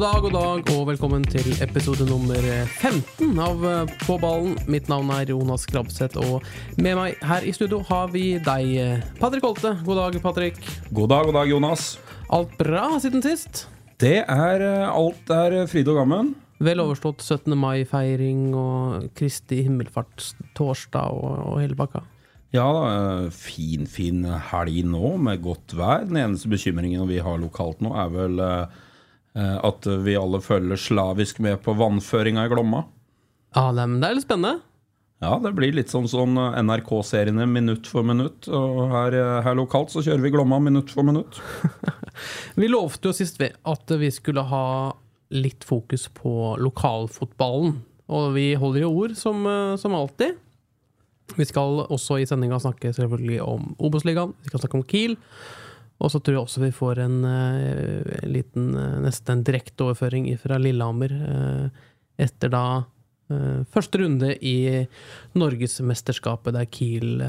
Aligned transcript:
God 0.00 0.06
dag, 0.14 0.22
god 0.22 0.32
dag, 0.32 0.70
og 0.72 0.86
velkommen 0.88 1.24
til 1.28 1.50
episode 1.60 2.06
nummer 2.08 2.38
15 2.80 3.34
av 3.36 3.66
eh, 3.68 3.90
På 4.06 4.14
ballen. 4.16 4.54
Mitt 4.64 4.88
navn 4.88 5.12
er 5.12 5.28
Jonas 5.28 5.66
Krabseth, 5.68 6.16
og 6.16 6.46
med 6.80 6.96
meg 6.96 7.20
her 7.20 7.44
i 7.44 7.52
studio 7.52 7.82
har 7.84 8.08
vi 8.08 8.38
deg, 8.40 8.70
eh, 8.80 9.04
Patrick 9.20 9.44
Holte. 9.44 9.74
God 9.84 10.00
dag, 10.00 10.16
Patrick. 10.24 10.64
God 10.88 11.12
dag, 11.12 11.28
god 11.28 11.36
dag, 11.42 11.52
Jonas. 11.52 11.84
Alt 12.32 12.56
bra 12.56 12.86
siden 13.04 13.20
sist? 13.20 13.66
Det 14.00 14.22
er 14.24 14.64
eh, 14.70 14.88
alt 14.88 15.36
er 15.36 15.60
fryd 15.68 15.92
og 15.92 16.00
gammen. 16.00 16.34
Vel 16.64 16.80
overstått 16.80 17.20
17. 17.20 17.52
mai-feiring 17.60 18.54
og 18.56 19.10
Kristi 19.20 19.60
himmelfartstorsdag 19.68 21.12
og, 21.12 21.40
og 21.44 21.60
hele 21.60 21.76
pakka. 21.76 22.06
Ja, 22.56 22.70
da, 22.72 22.84
eh, 22.88 23.26
fin, 23.36 23.84
fin 23.84 24.24
helg 24.24 24.80
nå 24.96 25.18
med 25.20 25.44
godt 25.44 25.76
vær. 25.76 26.08
Den 26.08 26.24
eneste 26.24 26.48
bekymringen 26.48 27.04
vi 27.12 27.20
har 27.20 27.36
lokalt 27.36 27.84
nå, 27.84 27.92
er 28.00 28.16
vel 28.16 28.40
eh, 28.40 28.62
eh, 28.64 28.86
at 29.38 29.86
vi 30.02 30.16
alle 30.18 30.40
følger 30.42 30.80
slavisk 30.80 31.38
med 31.44 31.60
på 31.62 31.76
vannføringa 31.78 32.48
i 32.48 32.50
Glomma. 32.50 32.80
Ja, 33.54 33.70
det 33.74 33.84
er, 33.86 34.14
litt 34.16 34.26
spennende. 34.26 34.58
Ja, 35.20 35.34
det 35.42 35.50
blir 35.52 35.74
litt 35.76 35.90
sånn 35.92 36.06
sånn 36.08 36.38
NRK-seriene 36.38 37.44
minutt 37.50 37.88
for 37.90 38.06
minutt. 38.06 38.46
Og 38.48 38.86
her, 38.88 39.16
eh, 39.18 39.40
her 39.44 39.58
lokalt 39.58 39.92
så 39.92 40.00
kjører 40.06 40.22
vi 40.24 40.32
Glomma 40.32 40.60
minutt 40.64 40.92
for 40.94 41.04
minutt. 41.04 41.42
Vi 42.60 42.68
lovte 42.68 43.10
jo 43.10 43.14
sist 43.16 43.38
at 43.40 43.92
vi 43.96 44.08
skulle 44.12 44.42
ha 44.44 44.92
litt 45.32 45.64
fokus 45.64 46.08
på 46.12 46.56
lokalfotballen. 46.60 47.78
Og 48.10 48.32
vi 48.34 48.52
holder 48.58 48.82
jo 48.82 48.90
ord, 49.04 49.14
som, 49.16 49.46
eh, 49.46 49.76
som 49.80 49.94
alltid. 49.94 50.36
Vi 51.36 51.46
skal 51.46 51.84
også 51.86 52.18
i 52.20 52.26
sendinga 52.26 52.58
snakke 52.60 52.92
selvfølgelig 52.92 53.40
om 53.44 53.74
Obos-ligaen, 53.78 54.34
vi 54.42 54.50
skal 54.50 54.64
snakke 54.64 54.80
om 54.80 54.84
Kiel. 54.84 55.16
Og 56.00 56.12
så 56.12 56.20
tror 56.20 56.38
jeg 56.38 56.44
også 56.46 56.62
vi 56.64 56.72
får 56.72 57.02
en, 57.04 57.18
eh, 57.28 58.22
en 58.22 58.32
liten, 58.32 58.70
eh, 58.76 59.00
nesten 59.04 59.38
en 59.38 59.44
direkteoverføring 59.44 60.30
fra 60.40 60.56
Lillehammer 60.58 61.12
eh, 61.12 61.68
etter 62.18 62.52
da 62.52 62.64
første 63.70 64.00
runde 64.00 64.32
i 64.42 64.88
Norgesmesterskapet, 65.38 66.50
der 66.50 66.64
Kiel 66.66 67.20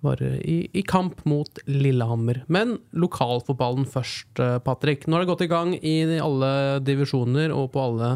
var 0.00 0.22
i, 0.24 0.70
i 0.72 0.80
kamp 0.88 1.18
mot 1.28 1.58
Lillehammer. 1.68 2.38
Men 2.48 2.78
lokalfotballen 2.96 3.84
først, 3.84 4.40
Patrick. 4.64 5.04
Nå 5.04 5.18
har 5.18 5.26
det 5.26 5.28
gått 5.28 5.44
i 5.44 5.50
gang 5.52 5.74
i 5.76 5.98
alle 6.16 6.80
divisjoner 6.80 7.52
og 7.52 7.74
på 7.74 7.84
alle 7.84 8.14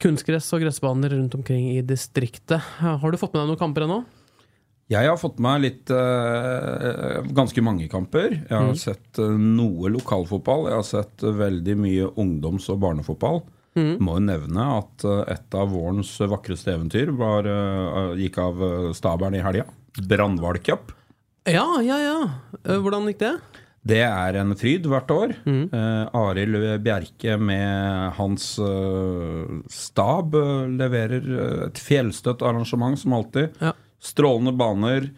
kunstgress 0.00 0.48
og 0.56 0.64
gressbaner 0.64 1.12
rundt 1.12 1.36
omkring 1.36 1.68
i 1.74 1.84
distriktet. 1.84 2.64
Har 2.80 3.12
du 3.12 3.20
fått 3.20 3.36
med 3.36 3.42
deg 3.42 3.52
noen 3.52 3.60
kamper 3.60 3.84
ennå? 3.84 4.00
Jeg 4.90 5.06
har 5.06 5.18
fått 5.20 5.38
med 5.38 5.46
meg 5.46 5.62
litt 5.68 5.92
uh, 5.94 7.20
ganske 7.36 7.62
mange 7.62 7.86
kamper. 7.92 8.32
Jeg 8.40 8.50
har 8.50 8.74
sett 8.78 9.20
uh, 9.22 9.36
noe 9.38 9.92
lokalfotball. 9.94 10.66
Jeg 10.66 10.80
har 10.80 10.88
sett 10.88 11.22
uh, 11.22 11.30
veldig 11.38 11.76
mye 11.78 12.08
ungdoms- 12.18 12.66
og 12.74 12.80
barnefotball. 12.82 13.42
Må 13.78 14.16
jo 14.18 14.22
nevne 14.24 14.64
at 14.80 15.04
eh, 15.06 15.20
et 15.30 15.54
av 15.54 15.68
vårens 15.70 16.10
vakreste 16.18 16.72
eventyr 16.74 17.12
var, 17.14 17.46
gikk 18.18 18.40
av 18.42 18.64
stabelen 18.98 19.38
i 19.38 19.44
helga. 19.44 19.62
Brandval 20.10 20.58
Cup. 20.58 20.90
Ja, 21.46 21.78
ja, 21.78 22.00
ja. 22.02 22.16
Hvordan 22.82 23.06
gikk 23.08 23.20
det? 23.22 23.34
Det 23.86 24.02
er 24.04 24.36
en 24.36 24.52
fryd 24.58 24.88
hvert 24.90 25.12
år. 25.14 25.36
Eh, 25.46 26.18
Arild 26.18 26.82
Bjerke 26.84 27.38
med 27.40 28.18
hans 28.18 28.52
eh, 28.60 29.54
stab 29.72 30.34
leverer 30.74 31.30
et 31.70 31.80
fjellstøtt 31.80 32.42
arrangement 32.42 32.98
som 33.00 33.14
alltid. 33.16 33.54
Ja. 33.62 33.72
Strålende 34.00 34.54
baner, 34.56 35.10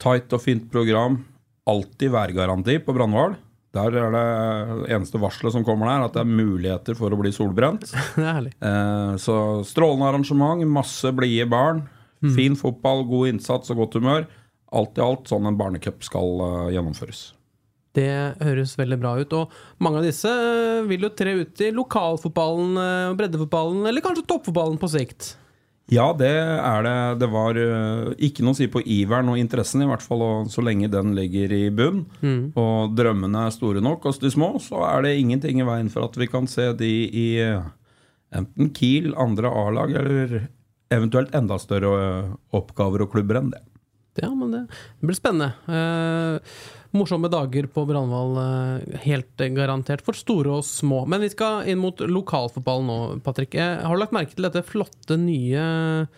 tight 0.00 0.32
og 0.32 0.42
fint 0.42 0.66
program. 0.72 1.20
Alltid 1.68 2.12
værgaranti 2.14 2.78
på 2.84 2.96
Brandval. 2.96 3.36
Der 3.76 3.94
er 3.94 4.14
det 4.14 4.90
eneste 4.90 5.20
varselet 5.22 5.54
som 5.54 5.64
kommer 5.66 5.86
der, 5.86 6.08
at 6.08 6.16
det 6.16 6.24
er 6.24 6.30
muligheter 6.30 6.96
for 6.98 7.12
å 7.12 7.20
bli 7.20 7.32
solbrent. 7.34 7.86
Eh, 8.20 9.12
så 9.22 9.34
strålende 9.66 10.08
arrangement, 10.08 10.64
masse 10.66 11.12
blide 11.14 11.46
barn. 11.50 11.84
Fin 12.20 12.56
fotball, 12.58 13.06
god 13.08 13.30
innsats 13.30 13.72
og 13.72 13.80
godt 13.80 13.96
humør. 13.96 14.26
Alt 14.76 14.98
i 14.98 15.04
alt 15.04 15.30
sånn 15.30 15.48
en 15.48 15.56
barnecup 15.58 16.04
skal 16.04 16.42
eh, 16.44 16.72
gjennomføres. 16.76 17.30
Det 17.96 18.10
høres 18.38 18.76
veldig 18.78 18.98
bra 19.00 19.16
ut. 19.18 19.32
Og 19.34 19.54
mange 19.82 20.02
av 20.02 20.06
disse 20.06 20.30
eh, 20.30 20.82
vil 20.86 21.08
jo 21.08 21.12
tre 21.16 21.34
ut 21.40 21.62
i 21.64 21.72
lokalfotballen, 21.74 22.76
eh, 22.84 23.14
breddefotballen, 23.18 23.86
eller 23.90 24.04
kanskje 24.04 24.26
toppfotballen 24.30 24.78
på 24.80 24.92
sikt. 24.92 25.32
Ja, 25.90 26.12
det 26.14 26.30
er 26.30 26.84
det. 26.86 26.96
Det 27.18 27.28
var 27.32 27.58
øh, 27.58 28.12
ikke 28.22 28.44
noe 28.46 28.54
å 28.54 28.58
si 28.60 28.68
på 28.70 28.82
iveren 28.86 29.32
og 29.32 29.40
interessen, 29.40 29.82
i 29.82 29.88
hvert 29.90 30.04
fall 30.04 30.22
og 30.22 30.52
så 30.52 30.62
lenge 30.62 30.90
den 30.92 31.16
ligger 31.18 31.50
i 31.56 31.64
bunn. 31.74 32.04
Og 32.54 32.94
drømmene 32.94 33.46
er 33.48 33.54
store 33.54 33.82
nok 33.82 34.06
hos 34.06 34.22
de 34.22 34.30
små, 34.30 34.52
så 34.62 34.84
er 34.86 35.02
det 35.06 35.16
ingenting 35.18 35.58
i 35.60 35.66
veien 35.66 35.90
for 35.90 36.06
at 36.06 36.18
vi 36.20 36.30
kan 36.30 36.46
se 36.50 36.70
de 36.78 36.92
i 37.10 37.26
øh, 37.42 37.66
enten 38.38 38.70
Kiel, 38.76 39.12
andre 39.18 39.50
A-lag, 39.50 39.96
eller 40.02 40.36
eventuelt 40.94 41.34
enda 41.34 41.58
større 41.58 41.90
øh, 41.98 42.30
oppgaver 42.54 43.06
og 43.06 43.12
klubber 43.16 43.40
enn 43.42 43.50
det. 43.54 43.64
Ja, 44.18 44.30
men 44.34 44.50
det 44.50 44.66
blir 45.06 45.14
spennende. 45.14 45.52
Eh, 45.70 46.40
morsomme 46.90 47.30
dager 47.30 47.68
på 47.70 47.84
Brandval, 47.86 48.32
eh, 48.42 48.98
helt 49.04 49.44
garantert, 49.54 50.02
for 50.02 50.18
store 50.18 50.56
og 50.58 50.66
små. 50.66 51.04
Men 51.06 51.22
vi 51.22 51.30
skal 51.30 51.68
inn 51.70 51.78
mot 51.78 51.96
lokalfotballen 52.02 52.90
nå, 52.90 52.98
Patrick. 53.22 53.54
Eh, 53.54 53.78
har 53.84 53.94
du 53.94 54.02
lagt 54.02 54.16
merke 54.16 54.34
til 54.34 54.48
dette 54.48 54.66
flotte 54.66 55.18
nye 55.20 56.08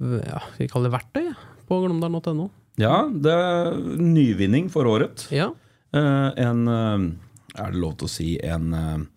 ja, 0.00 0.38
skal 0.40 0.64
vi 0.64 0.68
kalle 0.72 0.88
det 0.88 0.94
verktøy 0.96 1.26
på 1.68 1.78
glåmdal.no? 1.84 2.48
Ja, 2.80 3.04
det 3.12 3.32
er 3.36 3.74
nyvinning 4.00 4.70
for 4.72 4.88
året. 4.88 5.26
Ja. 5.34 5.50
Eh, 5.92 6.30
en 6.40 6.66
eh, 6.66 7.10
Er 7.60 7.72
det 7.74 7.82
lov 7.82 7.98
til 7.98 8.06
å 8.06 8.10
si 8.10 8.28
en 8.46 9.08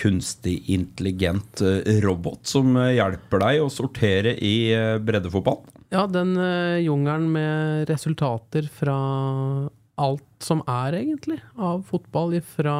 kunstig 0.00 0.56
intelligent 0.72 1.60
robot 2.02 2.48
som 2.48 2.74
hjelper 2.74 3.42
deg 3.42 3.60
å 3.62 3.68
sortere 3.70 4.32
i 4.34 4.72
breddefotball? 5.04 5.60
Ja, 5.90 6.06
den 6.10 6.36
uh, 6.38 6.78
jungelen 6.80 7.28
med 7.34 7.90
resultater 7.90 8.68
fra 8.72 8.96
alt 10.00 10.44
som 10.44 10.62
er, 10.66 10.96
egentlig, 11.02 11.40
av 11.58 11.82
fotball. 11.88 12.38
Fra 12.46 12.76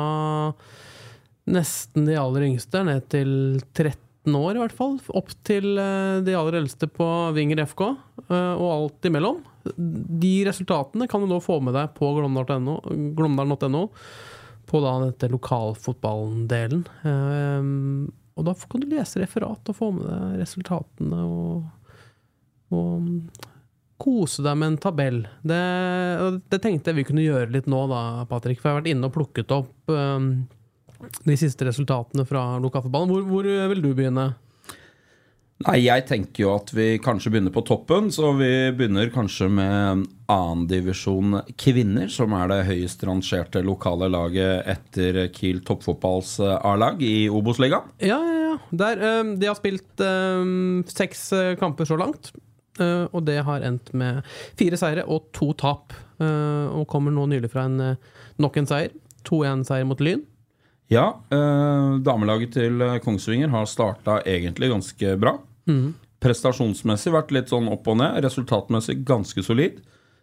nesten 1.50 2.06
de 2.06 2.16
aller 2.20 2.46
yngste 2.48 2.84
ned 2.86 3.08
til 3.12 3.32
13 3.74 4.36
år, 4.36 4.54
i 4.56 4.62
hvert 4.62 4.76
fall. 4.76 4.98
Opp 5.18 5.34
til 5.46 5.74
uh, 5.76 6.20
de 6.24 6.36
aller 6.38 6.60
eldste 6.62 6.88
på 6.90 7.08
Vinger 7.36 7.64
FK, 7.66 7.86
uh, 8.30 8.54
og 8.54 8.68
alt 8.70 9.10
imellom. 9.10 9.42
De 9.76 10.34
resultatene 10.46 11.08
kan 11.10 11.20
du 11.20 11.28
nå 11.28 11.40
få 11.44 11.58
med 11.64 11.76
deg 11.76 11.92
på 11.98 12.14
glåmdal.no, 12.16 13.88
på 14.70 14.80
da 14.84 14.94
dette 15.02 15.28
lokalfotballen-delen. 15.32 16.84
Eh, 17.04 17.66
og 18.38 18.46
da 18.46 18.54
kan 18.54 18.80
du 18.80 18.88
lese 18.88 19.20
referat 19.20 19.68
og 19.68 19.76
få 19.76 19.90
med 19.92 20.06
deg 20.06 20.40
resultatene 20.40 21.24
og, 21.26 21.66
og 22.74 23.48
kose 24.00 24.44
deg 24.44 24.56
med 24.56 24.72
en 24.72 24.80
tabell. 24.80 25.20
Det, 25.44 25.60
det 26.48 26.60
tenkte 26.64 26.90
jeg 26.90 27.00
vi 27.00 27.06
kunne 27.10 27.26
gjøre 27.26 27.50
litt 27.52 27.68
nå, 27.68 27.82
da, 27.90 28.24
Patrick. 28.30 28.60
For 28.60 28.70
jeg 28.70 28.76
har 28.76 28.82
vært 28.82 28.92
inne 28.94 29.10
og 29.10 29.16
plukket 29.16 29.52
opp 29.52 29.92
um, 29.92 30.30
de 31.26 31.36
siste 31.36 31.68
resultatene 31.68 32.24
fra 32.28 32.54
lokalfotballen. 32.62 33.12
Hvor, 33.12 33.26
hvor 33.28 33.50
vil 33.74 33.84
du 33.84 33.90
begynne? 33.92 34.30
Nei, 35.60 35.82
jeg 35.84 36.06
tenker 36.08 36.46
jo 36.46 36.52
at 36.54 36.70
vi 36.72 36.94
kanskje 37.04 37.34
begynner 37.34 37.52
på 37.52 37.62
toppen, 37.68 38.06
så 38.14 38.30
vi 38.38 38.48
begynner 38.72 39.10
kanskje 39.12 39.50
med 39.52 40.06
annendivisjon 40.32 41.42
kvinner, 41.60 42.08
som 42.08 42.32
er 42.38 42.48
det 42.48 42.62
høyest 42.70 43.04
rangerte 43.04 43.60
lokale 43.66 44.08
laget 44.08 44.64
etter 44.72 45.26
Kiel 45.36 45.60
toppfotballs 45.66 46.38
eh, 46.40 46.54
A-lag 46.64 47.04
i 47.04 47.28
Obos-ligaen. 47.28 47.92
Ja, 48.00 48.16
ja, 48.24 48.38
ja. 48.46 48.54
Der, 48.72 49.04
eh, 49.04 49.34
de 49.36 49.50
har 49.50 49.58
spilt 49.58 50.00
eh, 50.06 50.48
seks 50.88 51.26
eh, 51.36 51.52
kamper 51.60 51.92
så 51.92 52.00
langt. 52.00 52.32
Eh, 52.78 53.06
og 53.10 53.24
det 53.26 53.40
har 53.46 53.64
endt 53.66 53.92
med 53.96 54.22
fire 54.58 54.78
seire 54.80 55.06
og 55.06 55.30
to 55.36 55.52
tap. 55.58 55.94
eh, 56.20 56.66
og 56.68 56.86
kommer 56.86 57.10
nå 57.10 57.26
nylig 57.26 57.50
fra 57.50 57.64
en, 57.64 57.80
eh, 57.80 57.96
nok 58.38 58.56
en 58.56 58.66
seier. 58.66 58.90
2-1-seier 59.24 59.84
mot 59.84 60.00
Lyn. 60.00 60.22
Ja, 60.88 61.20
damelaget 61.30 62.54
til 62.54 62.80
Kongsvinger 63.04 63.50
har 63.52 63.66
starta 63.66 64.22
egentlig 64.26 64.70
ganske 64.72 65.12
bra. 65.20 65.36
prestasjonsmessig 66.20 67.12
vært 67.12 67.30
litt 67.30 67.48
sånn 67.52 67.68
opp 67.68 67.86
og 67.86 67.98
ned. 68.00 68.24
Resultatmessig 68.24 69.04
ganske 69.04 69.44
solid. 69.44 69.78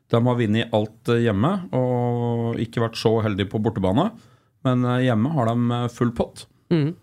De 0.10 0.18
har 0.18 0.36
vunnet 0.36 0.74
alt 0.74 1.06
hjemme 1.06 1.70
og 1.72 2.58
ikke 2.60 2.82
vært 2.82 2.98
så 2.98 3.22
heldige 3.22 3.52
på 3.54 3.62
bortebane. 3.62 4.12
Men 4.66 4.84
hjemme 5.06 5.30
har 5.38 5.46
de 5.46 5.88
full 5.94 6.12
pott. 6.12 6.48
Mm. 6.74 6.96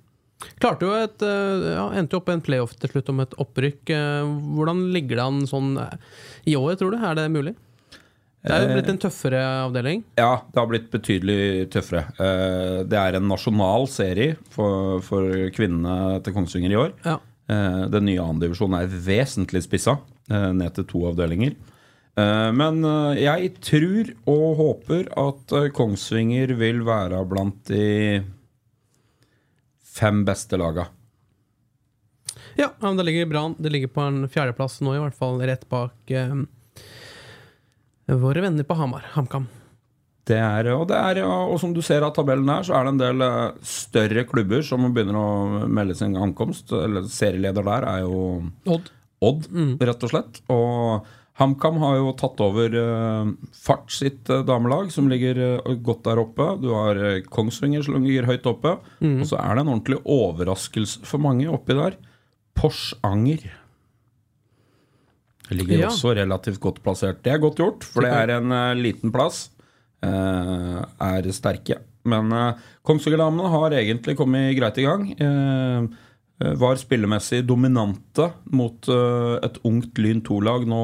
Klarte 0.61 0.87
jo 0.87 0.95
et 0.97 1.23
eh, 1.25 1.67
ja, 1.75 1.85
Endte 1.99 2.17
jo 2.17 2.21
opp 2.21 2.31
i 2.31 2.35
en 2.37 2.45
playoff 2.45 2.75
til 2.79 2.91
slutt 2.93 3.11
om 3.13 3.23
et 3.25 3.37
opprykk. 3.41 3.93
Eh, 3.95 4.33
Hvordan 4.57 4.87
ligger 4.95 5.21
det 5.21 5.27
an 5.27 5.45
sånn 5.51 5.75
eh, 5.81 5.95
i 6.51 6.57
år, 6.59 6.75
tror 6.81 6.95
du? 6.95 6.99
Er 7.01 7.19
det 7.19 7.29
mulig? 7.33 7.55
Det 8.45 8.53
er 8.53 8.67
jo 8.67 8.75
blitt 8.77 8.91
en 8.93 9.01
tøffere 9.01 9.41
avdeling. 9.63 10.03
Ja, 10.21 10.43
det 10.53 10.61
har 10.61 10.67
blitt 10.69 10.91
betydelig 10.93 11.71
tøffere. 11.73 12.03
Det 12.85 12.99
er 13.01 13.17
en 13.17 13.25
nasjonal 13.31 13.87
serie 13.89 14.35
for, 14.53 14.99
for 15.07 15.47
kvinnene 15.57 16.19
til 16.21 16.35
Kongsvinger 16.37 16.75
i 16.75 16.77
år. 16.77 16.91
Ja. 17.07 17.15
Den 17.89 18.05
nye 18.05 18.21
andredivisjonen 18.21 18.77
er 18.83 18.99
vesentlig 19.07 19.65
spissa, 19.65 19.97
ned 20.29 20.77
til 20.77 20.85
to 20.93 21.07
avdelinger. 21.09 21.57
Men 22.61 22.85
jeg 23.17 23.55
tror 23.65 24.13
og 24.29 24.47
håper 24.61 25.09
at 25.25 25.57
Kongsvinger 25.81 26.53
vil 26.61 26.85
være 26.85 27.25
blant 27.33 27.65
de 27.73 28.21
fem 29.95 30.25
beste 30.27 30.59
laga. 30.61 30.89
Ja, 32.59 32.71
men 32.79 32.97
det 32.97 33.07
ligger 33.09 33.27
bra 33.27 33.45
an. 33.49 33.57
Det 33.59 33.71
ligger 33.71 33.91
på 33.95 34.01
en 34.05 34.29
fjerdeplass 34.31 34.81
nå, 34.85 34.95
i 34.95 35.03
hvert 35.03 35.19
fall 35.19 35.43
rett 35.43 35.67
bak 35.71 36.11
eh, 36.15 36.35
våre 38.07 38.45
venner 38.45 38.67
på 38.67 38.77
Hamar. 38.79 39.07
HamKam. 39.15 39.49
Det 40.25 40.39
er, 40.41 40.71
og, 40.73 40.87
det 40.89 40.97
er, 40.97 41.21
og 41.29 41.59
som 41.61 41.75
du 41.77 41.83
ser 41.85 42.05
av 42.07 42.15
tabellen 42.17 42.49
her, 42.49 42.65
så 42.65 42.79
er 42.79 42.87
det 42.87 42.93
en 42.95 43.01
del 43.03 43.25
eh, 43.27 43.67
større 43.69 44.25
klubber 44.29 44.65
som 44.65 44.87
begynner 44.95 45.19
å 45.21 45.67
melde 45.69 45.97
sin 45.99 46.17
ankomst. 46.17 46.73
Eller 46.73 47.11
Serieleder 47.13 47.67
der 47.67 47.89
er 47.91 48.07
jo 48.07 48.23
Odd. 48.65 48.89
Odd, 49.25 49.49
rett 49.81 50.07
og 50.07 50.11
slett. 50.13 50.41
Og 50.53 51.13
HamKam 51.41 51.81
har 51.83 51.97
jo 51.99 52.13
tatt 52.15 52.39
over 52.45 52.75
uh, 52.79 53.31
Fart 53.59 53.91
sitt 53.91 54.29
uh, 54.31 54.45
damelag, 54.47 54.93
som 54.95 55.09
ligger 55.11 55.41
uh, 55.67 55.73
godt 55.83 56.05
der 56.07 56.21
oppe. 56.23 56.47
Du 56.63 56.69
har 56.77 57.01
Kongsvinger 57.27 57.83
som 57.83 57.99
ligger 58.05 58.29
høyt 58.29 58.47
oppe. 58.47 58.77
Og 59.03 59.25
så 59.27 59.41
er 59.43 59.57
det 59.59 59.65
en 59.65 59.73
ordentlig 59.73 59.99
overraskelse 60.05 61.03
for 61.09 61.23
mange 61.23 61.49
oppi 61.51 61.75
der. 61.79 61.99
Porsanger. 62.55 63.49
Ligger 65.51 65.83
Ja. 65.83 65.89
også 65.91 66.15
relativt 66.17 66.61
godt 66.63 66.79
plassert. 66.85 67.23
Det 67.27 67.35
er 67.35 67.43
godt 67.43 67.59
gjort, 67.61 67.83
for 67.85 68.07
det 68.07 68.15
er 68.15 68.37
en 68.39 68.55
liten 68.81 69.13
plass. 69.13 69.51
Er 70.05 71.29
sterke. 71.35 71.83
Men 72.09 72.33
uh, 72.33 72.53
Kongsvinger-damene 72.85 73.49
har 73.53 73.75
egentlig 73.79 74.17
kommet 74.19 74.53
greit 74.59 74.79
i 74.81 74.85
gang. 74.85 75.07
Eh, 75.17 75.87
var 76.43 76.77
spillemessig 76.77 77.45
dominante 77.47 78.27
mot 78.51 78.89
eh, 78.91 79.35
et 79.47 79.59
ungt 79.69 79.99
Lyn 80.03 80.23
2-lag 80.27 80.65
nå 80.67 80.81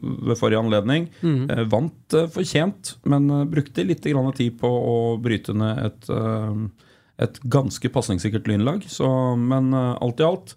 ved 0.00 0.38
forrige 0.40 0.62
anledning. 0.62 1.10
Mm. 1.20 1.68
vant 1.70 2.16
eh, 2.16 2.30
fortjent, 2.32 2.94
men 3.04 3.28
eh, 3.30 3.44
brukte 3.52 3.84
litt 3.84 4.02
tid 4.02 4.56
på 4.60 4.70
å 4.70 4.96
bryte 5.20 5.52
ned 5.52 5.82
et, 5.84 6.08
eh, 6.08 6.88
et 7.26 7.42
ganske 7.44 7.92
pasningssikkert 7.92 8.48
Lyn-lag. 8.48 8.88
men 9.36 9.72
eh, 9.74 9.92
alt 10.00 10.20
i 10.20 10.28
alt 10.30 10.56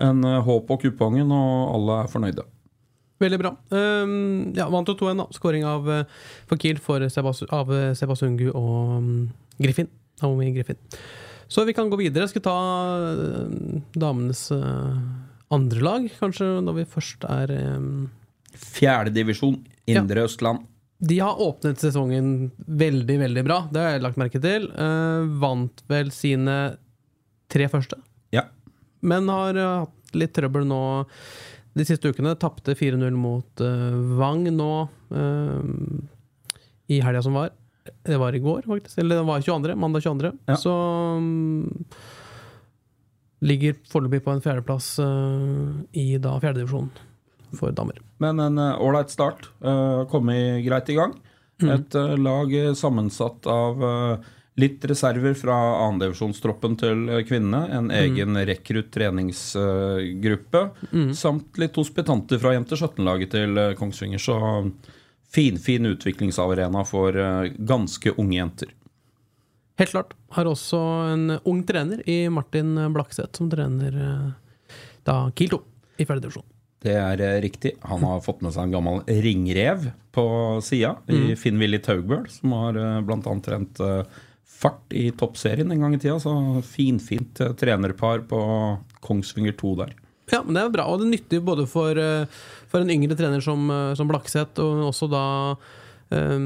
en 0.00 0.24
eh, 0.24 0.40
håp 0.40 0.66
på 0.66 0.80
kupongen, 0.86 1.28
og 1.30 1.74
alle 1.76 2.00
er 2.00 2.12
fornøyde. 2.14 2.48
Veldig 3.20 3.36
bra. 3.42 3.50
Um, 3.68 4.54
ja, 4.56 4.70
vant 4.72 4.88
jo 4.88 4.96
2-1, 4.96 5.18
da. 5.20 5.26
Skåring 5.36 5.66
av 5.68 5.84
Fakir 6.48 6.78
for 6.80 7.04
Sebas 7.12 7.42
av 7.52 7.68
Sebasungu 7.92 8.46
og 8.54 8.94
um, 8.96 9.10
Griffin. 9.60 9.90
Naomi 10.22 10.54
Griffin. 10.56 10.80
Så 11.50 11.64
vi 11.66 11.74
kan 11.74 11.90
gå 11.90 11.98
videre. 11.98 12.28
Jeg 12.28 12.36
Skal 12.36 12.44
ta 12.46 12.56
uh, 13.18 13.80
damenes 13.98 14.44
uh, 14.54 14.94
andre 15.50 15.82
lag, 15.82 16.06
kanskje, 16.20 16.46
når 16.62 16.76
vi 16.78 16.88
først 16.92 17.26
er 17.26 17.50
um, 17.74 18.04
Fjerdedivisjon, 18.54 19.56
Indre 19.90 20.26
Østland. 20.28 20.66
De 21.00 21.16
har 21.18 21.38
åpnet 21.40 21.80
sesongen 21.80 22.50
veldig, 22.68 23.16
veldig 23.24 23.44
bra. 23.46 23.58
Det 23.72 23.82
har 23.82 23.94
jeg 23.96 24.04
lagt 24.04 24.20
merke 24.20 24.42
til. 24.42 24.68
Uh, 24.76 25.26
vant 25.42 25.82
vel 25.90 26.12
sine 26.14 26.58
tre 27.50 27.66
første, 27.72 27.98
Ja. 28.30 28.44
men 29.02 29.26
har 29.32 29.56
hatt 29.58 30.14
litt 30.14 30.34
trøbbel 30.36 30.68
nå 30.70 30.82
de 31.74 31.86
siste 31.88 32.12
ukene. 32.12 32.36
Tapte 32.38 32.76
4-0 32.78 33.10
mot 33.18 33.62
uh, 33.64 33.96
Vang 34.20 34.46
nå 34.54 34.72
uh, 34.86 35.66
i 36.90 37.00
helga 37.02 37.22
som 37.26 37.38
var. 37.38 37.50
Det 38.06 38.16
var 38.20 38.34
i 38.36 38.42
går, 38.42 38.62
faktisk. 38.68 38.98
Eller 38.98 39.20
det 39.20 39.26
var 39.28 39.40
22. 39.40 39.76
Mandag 39.76 40.02
22. 40.02 40.32
Ja. 40.46 40.56
Så 40.60 40.72
um, 41.16 41.84
ligger 43.40 43.78
foreløpig 43.88 44.22
på 44.24 44.34
en 44.34 44.42
fjerdeplass 44.44 44.92
uh, 45.00 45.80
i 45.96 46.18
da 46.20 46.36
fjerdedivisjonen 46.42 46.90
for 47.58 47.72
damer. 47.74 47.98
Men 48.22 48.42
en 48.44 48.60
ålreit 48.60 49.08
uh, 49.10 49.14
start. 49.16 49.48
Uh, 49.64 50.04
Kommet 50.12 50.60
greit 50.66 50.92
i 50.92 50.98
gang. 50.98 51.16
Et 51.60 51.96
uh, 51.96 52.14
lag 52.16 52.52
eh, 52.56 52.72
sammensatt 52.72 53.44
av 53.52 53.82
eh, 53.84 54.28
litt 54.60 54.84
reserver 54.84 55.34
fra 55.38 55.56
andredivisjonstroppen 55.86 56.76
til 56.80 57.04
eh, 57.08 57.22
kvinnene. 57.28 57.62
En 57.76 57.90
egen 57.94 58.38
rekrutt 58.48 58.90
treningsgruppe. 58.94 60.64
Samt 61.16 61.60
litt 61.60 61.76
hospitanter 61.80 62.40
fra 62.42 62.54
Jenter 62.56 62.80
17-laget 62.80 63.34
til 63.36 63.60
eh, 63.60 63.74
Kongsvinger. 63.78 64.22
Så 64.22 64.36
finfin 65.30 65.86
utviklingsarena 65.86 66.84
for 66.84 67.16
eh, 67.16 67.52
ganske 67.58 68.10
unge 68.16 68.36
jenter. 68.36 68.74
Helt 69.78 69.90
klart. 69.90 70.14
Har 70.36 70.48
også 70.50 70.78
en 71.14 71.38
ung 71.44 71.62
trener 71.66 72.02
i 72.10 72.28
Martin 72.28 72.74
Blakseth, 72.94 73.38
som 73.38 73.50
trener 73.50 73.96
eh, 73.96 74.72
da 75.06 75.20
Kiel 75.36 75.54
2 75.54 75.60
i 76.00 76.06
fjerdedivisjon. 76.08 76.48
Det 76.80 76.96
er 76.96 77.22
eh, 77.24 77.38
riktig. 77.44 77.76
Han 77.88 78.04
har 78.08 78.24
fått 78.24 78.42
med 78.44 78.56
seg 78.56 78.68
en 78.68 78.74
gammel 78.74 79.04
ringrev 79.24 79.90
på 80.10 80.26
sida 80.66 80.96
i 81.12 81.36
Finn-Willy 81.38 81.78
Taugbøl, 81.84 82.26
som 82.32 82.56
har 82.58 82.80
bl.a. 83.06 83.34
trent 83.44 83.78
fart 84.60 84.92
i 84.92 85.06
toppserien 85.14 85.70
en 85.70 85.84
gang 85.84 85.94
i 85.94 86.00
tida. 86.02 86.18
Så 86.20 86.34
finfint 86.66 87.38
trenerpar 87.60 88.26
på 88.28 88.40
Kongsvinger 89.04 89.54
2 89.60 89.74
der. 89.84 89.94
Ja, 90.30 90.42
men 90.44 90.54
det 90.54 90.62
er 90.62 90.72
bra, 90.72 90.86
og 90.86 91.00
det 91.00 91.08
er 91.08 91.14
nyttig 91.16 91.42
både 91.44 91.66
for, 91.70 91.98
eh, 91.98 92.40
for 92.70 92.82
en 92.82 92.90
yngre 92.92 93.16
trener 93.18 93.42
som, 93.44 93.70
eh, 93.70 93.94
som 93.98 94.10
Blakseth, 94.10 94.60
og 94.62 94.84
også 94.90 95.10
da 95.10 95.24
eh, 96.10 96.44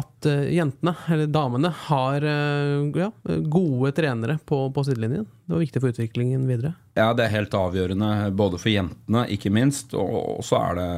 at 0.00 0.28
jentene, 0.52 0.94
eller 1.08 1.30
damene, 1.32 1.72
har 1.88 2.24
ja, 2.24 3.10
gode 3.52 3.92
trenere 3.96 4.38
på, 4.44 4.64
på 4.72 4.84
sidelinjen. 4.88 5.26
Det 5.46 5.56
var 5.56 5.64
viktig 5.64 5.82
for 5.82 5.92
utviklingen 5.92 6.46
videre. 6.48 6.74
Ja, 6.96 7.12
det 7.16 7.26
er 7.26 7.36
helt 7.38 7.56
avgjørende, 7.56 8.30
både 8.36 8.60
for 8.60 8.72
jentene, 8.72 9.26
ikke 9.32 9.52
minst, 9.52 9.96
og 9.96 10.44
så 10.46 10.60
er 10.60 10.80
det 10.80 10.90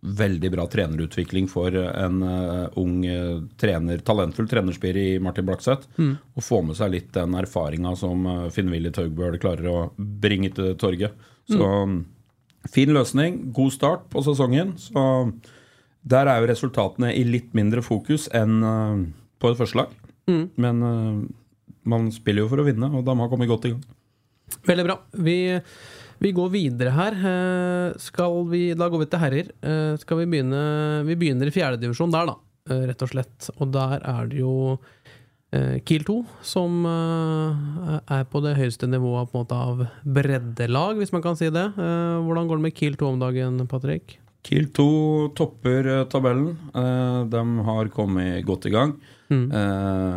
veldig 0.00 0.50
bra 0.54 0.64
trenerutvikling 0.70 1.48
for 1.50 1.74
en 1.76 2.22
eh, 2.24 2.78
ung 2.80 3.02
eh, 3.04 3.42
trener, 3.60 4.00
talentfull 4.06 4.48
trenerspir 4.48 4.96
i 4.96 5.08
Martin 5.20 5.48
Blakseth. 5.48 5.90
Å 6.00 6.44
få 6.44 6.62
med 6.64 6.78
seg 6.78 6.94
litt 6.94 7.12
den 7.16 7.36
erfaringa 7.36 7.92
som 8.00 8.24
uh, 8.24 8.48
Finn-Willy 8.54 8.94
Taugbøl 8.96 9.36
klarer 9.42 9.68
å 9.68 9.78
bringe 9.96 10.52
til 10.56 10.72
torget. 10.80 11.28
Så 11.50 11.68
fin 12.70 12.92
løsning, 12.92 13.40
god 13.56 13.72
start 13.74 14.08
på 14.12 14.22
sesongen. 14.24 14.76
Så 14.80 15.02
der 16.02 16.30
er 16.30 16.40
jo 16.40 16.48
resultatene 16.48 17.12
i 17.12 17.24
litt 17.28 17.52
mindre 17.56 17.84
fokus 17.84 18.28
enn 18.36 18.60
eh, 18.64 19.00
på 19.40 19.52
et 19.52 19.58
første 19.58 19.80
lag. 19.82 19.94
Men 20.60 20.84
eh, 20.86 21.22
man 21.90 22.10
spiller 22.14 22.44
jo 22.44 22.52
for 22.52 22.62
å 22.62 22.66
vinne, 22.66 22.90
og 22.94 23.04
da 23.04 23.16
må 23.16 23.26
man 23.26 23.32
komme 23.32 23.48
godt 23.50 23.68
i 23.68 23.74
gang. 23.74 23.82
Veldig 24.66 24.86
bra. 24.86 24.96
Vi, 25.26 25.36
vi 26.20 26.32
går 26.36 26.50
videre 26.52 26.92
her. 26.92 27.16
Eh, 27.16 28.40
vi, 28.50 28.62
da 28.76 28.88
går 28.92 29.02
vi 29.04 29.08
til 29.10 29.22
herrer. 29.22 29.50
Eh, 29.64 29.96
Skal 30.00 30.20
vi 30.20 30.26
begynne 30.28 31.04
Vi 31.08 31.16
begynner 31.16 31.48
i 31.48 31.54
fjerdedivisjon 31.54 32.12
der, 32.12 32.26
da. 32.28 32.36
eh, 32.68 32.86
Rett 32.90 33.02
og 33.02 33.12
slett. 33.12 33.50
Og 33.58 33.72
der 33.72 34.00
er 34.04 34.26
det 34.30 34.42
jo 34.42 34.78
Kiel 35.50 36.04
2 36.06 36.14
som 36.46 36.84
er 36.86 38.20
på 38.30 38.38
det 38.44 38.52
høyeste 38.54 38.86
nivået 38.86 39.32
på 39.32 39.34
en 39.34 39.42
måte 39.42 39.56
av 39.58 39.80
breddelag, 40.06 40.94
hvis 41.00 41.10
man 41.10 41.24
kan 41.24 41.34
si 41.34 41.48
det. 41.50 41.64
Hvordan 41.74 42.46
går 42.46 42.60
det 42.60 42.66
med 42.68 42.76
Kiel 42.78 42.94
2 42.94 43.08
om 43.08 43.18
dagen, 43.18 43.58
Patrick? 43.66 44.20
Kiel 44.46 44.70
2 44.72 44.86
topper 45.36 45.86
eh, 45.86 46.04
tabellen. 46.10 46.54
Eh, 46.74 47.24
de 47.32 47.42
har 47.66 47.90
kommet 47.94 48.44
godt 48.48 48.70
i 48.70 48.74
gang. 48.76 48.98
Mm. 49.30 49.46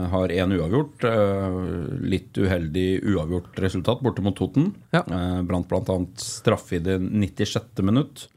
har 0.10 0.32
én 0.34 0.54
uavgjort. 0.56 1.04
Eh, 1.06 1.58
litt 2.02 2.34
uheldig 2.34 3.04
uavgjort 3.06 3.60
resultat 3.62 4.02
borte 4.02 4.24
mot 4.26 4.34
Toten. 4.34 4.72
Ja. 4.90 5.04
Eh, 5.06 5.42
brant 5.46 5.70
bl.a. 5.70 5.98
straffe 6.18 6.80
i 6.80 6.82
det 6.82 6.98
96. 6.98 7.84
minutt. 7.86 8.28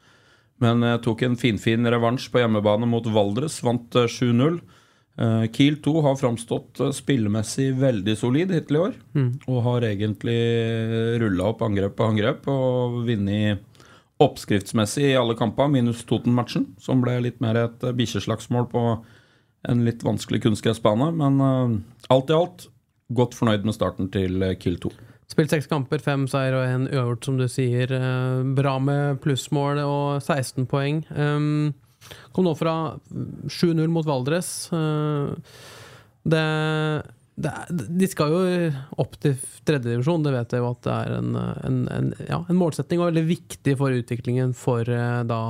Men 0.61 0.83
eh, 0.83 0.97
tok 1.03 1.23
en 1.25 1.37
finfin 1.39 1.85
revansj 1.89 2.29
på 2.33 2.41
hjemmebane 2.41 2.89
mot 2.89 3.05
Valdres. 3.13 3.59
Vant 3.65 3.97
eh, 3.97 4.09
7-0. 4.09 4.59
Eh, 5.17 5.45
Kiel 5.53 5.79
2 5.81 5.95
har 6.05 6.17
framstått 6.19 6.81
eh, 6.85 6.93
spillemessig 6.95 7.71
veldig 7.81 8.17
solid 8.17 8.53
hittil 8.53 8.79
i 8.79 8.83
år. 8.87 8.95
Og 9.49 9.61
har 9.65 9.89
egentlig 9.89 10.39
rulla 11.23 11.51
opp 11.53 11.63
angrep 11.65 11.97
på 11.97 12.09
angrep 12.11 12.49
og 12.53 13.01
vunnet 13.07 13.65
oppskriftsmessig 14.23 15.11
i 15.11 15.17
alle 15.17 15.35
kamper, 15.37 15.69
minus 15.71 16.03
Toten-matchen, 16.09 16.71
som 16.81 17.03
ble 17.03 17.19
litt 17.25 17.41
mer 17.43 17.59
et 17.59 17.85
eh, 17.85 17.95
bikkjeslagsmål 17.97 18.69
på 18.71 18.83
en 19.67 19.83
litt 19.85 20.05
vanskelig 20.05 20.41
kunstgressbane. 20.45 21.11
Men 21.17 21.41
uh, 21.43 21.75
alt 22.13 22.31
i 22.31 22.37
alt 22.37 22.67
godt 23.13 23.37
fornøyd 23.37 23.65
med 23.67 23.75
starten 23.77 24.09
til 24.13 24.41
eh, 24.45 24.55
Kill 24.59 24.79
2. 24.81 24.91
Spilt 25.27 25.51
seks 25.51 25.67
kamper, 25.67 25.99
fem 26.01 26.23
seier 26.31 26.55
og 26.55 26.63
én 26.65 26.87
uavgjort, 26.87 27.27
som 27.27 27.37
du 27.37 27.45
sier. 27.51 27.91
Bra 28.55 28.77
med 28.79 29.19
plussmål 29.21 29.81
og 29.83 30.21
16 30.23 30.69
poeng. 30.71 31.01
Um, 31.11 31.73
kom 32.31 32.47
nå 32.47 32.53
fra 32.55 32.95
7-0 33.51 33.91
mot 33.91 34.07
Valdres. 34.07 34.69
Uh, 34.71 35.35
det, 36.31 36.45
det, 37.37 37.53
de 37.69 38.09
skal 38.09 38.33
jo 38.33 38.43
opp 39.01 39.17
til 39.21 39.35
tredjedivisjon, 39.67 40.23
det 40.25 40.33
vet 40.33 40.55
jeg 40.55 40.63
jo 40.63 40.69
at 40.71 40.83
det 40.87 40.93
er 40.95 41.15
en, 41.19 41.35
en, 41.37 41.81
en, 41.93 42.13
ja, 42.25 42.41
en 42.41 42.59
målsetting, 42.59 43.01
og 43.01 43.11
veldig 43.11 43.25
viktig 43.29 43.75
for 43.79 43.93
utviklingen 43.93 44.55
for 44.57 44.89
uh, 44.89 45.21
da 45.27 45.41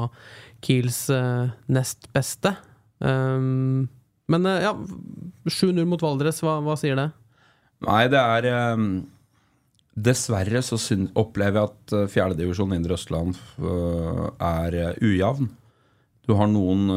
Kiels 0.65 1.06
uh, 1.13 1.48
nest 1.72 2.10
beste. 2.15 2.56
Um, 3.00 3.88
men 4.27 4.50
ja, 4.60 4.74
7-0 5.48 5.86
mot 5.88 6.01
Valdres, 6.03 6.41
hva, 6.44 6.58
hva, 6.65 6.75
sier 6.79 6.98
det? 7.00 7.12
Nei, 7.88 8.01
det 8.12 8.20
er 8.20 8.51
um 8.74 8.89
Dessverre 9.98 10.62
så 10.62 10.77
opplever 11.17 11.58
jeg 11.58 11.70
at 11.72 11.94
uh, 11.96 12.10
fjerdedivisjon 12.12 12.75
Indre 12.75 12.94
Østland 13.00 13.38
uh, 13.58 14.27
er 14.38 14.77
uh, 14.77 15.00
ujevn. 15.01 15.50
Du 16.27 16.36
har 16.38 16.50
noen 16.51 16.89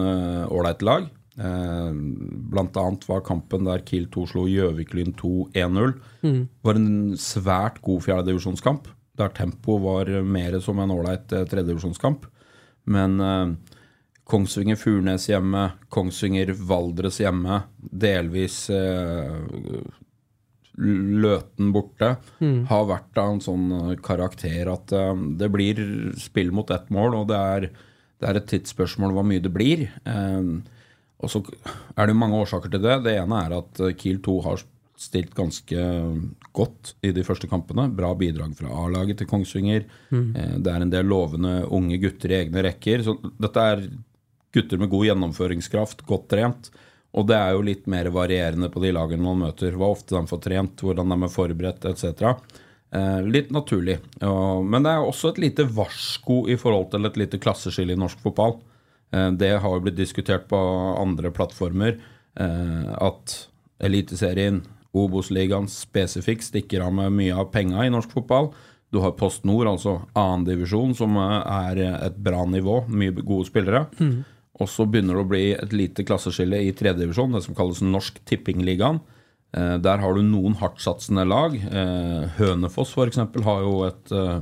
ålreite 0.50 0.84
lag. 0.84 1.04
Blant 1.40 2.76
annet 2.76 3.06
var 3.08 3.22
kampen 3.24 3.64
der 3.64 3.84
Kiel 3.86 4.08
2 4.12 4.26
slo 4.28 4.42
Gjøvik-Lyn 4.50 5.14
2 5.16 5.30
1-0. 5.56 5.94
Mm. 6.20 6.40
var 6.66 6.76
en 6.76 6.90
svært 7.16 7.80
god 7.86 8.04
fjerdedivisjonskamp. 8.04 8.90
Der 9.16 9.32
tempoet 9.36 9.84
var 9.84 10.10
mer 10.24 10.58
som 10.60 10.82
en 10.82 10.92
ålreit 10.92 11.26
tredjedivisjonskamp. 11.30 12.26
Men 12.90 13.16
Kongsvinger-Furnes 14.30 15.26
hjemme, 15.30 15.64
Kongsvinger-Valdres 15.92 17.22
hjemme, 17.24 17.62
delvis 17.80 18.66
Løten 20.80 21.72
borte, 21.74 22.14
mm. 22.40 22.64
har 22.70 22.84
vært 22.88 23.18
av 23.20 23.34
en 23.34 23.40
sånn 23.44 23.64
eh, 23.76 23.96
karakter 24.00 24.70
at 24.72 24.92
eh, 24.96 25.24
det 25.40 25.50
blir 25.52 25.80
spill 26.20 26.52
mot 26.56 26.70
ett 26.72 26.88
mål, 26.94 27.18
og 27.18 27.26
det 27.28 27.40
er, 27.54 27.66
det 28.22 28.28
er 28.28 28.38
et 28.38 28.48
tidsspørsmål 28.48 29.12
hvor 29.16 29.26
mye 29.28 29.42
det 29.44 29.52
blir. 29.52 29.88
Um, 30.06 30.62
og 31.20 31.30
så 31.32 31.42
er 31.96 32.08
det 32.08 32.16
mange 32.16 32.38
årsaker 32.40 32.72
til 32.72 32.82
det. 32.84 33.00
Det 33.04 33.16
ene 33.20 33.40
er 33.44 33.56
at 33.60 33.80
Kiel 34.00 34.20
2 34.24 34.36
har 34.46 34.62
stilt 35.00 35.32
ganske 35.36 35.84
godt 36.56 36.94
i 37.06 37.12
de 37.16 37.24
første 37.24 37.48
kampene. 37.48 37.86
Bra 37.96 38.12
bidrag 38.18 38.52
fra 38.58 38.72
A-laget 38.82 39.20
til 39.20 39.28
Kongsvinger. 39.30 39.86
Mm. 40.12 40.28
Det 40.60 40.72
er 40.72 40.84
en 40.84 40.92
del 40.92 41.08
lovende 41.08 41.54
unge 41.72 41.96
gutter 42.02 42.34
i 42.34 42.38
egne 42.42 42.64
rekker. 42.66 43.04
Så 43.06 43.16
dette 43.40 43.66
er 43.72 43.86
gutter 44.52 44.80
med 44.80 44.90
god 44.92 45.06
gjennomføringskraft, 45.08 46.04
godt 46.08 46.28
trent. 46.32 46.70
Og 47.16 47.26
det 47.26 47.38
er 47.38 47.54
jo 47.56 47.66
litt 47.66 47.88
mer 47.90 48.10
varierende 48.14 48.68
på 48.70 48.82
de 48.84 48.92
lagene 48.94 49.24
man 49.24 49.40
møter. 49.46 49.74
Hva 49.78 49.88
ofte 49.94 50.14
de 50.14 50.30
får 50.30 50.42
trent, 50.44 50.84
hvordan 50.84 51.14
de 51.14 51.18
er 51.26 51.32
forberedt 51.32 51.88
etc. 51.90 52.34
Eh, 52.90 53.20
litt 53.26 53.50
naturlig. 53.54 53.98
Men 54.20 54.84
det 54.84 54.92
er 54.92 55.06
også 55.06 55.32
et 55.32 55.40
lite 55.48 55.66
varsko 55.66 56.44
i 56.50 56.58
forhold 56.60 56.90
til 56.92 57.08
et 57.08 57.18
lite 57.24 57.40
klasseskille 57.42 57.96
i 57.96 58.00
norsk 58.00 58.20
fotball. 58.22 58.58
Eh, 59.12 59.30
det 59.40 59.52
har 59.62 59.76
jo 59.76 59.84
blitt 59.84 59.98
diskutert 59.98 60.48
på 60.50 60.58
andre 61.00 61.32
plattformer. 61.34 61.98
Eh, 62.40 62.90
at 62.96 63.36
Eliteserien, 63.80 64.62
Obos-ligaen 64.96 65.68
spesifikt, 65.70 66.48
stikker 66.48 66.82
av 66.86 66.92
med 66.96 67.14
mye 67.14 67.36
av 67.38 67.52
penga 67.54 67.86
i 67.86 67.92
norsk 67.92 68.12
fotball. 68.12 68.50
Du 68.90 68.98
har 69.04 69.14
Post 69.14 69.44
Nord, 69.46 69.68
altså 69.70 70.00
annendivisjon, 70.18 70.96
som 70.98 71.14
er 71.20 71.78
et 71.92 72.16
bra 72.18 72.42
nivå. 72.44 72.82
Mye 72.90 73.14
gode 73.22 73.46
spillere. 73.46 73.84
Mm. 74.00 74.24
Og 74.60 74.68
så 74.68 74.84
begynner 74.84 75.16
det 75.16 75.22
å 75.22 75.30
bli 75.30 75.44
et 75.54 75.72
lite 75.72 76.04
klasseskille 76.04 76.58
i 76.66 76.74
tredjedivisjon, 76.76 77.32
det 77.36 77.44
som 77.46 77.56
kalles 77.56 77.80
Norsk 77.86 78.18
Tippingligaen. 78.28 79.00
Eh, 79.56 79.76
der 79.82 80.02
har 80.02 80.14
du 80.14 80.22
noen 80.22 80.54
hardtsatsende 80.60 81.24
lag. 81.26 81.56
Eh, 81.56 82.26
Hønefoss 82.36 82.92
f.eks. 82.94 83.22
har 83.46 83.64
jo 83.64 83.74
et 83.88 84.12
eh, 84.14 84.40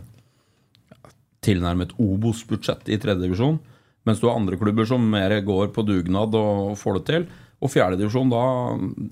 tilnærmet 1.44 1.94
Obos-budsjett 2.02 2.90
i 2.90 2.98
tredjedivisjon. 3.00 3.60
Mens 4.08 4.22
du 4.22 4.28
har 4.30 4.38
andre 4.40 4.56
klubber 4.56 4.88
som 4.88 5.04
mer 5.12 5.36
går 5.44 5.68
på 5.76 5.84
dugnad 5.84 6.32
og 6.38 6.72
får 6.80 6.98
det 6.98 7.04
til. 7.10 7.28
Og 7.58 7.72
fjerdedivisjon, 7.72 8.30
da 8.30 8.42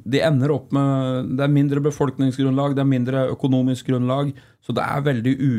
De 0.07 0.21
ender 0.23 0.53
opp 0.55 0.71
med 0.75 1.33
Det 1.37 1.47
er 1.47 1.53
mindre 1.53 1.83
befolkningsgrunnlag, 1.89 2.77
det 2.77 2.85
er 2.85 2.93
mindre 2.93 3.25
økonomisk 3.35 3.91
grunnlag. 3.91 4.33
Så 4.63 4.75
det 4.75 4.85
er 4.87 5.07
veldig 5.07 5.35
u, 5.39 5.53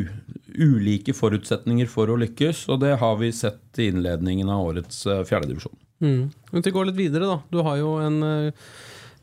ulike 0.58 1.15
forutsetninger 1.15 1.88
for 1.91 2.12
å 2.12 2.17
lykkes, 2.20 2.65
og 2.72 2.82
det 2.84 2.98
har 3.00 3.17
vi 3.20 3.32
sett 3.36 3.79
i 3.79 3.89
innledningen 3.91 4.50
av 4.51 4.65
årets 4.67 5.06
uh, 5.08 5.22
fjerdedivisjon. 5.27 5.75
Mm. 6.03 6.24
Vi 6.51 6.74
går 6.75 6.89
litt 6.89 7.00
videre, 7.00 7.29
da. 7.29 7.38
Du 7.51 7.62
har 7.63 7.77
jo 7.79 7.94
en 8.03 8.17
uh, 8.24 8.72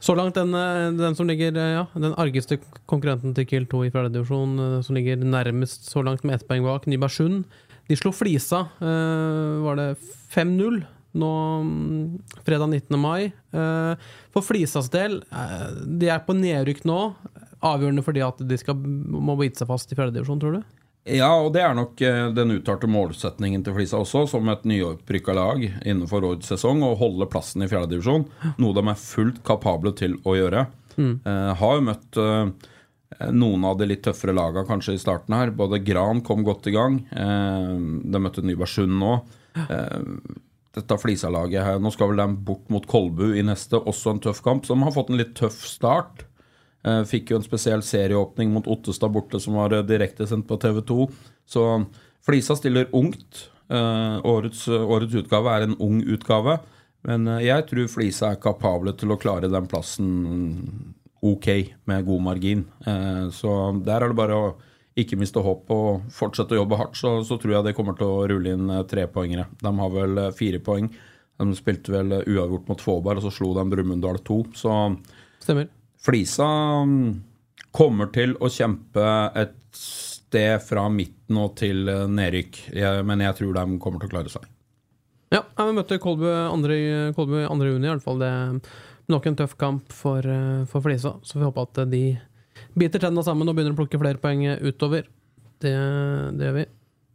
så 0.05 0.17
langt 0.17 0.37
den, 0.37 0.53
eh, 0.53 0.91
den, 0.93 1.15
som 1.17 1.29
ligger 1.29 1.57
ja, 1.57 1.85
den 1.97 2.13
argeste 2.21 2.59
konkurrenten 2.91 3.33
til 3.33 3.47
Kiel 3.49 3.69
2 3.71 3.87
i 3.87 3.93
fjerdedivisjon, 3.95 4.83
som 4.85 4.97
ligger 4.99 5.23
nærmest 5.23 5.89
så 5.89 6.03
langt 6.05 6.27
med 6.29 6.37
ett 6.37 6.45
poeng 6.49 6.67
bak, 6.67 6.85
Nybergsund. 6.91 7.47
De 7.89 7.97
slo 8.01 8.15
Flisa, 8.17 8.65
var 8.81 9.77
det 9.81 9.89
5-0? 10.33 10.83
nå 11.15 11.57
mm, 11.61 12.19
fredag 12.45 12.67
19. 12.67 13.01
mai. 13.01 13.25
Eh, 13.51 13.93
for 14.35 14.43
Flisas 14.43 14.91
del, 14.91 15.21
eh, 15.31 15.69
de 15.87 16.11
er 16.11 16.23
på 16.27 16.35
nedrykk 16.37 16.83
nå. 16.89 17.01
Avgjørende 17.65 18.05
fordi 18.05 18.25
at 18.27 18.43
de 18.43 18.59
skal, 18.61 18.77
må 18.77 19.37
bite 19.39 19.63
seg 19.63 19.71
fast 19.71 19.93
i 19.93 19.99
fjerdedivisjon, 19.99 20.43
tror 20.43 20.59
du? 20.59 20.65
Ja, 21.05 21.31
og 21.37 21.53
det 21.55 21.61
er 21.61 21.75
nok 21.77 22.01
eh, 22.03 22.27
den 22.35 22.57
uttalte 22.57 22.89
målsetningen 22.91 23.65
til 23.65 23.77
Flisa 23.77 24.01
også, 24.01 24.25
som 24.33 24.49
et 24.51 24.67
nyopprykka 24.69 25.37
lag 25.37 25.63
innenfor 25.85 26.25
årets 26.25 26.51
sesong, 26.51 26.83
å 26.83 26.95
holde 26.99 27.29
plassen 27.31 27.65
i 27.65 27.71
fjerdedivisjon. 27.71 28.27
Noe 28.59 28.77
de 28.77 28.87
er 28.89 29.03
fullt 29.03 29.43
kapable 29.47 29.95
til 29.97 30.19
å 30.25 30.37
gjøre. 30.39 30.67
Mm. 30.97 31.19
Eh, 31.21 31.51
har 31.61 31.77
jo 31.79 31.89
møtt 31.91 32.21
eh, 32.21 32.71
noen 33.31 33.65
av 33.69 33.79
de 33.79 33.87
litt 33.89 34.03
tøffere 34.07 34.35
lagene 34.35 34.67
kanskje 34.69 34.97
i 34.97 35.03
starten 35.03 35.37
her. 35.37 35.53
Både 35.55 35.83
Gran 35.85 36.23
kom 36.27 36.43
godt 36.47 36.67
i 36.71 36.75
gang. 36.75 37.03
Eh, 37.13 37.75
de 38.03 38.23
møtte 38.23 38.45
Nybergsund 38.45 38.99
nå 39.01 39.19
dette 40.75 40.99
Flisa-laget 40.99 41.65
her. 41.65 41.81
Nå 41.83 41.93
skal 41.95 42.11
vel 42.11 42.21
de 42.23 42.45
bort 42.47 42.71
mot 42.73 42.87
Kolbu 42.91 43.35
i 43.39 43.45
neste, 43.47 43.79
også 43.79 44.15
en 44.15 44.23
tøff 44.27 44.43
kamp. 44.45 44.67
Som 44.67 44.83
har 44.87 44.95
fått 44.95 45.13
en 45.13 45.21
litt 45.21 45.35
tøff 45.39 45.61
start. 45.69 46.27
Eh, 46.85 47.03
fikk 47.09 47.33
jo 47.33 47.41
en 47.41 47.47
spesiell 47.47 47.85
serieåpning 47.85 48.53
mot 48.53 48.69
Ottestad 48.71 49.13
borte, 49.15 49.41
som 49.41 49.57
var 49.61 49.73
eh, 49.73 49.87
direktesendt 49.87 50.49
på 50.51 50.59
TV2. 50.61 51.09
Så 51.49 51.67
Flisa 52.25 52.57
stiller 52.59 52.91
ungt. 52.97 53.47
Eh, 53.73 54.17
årets, 54.27 54.67
årets, 54.69 55.17
utgave 55.23 55.55
er 55.55 55.69
en 55.69 55.79
ung 55.79 56.03
utgave. 56.03 56.59
Men 57.05 57.29
jeg 57.45 57.67
tror 57.69 57.89
Flisa 57.93 58.31
er 58.33 58.41
kapable 58.41 58.95
til 58.97 59.13
å 59.13 59.19
klare 59.21 59.51
den 59.53 59.67
plassen 59.69 60.94
ok, 61.25 61.49
med 61.89 62.05
god 62.05 62.23
margin. 62.27 62.63
Så 63.33 63.51
der 63.87 64.05
er 64.05 64.13
det 64.13 64.19
bare 64.19 64.37
å 64.37 64.47
ikke 64.99 65.19
miste 65.19 65.43
håp 65.43 65.71
og 65.75 66.07
fortsette 66.15 66.55
å 66.55 66.61
jobbe 66.61 66.79
hardt, 66.79 66.99
så, 66.99 67.17
så, 67.27 67.39
tror 67.41 67.57
jeg 67.57 67.67
det 67.67 67.75
kommer 67.77 67.97
til 67.99 68.11
å 68.11 68.27
rulle 68.31 68.55
inn 68.55 68.71
eh, 68.71 68.85
trepoengere. 68.91 69.49
De 69.63 69.73
har 69.81 69.93
vel 69.95 70.21
eh, 70.23 70.33
fire 70.37 70.61
poeng. 70.63 70.89
De 71.43 71.59
spilte 71.59 71.95
vel 71.95 72.15
eh, 72.15 72.29
uavgjort 72.31 72.71
mot 72.71 72.85
Fåberg, 72.85 73.19
og 73.19 73.27
så 73.27 73.35
slo 73.35 73.51
de 73.57 73.67
Brumunddal 73.73 74.21
2. 74.27 74.39
Så 74.55 74.77
Stemmer. 75.43 75.69
Flisa 76.05 76.47
mm, 76.87 77.11
kommer 77.75 78.13
til 78.15 78.37
å 78.39 78.51
kjempe 78.53 79.09
et 79.41 79.59
sted 79.75 80.63
fra 80.63 80.87
midten 80.93 81.39
og 81.41 81.57
til 81.59 81.89
nedrykk, 82.11 82.59
men 83.07 83.23
jeg 83.25 83.37
tror 83.39 83.55
de 83.57 83.79
kommer 83.83 84.03
til 84.03 84.11
å 84.11 84.13
klare 84.13 84.31
seg. 84.31 84.47
Ja, 85.35 85.41
vi 85.59 85.75
møtte 85.75 85.99
Kolbu 86.03 86.27
2. 87.17 87.25
juni, 87.67 87.89
i 87.89 87.91
hvert 87.91 88.05
fall. 88.05 88.21
Det 88.23 88.31
nok 89.13 89.27
en 89.29 89.37
tøff 89.37 89.57
kamp 89.61 89.93
for, 89.93 90.25
for 90.71 90.85
Flisa, 90.85 91.17
så 91.23 91.39
vi 91.39 91.45
håper 91.45 91.67
at 91.69 91.83
de 91.93 92.05
biter 92.79 93.03
tenna 93.03 93.23
sammen 93.27 93.49
og 93.51 93.57
begynner 93.57 93.75
å 93.75 93.79
plukke 93.79 94.01
flere 94.01 94.21
poeng 94.23 94.47
utover. 94.65 95.09
Det, 95.63 95.75
det 96.39 96.49
gjør 96.49 96.57
vi. 96.59 96.65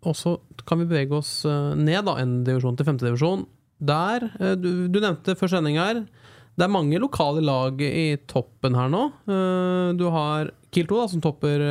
Og 0.08 0.15
så 0.15 0.36
kan 0.67 0.79
vi 0.79 0.88
bevege 0.88 1.17
oss 1.17 1.41
eh, 1.48 1.74
ned 1.75 2.05
da, 2.08 2.15
en 2.22 2.41
divisjon 2.48 2.77
til 2.79 2.88
femtedivisjon. 2.88 3.46
Der 3.84 4.29
eh, 4.39 4.55
du, 4.60 4.88
du, 4.91 5.00
nevnte 5.00 5.36
før 5.39 5.55
sending 5.55 5.79
her 5.79 6.03
det 6.60 6.65
er 6.65 6.72
mange 6.74 7.00
lokale 7.00 7.39
lag 7.46 7.79
i 7.79 8.17
toppen 8.27 8.75
her 8.75 8.89
nå. 8.91 9.05
Eh, 9.31 9.91
du 10.00 10.08
har 10.12 10.51
Kiel 10.75 10.89
2, 10.89 10.98
da, 11.00 11.08
som 11.12 11.24
topper 11.24 11.63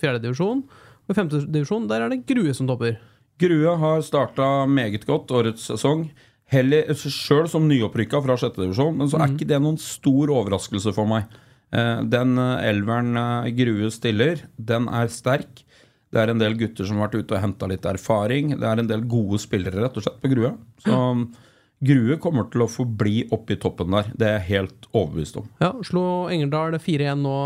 fjerdedivisjon. 0.00 0.64
Og 1.06 1.14
i 1.14 1.16
femtedivisjon 1.16 1.86
der 1.90 2.04
er 2.04 2.12
det 2.12 2.24
Grue 2.28 2.54
som 2.56 2.68
topper. 2.70 2.98
Grue 3.42 3.76
har 3.78 4.02
starta 4.04 4.66
meget 4.70 5.06
godt 5.08 5.32
årets 5.34 5.64
sesong. 5.70 6.08
Heller 6.52 6.92
sjøl 6.98 7.46
som 7.48 7.64
nyopprykka 7.68 8.20
fra 8.24 8.36
sjettedivisjon, 8.40 8.98
men 8.98 9.08
så 9.08 9.18
er 9.18 9.30
mm. 9.30 9.36
ikke 9.36 9.48
det 9.48 9.60
noen 9.64 9.78
stor 9.80 10.32
overraskelse 10.34 10.92
for 10.96 11.08
meg. 11.08 11.30
Eh, 11.72 12.00
den 12.12 12.36
eh, 12.36 12.64
elveren 12.68 13.16
eh, 13.16 13.52
Grue 13.56 13.88
stiller, 13.94 14.44
den 14.60 14.90
er 14.92 15.08
sterk. 15.12 15.62
Det 16.12 16.20
er 16.20 16.28
en 16.28 16.42
del 16.42 16.58
gutter 16.60 16.84
som 16.84 17.00
har 17.00 17.08
vært 17.08 17.22
ute 17.22 17.38
og 17.38 17.40
henta 17.40 17.68
litt 17.70 17.86
erfaring. 17.88 18.52
Det 18.60 18.68
er 18.68 18.82
en 18.82 18.90
del 18.90 19.06
gode 19.08 19.40
spillere 19.40 19.80
rett 19.80 19.96
og 19.96 20.04
slett 20.04 20.20
på 20.20 20.28
Grue. 20.34 20.52
Så 20.84 20.98
Grue 21.82 22.18
kommer 22.22 22.50
til 22.52 22.66
å 22.66 22.70
forbli 22.70 23.24
oppe 23.32 23.56
i 23.56 23.60
toppen 23.62 23.96
der. 23.96 24.10
Det 24.12 24.28
er 24.28 24.36
jeg 24.36 24.48
helt 24.50 24.90
overbevist 24.92 25.40
om. 25.40 25.48
Ja, 25.62 25.72
Slo 25.88 26.04
Engerdal 26.30 26.76
4-1 26.76 27.24
nå, 27.24 27.38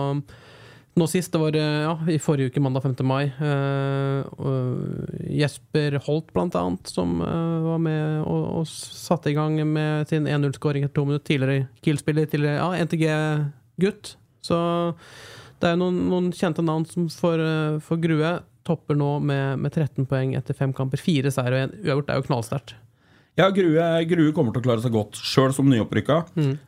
nå 0.96 1.06
sist. 1.10 1.32
Det 1.32 1.40
var 1.40 1.56
ja, 1.56 1.92
i 2.08 2.18
forrige 2.22 2.50
uke, 2.50 2.62
mandag 2.64 2.86
5. 2.86 2.94
mai. 3.06 3.28
Uh, 3.40 4.24
Jesper 5.36 5.98
Holt, 6.06 6.32
blant 6.32 6.56
annet, 6.58 6.88
som 6.88 7.20
uh, 7.20 7.66
var 7.66 7.82
med 7.84 8.22
og, 8.24 8.44
og, 8.60 8.66
satte 8.70 9.30
i 9.32 9.36
gang 9.36 9.60
med 9.68 10.08
sin 10.10 10.28
1-0-skåring 10.30 10.86
etter 10.86 10.96
to 10.96 11.06
minutter. 11.08 11.26
Tidligere 11.28 11.68
Kiel-spiller, 11.84 12.28
tidligere 12.32 12.60
ja, 12.62 12.86
NTG 12.86 13.06
gutt. 13.82 14.16
Så 14.46 14.58
Det 15.60 15.68
er 15.68 15.76
jo 15.76 15.84
noen, 15.84 16.02
noen 16.10 16.32
kjente 16.36 16.64
navn 16.64 16.84
som 16.88 17.08
for, 17.12 17.40
eh, 17.40 17.78
for 17.84 18.00
Grue 18.00 18.36
topper 18.66 18.98
nå 18.98 19.16
med, 19.24 19.62
med 19.62 19.72
13 19.72 20.08
poeng 20.10 20.34
etter 20.36 20.56
fem 20.58 20.74
kamper. 20.76 21.00
Fire 21.00 21.32
seier 21.32 21.54
og 21.54 21.62
én 21.64 21.76
uavgjort. 21.78 22.08
Det 22.08 22.14
er 22.14 22.20
jo 22.20 22.26
knallsterkt. 22.28 22.74
Ja, 23.36 23.50
Grue, 23.52 23.84
Grue 24.08 24.32
kommer 24.32 24.54
til 24.54 24.62
å 24.62 24.64
klare 24.64 24.80
seg 24.80 24.94
godt, 24.94 25.18
sjøl 25.20 25.52
som 25.52 25.66
nyopprykka. 25.68 26.22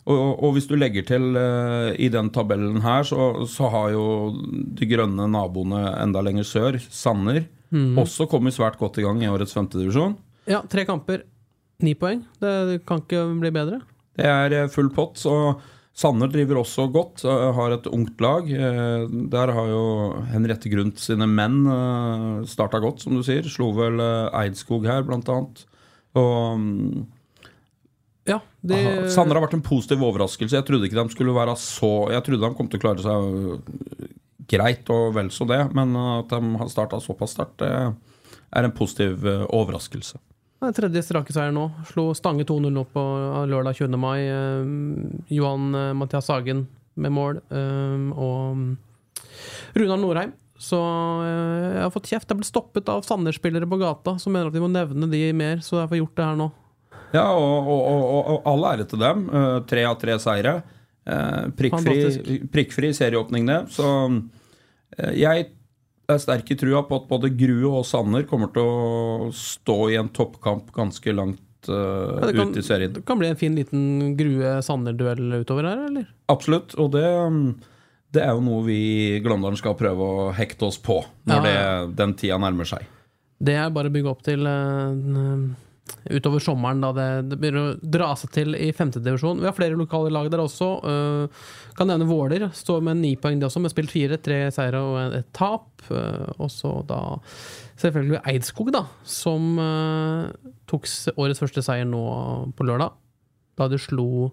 Og, 0.05 0.19
og 0.45 0.51
hvis 0.53 0.67
du 0.69 0.75
legger 0.77 1.07
til 1.09 1.31
uh, 1.33 1.95
i 1.97 2.11
den 2.13 2.29
tabellen 2.35 2.83
her, 2.85 3.07
så, 3.09 3.47
så 3.49 3.71
har 3.73 3.95
jo 3.95 4.03
de 4.77 4.89
grønne 4.91 5.31
naboene 5.33 5.87
enda 5.97 6.21
lenger 6.25 6.45
sør, 6.45 6.77
Sanner, 6.93 7.47
også 7.73 8.27
kommet 8.29 8.57
svært 8.57 8.77
godt 8.81 9.01
i 9.01 9.07
gang 9.07 9.23
i 9.25 9.31
årets 9.33 9.57
femtedivisjon. 9.57 10.19
Ja, 10.49 10.61
tre 10.69 10.85
kamper, 10.89 11.25
ni 11.85 11.95
poeng. 11.97 12.21
Det, 12.37 12.53
det 12.69 12.77
kan 12.89 13.01
ikke 13.01 13.25
bli 13.41 13.53
bedre. 13.57 13.81
Det 14.19 14.29
er 14.29 14.57
eh, 14.59 14.71
full 14.73 14.93
pott, 14.93 15.17
så 15.21 15.57
Sanner 15.99 16.29
driver 16.33 16.61
også 16.61 16.87
godt, 16.93 17.25
eh, 17.25 17.47
har 17.57 17.79
et 17.79 17.89
ungt 17.89 18.21
lag. 18.25 18.53
Der 19.33 19.55
har 19.57 19.73
jo 19.73 19.83
Henriette 20.35 20.69
Grundt 20.73 21.01
sine 21.01 21.29
menn 21.33 21.65
starta 22.49 22.85
godt, 22.85 23.07
som 23.07 23.17
du 23.17 23.25
sier. 23.25 23.49
Slo 23.49 23.73
vel 23.81 24.05
Eidskog 24.37 24.85
her, 24.89 25.01
blant 25.09 25.33
annet. 25.33 25.65
Og 26.19 26.61
mm, 26.61 27.07
Ja, 28.29 28.41
de, 28.61 28.77
Aha, 28.77 29.09
Sanner 29.13 29.39
har 29.39 29.47
vært 29.47 29.57
en 29.57 29.65
positiv 29.65 30.03
overraskelse. 30.05 30.59
Jeg 30.59 30.67
trodde 30.69 30.89
ikke 30.89 31.01
de 31.01 31.15
skulle 31.15 31.37
være 31.37 31.55
så 31.63 31.93
Jeg 32.13 32.27
trodde 32.27 32.45
de 32.45 32.57
kom 32.59 32.69
til 32.69 32.81
å 32.81 32.85
klare 32.85 33.05
seg 33.05 33.29
øh, 33.29 34.09
greit 34.49 34.91
og 34.93 35.15
vel 35.17 35.31
så 35.33 35.47
det, 35.49 35.63
men 35.77 35.93
at 35.97 36.31
de 36.33 36.57
har 36.61 36.73
starta 36.73 37.01
såpass 37.05 37.35
sterkt, 37.37 37.61
det 37.61 37.69
er 37.69 38.65
en 38.65 38.75
positiv 38.77 39.25
øh, 39.29 39.45
overraskelse. 39.57 40.21
Det 40.59 40.67
er 40.67 40.75
tredje 40.75 41.05
strake 41.07 41.31
seier 41.35 41.53
nå. 41.55 41.69
Slo 41.87 42.09
Stange 42.19 42.43
2-0 42.49 42.73
nå 42.75 42.83
på 42.91 43.03
lørdag 43.47 43.77
20. 43.79 43.95
mai. 44.01 44.25
Eh, 44.27 44.73
Johan 45.37 45.69
eh, 45.71 45.93
Mathias 45.95 46.31
Hagen 46.33 46.65
med 46.99 47.15
mål. 47.15 47.39
eh, 47.55 48.09
og 48.19 48.57
mm, 48.59 48.73
Runar 49.79 50.01
Norheim. 50.03 50.33
Så 50.59 50.79
eh, 51.23 51.67
jeg 51.77 51.83
har 51.85 51.93
fått 51.95 52.09
kjeft. 52.11 52.29
Jeg 52.33 52.41
ble 52.41 52.49
stoppet 52.49 52.89
av 52.91 53.05
Sandnes-spillere 53.07 53.69
på 53.71 53.79
gata 53.81 54.17
som 54.19 54.35
mener 54.35 54.51
at 54.51 54.57
vi 54.57 54.63
må 54.65 54.71
nevne 54.73 55.07
de 55.13 55.21
mer, 55.39 55.61
så 55.63 55.81
jeg 55.85 55.93
får 55.93 56.01
gjort 56.03 56.17
det 56.19 56.27
her 56.29 56.41
nå. 56.41 56.49
Ja, 57.15 57.27
og, 57.33 57.69
og, 57.71 57.85
og, 57.89 58.33
og 58.35 58.49
all 58.51 58.67
ære 58.75 58.89
til 58.91 59.01
dem. 59.01 59.29
Eh, 59.31 59.53
Tre 59.71 59.85
av 59.89 59.97
tre 60.03 60.19
seire. 60.21 60.57
Eh, 61.09 61.45
Prikkfri, 61.57 62.41
prikkfri 62.53 62.91
serieåpning, 62.97 63.47
det. 63.49 63.61
Så 63.73 63.87
jeg 65.15 65.47
er 66.09 66.19
sterk 66.21 66.51
i 66.51 66.57
trua 66.59 66.83
på 66.89 66.97
at 66.97 67.07
både 67.11 67.29
Grue 67.37 67.69
og 67.79 67.85
Sanner 67.87 68.25
kommer 68.29 68.51
til 68.55 68.65
å 68.65 69.29
stå 69.37 69.77
i 69.93 69.99
en 70.01 70.09
toppkamp 70.17 70.71
ganske 70.75 71.13
langt 71.15 71.45
Ja, 71.69 72.31
kan- 72.33 72.53
ut 72.53 72.57
i 72.57 72.63
serien. 72.65 72.93
Det 72.97 73.03
kan 73.05 73.19
bli 73.21 73.29
en 73.29 73.37
fin 73.37 73.55
liten 73.59 74.15
Grue-Sanner-duell 74.17 75.41
utover 75.43 75.67
her, 75.69 75.83
eller? 75.89 76.07
Absolutt, 76.33 76.73
og 76.81 76.93
det, 76.95 77.03
mm, 77.05 77.49
det 78.15 78.25
er 78.25 78.33
jo 78.33 78.45
noe 78.45 78.65
vi 78.65 78.79
i 79.19 79.23
Glåmdalen 79.25 79.59
skal 79.61 79.77
prøve 79.77 80.05
å 80.05 80.29
hekte 80.37 80.69
oss 80.71 80.79
på 80.81 81.03
når 81.29 81.43
det, 81.45 81.57
den 81.99 82.15
tida 82.17 82.39
nærmer 82.41 82.69
seg. 82.69 82.87
Det 83.39 83.55
er 83.55 83.73
bare 83.75 83.91
å 83.91 83.95
bygge 83.95 84.11
opp 84.11 84.23
til 84.27 84.49
eh, 84.49 85.43
utover 86.17 86.43
sommeren, 86.43 86.81
da 86.83 86.91
det, 86.97 87.09
det 87.29 87.39
begynner 87.39 87.75
å 87.75 87.91
dra 87.97 88.09
seg 88.19 88.33
til 88.35 88.57
i 88.57 88.71
femtedivisjon. 88.75 89.43
Vi 89.43 89.47
har 89.47 89.57
flere 89.57 89.77
lokale 89.79 90.11
lag 90.15 90.31
der 90.33 90.43
også. 90.43 90.71
eh, 90.89 91.45
kan 91.79 91.93
nevne 91.93 92.09
Våler. 92.09 92.49
Står 92.57 92.81
med 92.89 92.99
ni 93.03 93.13
poeng, 93.21 93.39
de 93.39 93.47
også, 93.47 93.63
med 93.63 93.75
spilt 93.75 93.93
fire. 93.93 94.19
Tre 94.25 94.41
seire 94.57 94.81
og 94.83 95.19
et, 95.21 95.29
tap. 95.37 95.69
eh, 95.93 96.33
og 96.41 96.49
så 96.51 96.79
da 96.89 97.03
selvfølgelig 97.79 98.25
Eidskog, 98.25 98.73
da, 98.75 98.87
som 99.07 99.53
tok 100.67 100.89
årets 101.15 101.45
første 101.45 101.63
seier 101.63 101.87
nå 101.87 102.03
på 102.57 102.67
lørdag. 102.67 102.97
Da 103.61 103.69
de 103.71 103.79
slo 103.79 104.33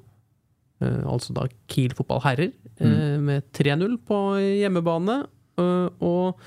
altså 0.81 1.31
da 1.33 1.45
Kiel 1.71 1.93
fotball 1.95 2.19
herrer 2.25 2.49
eh, 2.79 3.17
med 3.21 3.47
3-0 3.55 3.97
på 4.07 4.19
hjemmebane. 4.61 5.25
eh, 5.57 5.89
og 6.03 6.39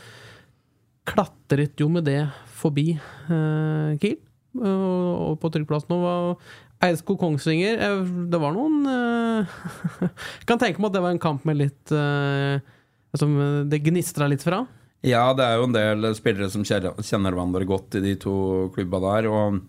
klatret 1.08 1.80
jo 1.80 1.88
med 1.88 2.04
det 2.04 2.20
forbi 2.58 2.90
eh, 2.98 3.98
Kiel. 4.02 4.18
og 4.58 5.38
på 5.40 5.50
tryggplass 5.54 5.86
nå 5.88 5.96
var 6.02 6.36
Eidskog 6.84 7.18
Kongsvinger 7.20 7.78
Det 8.30 8.38
var 8.40 8.52
noen 8.54 8.84
Jeg 8.88 10.10
kan 10.48 10.60
tenke 10.60 10.80
meg 10.80 10.90
at 10.90 10.96
det 10.96 11.02
var 11.04 11.14
en 11.14 11.22
kamp 11.22 11.44
med 11.48 11.58
litt 11.58 11.92
Som 13.18 13.34
det 13.70 13.80
gnistra 13.84 14.28
litt 14.30 14.44
fra. 14.44 14.62
Ja, 15.06 15.32
det 15.36 15.44
er 15.46 15.58
jo 15.58 15.68
en 15.68 15.76
del 15.76 16.08
spillere 16.18 16.50
som 16.50 16.64
kjenner 16.66 17.34
hverandre 17.34 17.66
godt 17.68 17.98
i 17.98 18.02
de 18.02 18.16
to 18.20 18.34
klubba 18.74 18.98
der. 19.04 19.28
Og 19.30 19.60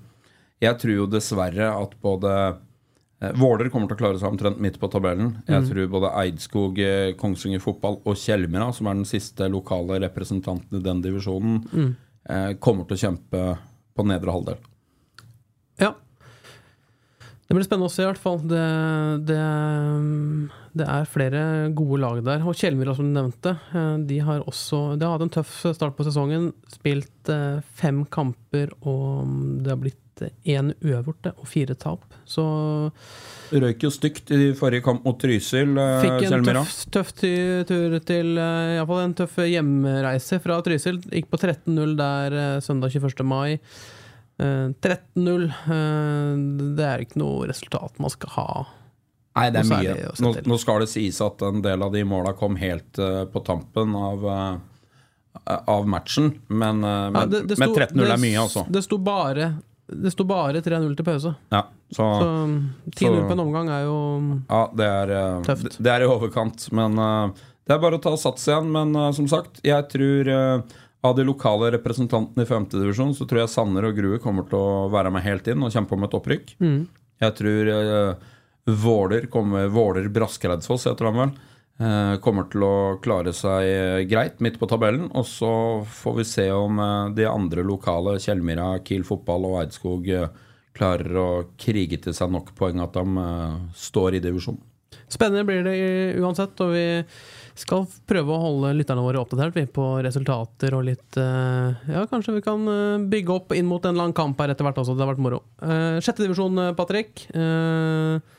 jeg 0.63 0.79
tror 0.81 0.95
jo 0.95 1.09
dessverre 1.11 1.69
at 1.69 1.93
både 2.01 2.31
Våler 3.19 3.67
kommer 3.67 3.89
til 3.89 3.97
å 3.97 3.99
klare 3.99 4.19
seg 4.21 4.31
omtrent 4.31 4.61
midt 4.63 4.77
på 4.79 4.87
tabellen. 4.91 5.33
Jeg 5.49 5.65
tror 5.67 5.89
både 5.91 6.11
Eidskog, 6.21 6.77
eh, 6.79 7.11
Kongsvinger 7.19 7.59
fotball 7.59 7.97
og 8.07 8.15
Kjelmera, 8.15 8.69
som 8.75 8.87
er 8.87 8.95
den 8.95 9.09
siste 9.09 9.49
lokale 9.51 9.99
representanten 10.05 10.79
i 10.79 10.85
den 10.85 11.01
divisjonen, 11.03 11.57
mm. 11.67 11.89
kommer 12.63 12.85
til 12.85 12.95
å 12.95 13.01
kjempe 13.01 13.41
på 13.97 14.05
nedre 14.07 14.31
halvdel. 14.31 14.59
Ja. 15.81 15.93
Det 17.49 17.55
blir 17.57 17.65
spennende 17.65 17.89
å 17.89 17.89
se, 17.89 18.03
i 18.03 18.05
hvert 18.05 18.21
fall. 18.21 18.35
Det, 18.45 18.65
det, 19.25 19.37
det 20.77 20.85
er 20.85 21.07
flere 21.09 21.39
gode 21.73 21.97
lag 22.03 22.19
der. 22.27 22.43
Og 22.45 22.53
Kjellmyra, 22.53 22.93
som 22.93 23.07
du 23.09 23.15
nevnte, 23.15 23.55
eh, 23.73 23.95
de 24.05 24.19
har 24.21 24.43
også 24.45 24.93
De 24.99 25.07
har 25.07 25.15
hatt 25.15 25.25
en 25.25 25.33
tøff 25.39 25.55
start 25.73 25.97
på 25.97 26.05
sesongen. 26.05 26.51
Spilt 26.69 27.33
eh, 27.33 27.57
fem 27.81 28.03
kamper, 28.05 28.69
og 28.85 29.33
det 29.65 29.73
har 29.73 29.81
blitt 29.81 30.21
én 30.45 30.75
uavgjort 30.77 31.31
og 31.31 31.49
fire 31.49 31.73
tap. 31.79 32.05
Så 32.29 32.45
Røyk 33.49 33.81
jo 33.87 33.95
stygt 33.97 34.29
i 34.35 34.51
forrige 34.53 34.85
kamp 34.85 35.07
mot 35.07 35.17
Trysil, 35.17 35.73
eh, 35.73 36.05
fikk 36.05 36.29
en 36.29 36.49
tøff, 36.51 36.79
tøff 36.93 37.13
tur 37.17 38.01
til 38.05 38.35
Iallfall 38.37 39.07
en 39.07 39.21
tøff 39.23 39.39
hjemreise 39.41 40.37
fra 40.43 40.61
Trysil. 40.61 41.01
Gikk 41.09 41.33
på 41.33 41.41
13-0 41.41 41.97
der 41.97 42.61
søndag 42.61 42.93
21. 42.93 43.25
mai. 43.25 43.55
Eh, 44.39 44.69
13-0. 44.81 45.45
eh, 45.49 46.75
Det 46.77 46.85
er 46.85 47.03
ikke 47.03 47.19
noe 47.19 47.47
resultat 47.49 47.99
man 47.99 48.09
skal 48.13 48.29
ha. 48.37 48.47
Nei, 49.35 49.49
det 49.51 49.61
er 49.61 49.69
mye. 49.69 49.95
Nå, 50.23 50.31
nå 50.47 50.57
skal 50.59 50.79
det 50.83 50.89
sies 50.91 51.19
at 51.23 51.41
en 51.47 51.61
del 51.63 51.83
av 51.85 51.91
de 51.93 52.01
måla 52.07 52.33
kom 52.35 52.55
helt 52.59 52.97
eh, 52.99 53.25
på 53.31 53.43
tampen 53.45 53.93
av, 53.95 54.25
eh, 54.25 55.59
av 55.69 55.87
matchen, 55.87 56.33
men, 56.47 56.83
eh, 56.83 56.89
Ja, 56.89 57.09
men, 57.11 57.29
det- 57.29 57.47
det 57.47 57.59
men 57.59 57.69
13-0 57.75 58.11
er 58.11 58.17
mye, 58.17 58.39
altså. 58.41 58.65
Det 58.69 58.83
sto 58.83 58.97
bare 58.97 59.61
Det 59.91 60.11
sto 60.13 60.23
bare 60.23 60.61
3-0 60.61 60.95
til 60.95 61.03
pause. 61.05 61.35
Ja, 61.51 61.63
så, 61.91 62.05
Så 62.21 62.27
10-0 62.93 63.23
på 63.27 63.31
en 63.31 63.39
omgang 63.39 63.69
er 63.73 63.85
jo 63.85 64.43
ja, 64.47 64.67
det 64.75 64.85
er, 64.85 65.09
eh, 65.11 65.41
Tøft. 65.41 65.77
det- 65.81 65.87
er 65.91 66.01
i 66.03 66.05
overkant. 66.05 66.71
Men 66.71 66.93
eh, 66.99 67.31
det 67.65 67.73
er 67.73 67.79
bare 67.79 67.97
å 67.97 68.01
ta 68.01 68.15
sats 68.15 68.45
igjen. 68.47 68.69
Men 68.71 68.95
eh, 68.95 69.11
som 69.13 69.25
sagt, 69.27 69.59
jeg 69.63 69.89
tror 69.89 70.27
eh, 70.27 70.61
av 71.05 71.15
de 71.15 71.23
lokale 71.23 71.69
representantene 71.77 72.43
i 72.43 72.49
5. 72.49 72.65
divisjon 72.73 73.13
så 73.15 73.27
tror 73.27 73.43
jeg 73.45 73.51
Sanner 73.53 73.85
og 73.87 73.95
Grue 73.95 74.19
kommer 74.19 74.43
til 74.49 74.59
å 74.59 74.87
være 74.91 75.11
med 75.15 75.23
helt 75.23 75.47
inn 75.47 75.63
og 75.63 75.71
kjempe 75.71 75.95
om 75.95 76.03
et 76.07 76.17
opprykk. 76.17 76.55
Mm. 76.59 76.81
Jeg 77.23 77.35
tror 77.37 77.69
eh, 77.75 78.25
Våler 78.83 79.29
kommer 79.31 79.69
Våler 79.71 80.09
Braskereidsfoss, 80.13 80.89
heter 80.91 81.07
han 81.09 81.17
vel. 81.21 81.31
eh, 81.79 82.17
kommer 82.21 82.49
til 82.51 82.65
å 82.67 82.73
klare 83.03 83.31
seg 83.33 83.63
eh, 83.69 84.03
greit 84.11 84.43
midt 84.43 84.59
på 84.59 84.67
tabellen. 84.69 85.07
Og 85.15 85.25
så 85.25 85.51
får 85.87 86.17
vi 86.19 86.27
se 86.27 86.49
om 86.51 86.79
eh, 86.83 87.09
de 87.15 87.25
andre 87.31 87.63
lokale, 87.65 88.17
Kjellmyra, 88.19 88.73
Kiel 88.83 89.07
fotball 89.07 89.47
og 89.49 89.59
Eidskog, 89.63 90.07
eh, 90.11 90.27
klarer 90.75 91.15
å 91.19 91.29
krige 91.59 91.97
til 92.03 92.13
seg 92.15 92.31
nok 92.31 92.51
poeng 92.59 92.83
at 92.83 92.93
de 92.99 93.23
eh, 93.23 93.55
står 93.87 94.19
i 94.19 94.23
divisjonen. 94.27 94.61
Spennende 95.09 95.41
blir 95.47 95.63
det 95.65 95.77
uansett, 96.21 96.59
og 96.61 96.75
vi 96.75 96.83
skal 97.61 97.85
prøve 98.09 98.33
å 98.33 98.41
holde 98.41 98.73
lytterne 98.77 99.03
våre 99.03 99.21
oppdatert 99.21 99.57
vi, 99.57 99.65
på 99.69 99.85
resultater 100.05 100.75
og 100.77 100.85
litt 100.87 101.19
eh, 101.19 101.93
Ja, 101.93 102.05
kanskje 102.09 102.37
vi 102.37 102.43
kan 102.45 102.65
eh, 102.71 103.05
bygge 103.11 103.35
opp 103.35 103.55
inn 103.55 103.69
mot 103.69 103.85
en 103.85 103.99
lang 103.99 104.15
kamp 104.15 104.39
her 104.41 104.53
etter 104.53 104.67
hvert 104.67 104.79
også. 104.81 104.95
Det 104.97 105.05
har 105.05 105.13
vært 105.13 105.23
moro. 105.23 105.41
Uh, 105.61 105.99
sjette 106.03 106.23
divisjon, 106.25 106.59
eh, 106.63 106.75
Patrick. 106.77 107.25
Eh, 107.35 108.37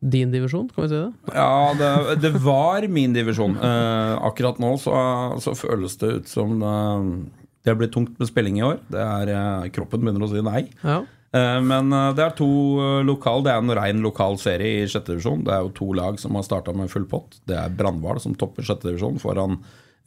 din 0.00 0.32
divisjon, 0.32 0.70
kan 0.72 0.86
vi 0.86 0.88
si 0.88 0.96
det? 0.96 1.34
Ja, 1.36 1.74
det, 1.76 1.90
det 2.22 2.32
var 2.40 2.86
min 2.88 3.12
divisjon. 3.12 3.58
Eh, 3.60 4.14
akkurat 4.30 4.60
nå 4.62 4.72
så, 4.80 4.94
så 5.44 5.52
føles 5.58 5.98
det 6.00 6.14
ut 6.16 6.30
som 6.30 6.56
det, 6.62 6.76
det 7.68 7.76
blir 7.76 7.90
tungt 7.92 8.16
med 8.18 8.30
spilling 8.30 8.60
i 8.62 8.64
år. 8.64 8.78
Det 8.88 9.02
er, 9.04 9.32
eh, 9.36 9.70
kroppen 9.76 10.00
begynner 10.00 10.24
å 10.24 10.30
si 10.32 10.44
nei. 10.44 10.64
Ja. 10.80 11.02
Eh, 11.32 11.60
Men 11.62 11.92
eh, 11.92 12.08
det 12.18 12.24
er 12.24 12.32
to 12.38 12.48
eh, 12.82 13.02
lokal 13.06 13.44
Det 13.46 13.52
er 13.52 13.62
en 13.62 13.76
rein 13.78 14.02
lokal 14.02 14.38
serie 14.40 14.82
i 14.82 14.88
sjette 14.90 15.14
divisjon. 15.14 15.44
Det 15.46 15.54
er 15.54 15.62
jo 15.66 15.76
to 15.76 15.92
lag 15.96 16.18
som 16.22 16.34
har 16.38 16.46
starta 16.46 16.74
med 16.76 16.90
full 16.90 17.06
pott. 17.10 17.38
Det 17.46 17.58
er 17.58 17.76
Brandval 17.76 18.18
som 18.22 18.34
topper 18.38 18.66
sjette 18.66 18.88
divisjon 18.88 19.20
foran 19.22 19.60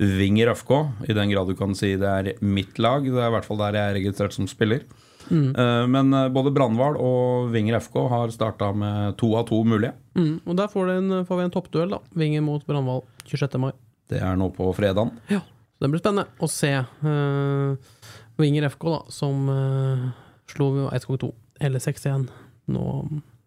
Vinger 0.03 0.49
FK, 0.57 0.71
i 1.05 1.13
den 1.13 1.29
grad 1.29 1.47
du 1.47 1.53
kan 1.55 1.75
si 1.77 1.91
det 2.01 2.09
er 2.09 2.29
mitt 2.41 2.79
lag. 2.81 3.05
Det 3.05 3.19
er 3.21 3.29
i 3.29 3.33
hvert 3.35 3.45
fall 3.45 3.59
der 3.61 3.75
jeg 3.77 3.91
er 3.91 3.97
registrert 3.99 4.33
som 4.33 4.47
spiller. 4.49 4.81
Mm. 5.29 5.53
Men 5.93 6.09
både 6.33 6.51
Brandval 6.51 6.97
og 6.99 7.51
Vinger 7.53 7.77
FK 7.77 7.99
har 8.11 8.33
starta 8.33 8.71
med 8.75 9.13
to 9.21 9.29
av 9.37 9.45
to 9.47 9.61
mulige. 9.63 9.93
Mm, 10.17 10.41
og 10.49 10.57
der 10.57 10.71
får, 10.73 10.89
en, 10.95 11.19
får 11.29 11.39
vi 11.39 11.45
en 11.45 11.53
toppduell, 11.53 11.93
da. 11.93 12.01
Vinger 12.19 12.43
mot 12.43 12.65
Brandval 12.67 13.05
26. 13.29 13.61
mai. 13.61 13.69
Det 14.09 14.17
er 14.17 14.33
nå 14.41 14.49
på 14.57 14.73
fredagen. 14.75 15.13
Ja, 15.31 15.43
det 15.79 15.93
blir 15.93 16.01
spennende 16.01 16.25
å 16.41 16.49
se 16.51 16.73
uh, 16.81 18.01
Vinger 18.41 18.67
FK, 18.73 18.89
da, 18.97 18.99
som 19.13 19.45
uh, 19.53 20.09
slo 20.53 20.69
Eidskog 20.89 21.19
2, 21.23 21.31
eller 21.67 21.83
6-1 21.83 22.27
nå 22.73 22.83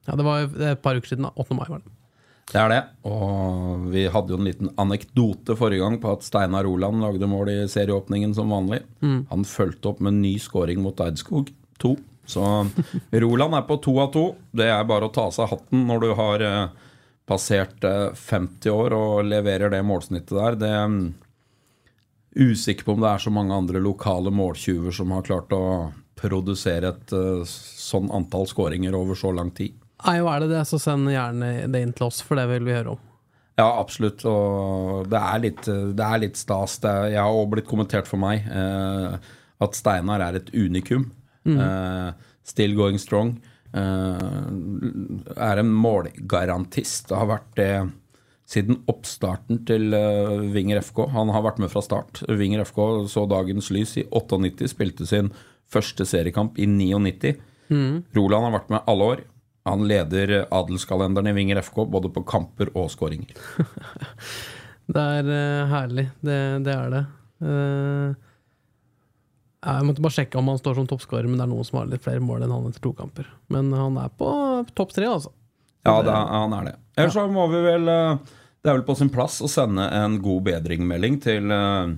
Ja, 0.06 0.14
det 0.14 0.26
var 0.26 0.44
et 0.46 0.82
par 0.84 0.98
uker 0.98 1.08
siden, 1.10 1.26
da. 1.26 1.32
8. 1.34 1.54
mai, 1.58 1.66
var 1.66 1.80
det. 1.82 1.92
Det 2.46 2.60
er 2.60 2.70
det. 2.70 2.82
Og 3.10 3.86
vi 3.90 4.04
hadde 4.12 4.30
jo 4.30 4.36
en 4.38 4.46
liten 4.46 4.68
anekdote 4.78 5.56
forrige 5.58 5.82
gang 5.82 5.96
på 6.02 6.12
at 6.14 6.22
Steinar 6.22 6.62
Roland 6.68 7.02
lagde 7.02 7.26
mål 7.26 7.50
i 7.50 7.56
serieåpningen 7.70 8.36
som 8.36 8.52
vanlig. 8.54 8.84
Han 9.32 9.42
fulgte 9.50 9.90
opp 9.90 9.98
med 10.04 10.14
en 10.14 10.20
ny 10.22 10.36
scoring 10.38 10.78
mot 10.84 11.00
Eidskog. 11.02 11.50
To. 11.82 11.96
Så 12.26 12.44
Roland 13.26 13.58
er 13.58 13.66
på 13.66 13.80
to 13.82 13.96
av 13.98 14.12
to. 14.14 14.26
Det 14.54 14.70
er 14.70 14.86
bare 14.86 15.08
å 15.08 15.14
ta 15.14 15.26
av 15.26 15.34
seg 15.34 15.50
hatten 15.50 15.86
når 15.90 16.04
du 16.04 16.08
har 16.20 16.46
eh, 16.46 16.86
passert 17.26 17.82
eh, 17.84 18.14
50 18.14 18.70
år 18.70 18.94
og 18.94 19.26
leverer 19.26 19.74
det 19.74 19.82
målsnittet 19.86 20.38
der. 20.38 20.60
Det 20.62 20.70
er 20.70 20.96
usikker 22.36 22.86
på 22.86 22.94
om 22.94 23.02
det 23.02 23.10
er 23.10 23.26
så 23.26 23.32
mange 23.34 23.58
andre 23.58 23.82
lokale 23.82 24.30
måltyver 24.30 24.94
som 24.94 25.10
har 25.16 25.26
klart 25.26 25.54
å 25.56 25.64
produsere 26.16 26.92
et 26.94 27.16
eh, 27.16 27.42
sånn 27.46 28.10
antall 28.14 28.48
skåringer 28.50 28.96
over 28.96 29.18
så 29.18 29.32
lang 29.34 29.52
tid. 29.56 29.76
Nei, 30.06 30.18
og 30.20 30.30
er 30.32 30.44
det 30.44 30.52
det, 30.52 30.62
så 30.68 30.78
send 30.80 31.10
gjerne 31.10 31.66
det 31.72 31.82
inn 31.82 31.94
til 31.96 32.08
oss, 32.08 32.20
for 32.24 32.38
det 32.38 32.46
vil 32.50 32.66
vi 32.68 32.76
høre 32.76 32.94
om. 32.96 33.02
Ja, 33.56 33.70
absolutt. 33.80 34.20
Og 34.28 35.06
det 35.08 35.20
er 35.20 35.42
litt, 35.42 35.62
det 35.66 36.06
er 36.06 36.20
litt 36.20 36.36
stas. 36.36 36.76
Det 36.82 36.92
jeg 37.14 37.22
har 37.22 37.32
også 37.32 37.52
blitt 37.54 37.68
kommentert 37.70 38.08
for 38.08 38.20
meg 38.20 38.44
eh, 38.52 39.16
at 39.64 39.78
Steinar 39.78 40.24
er 40.26 40.40
et 40.42 40.50
unikum. 40.52 41.08
Eh, 41.46 42.10
still 42.44 42.74
going 42.76 42.98
strong. 42.98 43.36
Eh, 43.72 44.26
er 45.36 45.62
en 45.62 45.72
målgarantist. 45.72 47.08
Det 47.08 47.16
har 47.16 47.30
vært 47.30 47.54
det 47.58 47.70
siden 48.46 48.82
oppstarten 48.90 49.64
til 49.66 49.94
eh, 49.96 50.46
Vinger 50.54 50.80
FK. 50.84 51.06
Han 51.16 51.32
har 51.34 51.44
vært 51.48 51.60
med 51.62 51.72
fra 51.72 51.82
start. 51.84 52.22
Vinger 52.28 52.64
FK 52.68 52.80
så 53.10 53.26
dagens 53.30 53.72
lys 53.74 53.96
i 54.02 54.06
98, 54.10 54.70
spilte 54.74 55.08
sin 55.08 55.32
første 55.72 56.06
seriekamp 56.06 56.58
i 56.62 56.66
99. 56.70 57.34
Roland 58.14 58.46
har 58.46 58.54
vært 58.60 58.68
med 58.70 58.84
alle 58.92 59.08
år. 59.14 59.24
Han 59.66 59.82
leder 59.90 60.44
adelskalenderen 60.54 61.26
i 61.26 61.34
Vinger 61.34 61.58
FK 61.66 61.80
både 61.90 62.12
på 62.14 62.22
kamper 62.28 62.70
og 62.78 62.90
skåringer. 62.92 63.34
Det 64.86 65.02
er 65.02 65.26
uh, 65.26 65.64
herlig. 65.72 66.04
Det, 66.22 66.36
det 66.62 66.70
er 66.78 66.92
det. 66.94 67.00
Uh, 67.42 68.12
jeg 69.66 69.86
måtte 69.88 70.04
bare 70.04 70.14
sjekke 70.14 70.38
om 70.38 70.46
han 70.52 70.60
står 70.60 70.76
som 70.78 70.86
toppskårer, 70.86 71.26
men 71.26 71.40
det 71.40 71.42
er 71.42 71.50
noen 71.50 71.66
som 71.66 71.80
har 71.80 71.88
litt 71.90 72.04
flere 72.04 72.22
mål 72.22 72.44
enn 72.46 72.52
han 72.54 72.68
etter 72.68 72.84
to 72.84 72.92
kamper. 72.94 73.26
Men 73.50 73.72
han 73.74 73.96
er 73.98 74.12
på 74.14 74.28
topp 74.78 74.94
tre, 74.94 75.08
altså. 75.10 75.32
Ja, 75.82 75.96
det, 76.06 76.12
er- 76.14 76.30
han 76.36 76.54
er 76.54 76.68
det. 76.70 76.74
Ellers 76.98 77.16
så 77.18 77.24
må 77.30 77.48
vi 77.50 77.64
vel 77.66 77.90
uh, 77.90 78.14
Det 78.62 78.70
er 78.70 78.78
vel 78.78 78.86
på 78.86 78.94
sin 78.98 79.10
plass 79.10 79.40
å 79.42 79.50
sende 79.50 79.88
en 79.98 80.20
god 80.22 80.46
bedringmelding 80.46 81.18
til 81.22 81.50
eh, 81.54 81.90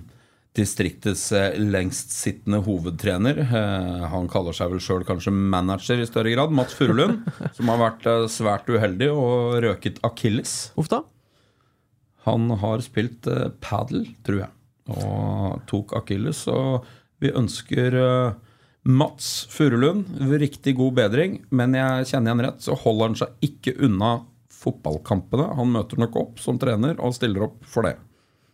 distriktets 0.57 1.31
eh, 1.35 1.57
lengstsittende 1.59 2.61
hovedtrener. 2.65 3.39
Eh, 3.43 4.05
Han 4.11 4.29
kaller 4.31 4.55
seg 4.55 4.71
vel 4.73 4.81
sjøl 4.83 5.05
kanskje 5.07 5.33
manager 5.33 6.01
i 6.01 6.07
større 6.09 6.33
grad. 6.33 6.53
Mats 6.55 6.75
Furulund, 6.77 7.21
som 7.57 7.71
har 7.71 7.81
vært 7.83 8.07
eh, 8.09 8.25
svært 8.31 8.69
uheldig 8.71 9.11
og 9.13 9.59
røket 9.65 10.01
akilles. 10.07 10.71
Uff 10.79 10.89
da. 10.91 11.03
Han 12.25 12.49
har 12.61 12.83
spilt 12.85 13.25
padel, 13.63 14.03
tror 14.27 14.41
jeg, 14.43 14.51
og 14.91 15.61
tok 15.69 15.95
akilles. 15.97 16.43
Og 16.51 16.83
vi 17.23 17.31
ønsker 17.31 17.95
Mats 18.85 19.47
Furulund 19.49 20.19
riktig 20.37 20.75
god 20.77 20.97
bedring, 20.99 21.39
men 21.55 21.73
jeg 21.79 22.09
kjenner 22.11 22.33
igjen 22.33 22.43
rett, 22.45 22.61
så 22.61 22.75
holder 22.77 23.07
han 23.07 23.17
seg 23.21 23.47
ikke 23.47 23.73
unna 23.87 24.11
fotballkampene. 24.59 25.47
Han 25.57 25.73
møter 25.73 26.03
nok 26.03 26.19
opp 26.19 26.43
som 26.43 26.59
trener 26.61 26.99
og 26.99 27.15
stiller 27.17 27.47
opp 27.47 27.63
for 27.65 27.87
det. 27.87 27.95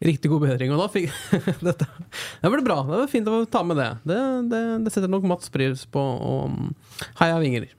Riktig 0.04 0.30
god 0.32 0.44
bedring. 0.44 0.74
Og 0.76 0.82
da 0.82 0.90
fikk 0.92 1.08
Dette 1.66 1.88
Det 1.88 2.52
ble 2.52 2.66
bra. 2.66 2.82
Det 2.84 3.00
var 3.00 3.12
fint 3.12 3.32
å 3.32 3.46
ta 3.48 3.64
med 3.64 3.80
det. 3.80 3.90
Det, 4.04 4.20
det, 4.52 4.62
det 4.86 4.94
setter 4.94 5.12
nok 5.12 5.28
Mats 5.30 5.52
pris 5.54 5.86
på. 5.88 6.04
Og 6.04 7.10
heia 7.22 7.40
Vinger. 7.40 7.70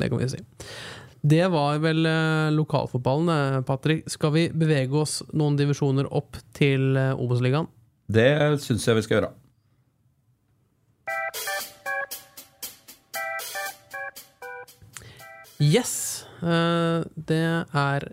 Det 0.00 0.08
kan 0.08 0.20
vi 0.22 0.30
si. 0.30 0.40
Det 1.20 1.42
var 1.52 1.82
vel 1.82 2.06
eh, 2.06 2.50
lokalfotballen, 2.56 3.28
eh, 3.28 3.60
Patrick. 3.68 4.06
Skal 4.08 4.32
vi 4.32 4.46
bevege 4.56 4.96
oss 4.96 5.18
noen 5.36 5.58
divisjoner 5.58 6.08
opp 6.16 6.38
til 6.56 6.96
eh, 6.96 7.12
Obos-ligaen? 7.12 7.68
Det 8.08 8.56
syns 8.64 8.86
jeg 8.88 8.96
vi 8.96 9.04
skal 9.04 9.20
gjøre. 9.20 9.34
Yes! 15.60 15.98
det 16.40 17.36
er 17.76 18.04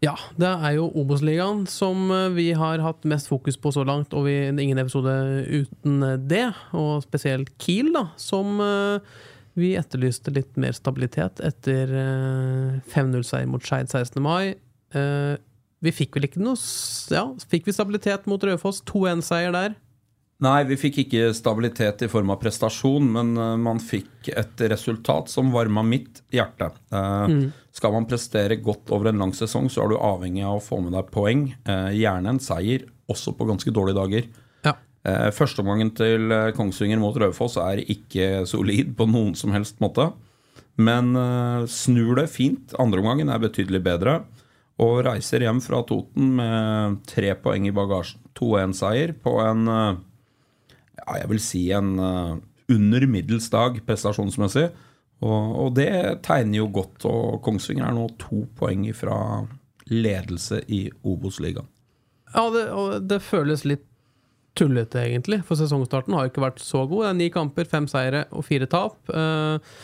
Ja, 0.00 0.14
det 0.40 0.48
er 0.48 0.78
jo 0.78 0.86
Obos-ligaen 0.96 1.66
som 1.68 2.06
eh, 2.14 2.30
vi 2.32 2.46
har 2.56 2.80
hatt 2.80 3.04
mest 3.08 3.28
fokus 3.28 3.58
på 3.60 3.72
så 3.76 3.84
langt, 3.84 4.14
og 4.16 4.24
vi, 4.24 4.36
ingen 4.48 4.80
episode 4.80 5.12
uten 5.44 6.00
det. 6.30 6.46
Og 6.72 7.02
spesielt 7.04 7.52
Kiel, 7.60 7.92
da, 7.92 8.06
som 8.20 8.62
eh, 8.64 9.12
vi 9.60 9.74
etterlyste 9.76 10.32
litt 10.32 10.56
mer 10.60 10.72
stabilitet 10.76 11.42
etter 11.44 11.92
eh, 11.92 12.80
5-0-seier 12.94 13.48
mot 13.50 13.64
Skeid 13.64 13.92
16. 13.92 14.16
mai. 14.24 14.56
Eh, 14.96 15.36
vi 15.80 15.92
fikk 15.96 16.16
vel 16.16 16.28
ikke 16.28 16.42
noe 16.42 16.58
Ja, 17.12 17.26
fikk 17.52 17.68
vi 17.68 17.76
stabilitet 17.76 18.26
mot 18.28 18.42
Raufoss? 18.44 18.82
2-1-seier 18.88 19.52
der. 19.56 19.76
Nei, 20.40 20.62
vi 20.64 20.76
fikk 20.80 21.02
ikke 21.02 21.34
stabilitet 21.36 22.00
i 22.06 22.08
form 22.08 22.30
av 22.32 22.38
prestasjon, 22.40 23.10
men 23.12 23.34
eh, 23.36 23.56
man 23.60 23.80
fikk 23.82 24.30
et 24.32 24.62
resultat 24.72 25.28
som 25.28 25.50
varma 25.52 25.82
mitt 25.84 26.22
hjerte. 26.32 26.70
Eh, 26.96 27.34
Skal 27.76 27.92
man 27.92 28.06
prestere 28.08 28.56
godt 28.56 28.88
over 28.96 29.10
en 29.10 29.20
lang 29.20 29.34
sesong, 29.36 29.68
så 29.70 29.84
er 29.84 29.92
du 29.92 29.98
avhengig 30.00 30.46
av 30.48 30.56
å 30.56 30.64
få 30.64 30.80
med 30.80 30.96
deg 30.96 31.10
poeng. 31.12 31.44
eh, 31.68 31.90
gjerne 32.00 32.32
en 32.32 32.40
seier, 32.40 32.86
også 33.12 33.36
på 33.36 33.46
ganske 33.50 33.70
dårlige 33.76 34.00
dager. 34.00 34.26
Ja. 34.64 34.74
Eh, 35.04 35.28
Førsteomgangen 35.36 35.92
til 35.98 36.32
Kongsvinger 36.56 36.98
mot 37.04 37.16
Raufoss 37.20 37.58
er 37.60 37.84
ikke 37.84 38.46
solid 38.48 38.96
på 38.96 39.06
noen 39.12 39.36
som 39.36 39.52
helst 39.52 39.76
måte. 39.84 40.12
Men 40.80 41.12
snur 41.68 42.14
det 42.16 42.30
fint. 42.32 42.72
Andreomgangen 42.80 43.28
er 43.28 43.42
betydelig 43.42 43.82
bedre. 43.84 44.22
Og 44.80 45.02
reiser 45.04 45.42
hjem 45.44 45.58
fra 45.60 45.82
Toten 45.84 46.30
med 46.38 47.02
tre 47.10 47.34
poeng 47.36 47.66
i 47.68 47.72
bagasjen. 47.76 48.22
2-1-seier 48.38 49.12
på 49.20 49.34
en 49.44 49.68
ja, 51.00 51.18
jeg 51.22 51.32
vil 51.32 51.42
si 51.42 51.64
en 51.76 51.92
eh, 51.98 52.38
under 52.70 53.06
middels 53.10 53.50
dag 53.52 53.80
prestasjonsmessig. 53.86 54.68
Og, 55.20 55.56
og 55.64 55.74
det 55.76 55.90
tegner 56.24 56.62
jo 56.62 56.70
godt. 56.72 57.04
Og 57.08 57.40
Kongsvinger 57.44 57.88
er 57.88 57.96
nå 57.96 58.06
to 58.20 58.44
poeng 58.58 58.86
fra 58.96 59.18
ledelse 59.90 60.62
i 60.70 60.86
Obos-ligaen. 61.02 61.68
Ja, 62.30 62.44
det, 62.54 62.68
og 62.70 63.08
det 63.10 63.18
føles 63.26 63.66
litt 63.66 63.84
tullete, 64.58 65.02
egentlig. 65.02 65.40
For 65.46 65.58
sesongstarten 65.58 66.14
har 66.16 66.30
ikke 66.30 66.44
vært 66.44 66.62
så 66.62 66.84
god. 66.86 67.04
Det 67.04 67.10
er 67.10 67.18
ni 67.18 67.28
kamper, 67.34 67.68
fem 67.70 67.88
seire 67.90 68.24
og 68.30 68.46
fire 68.46 68.68
tap. 68.70 68.98
Eh, 69.10 69.74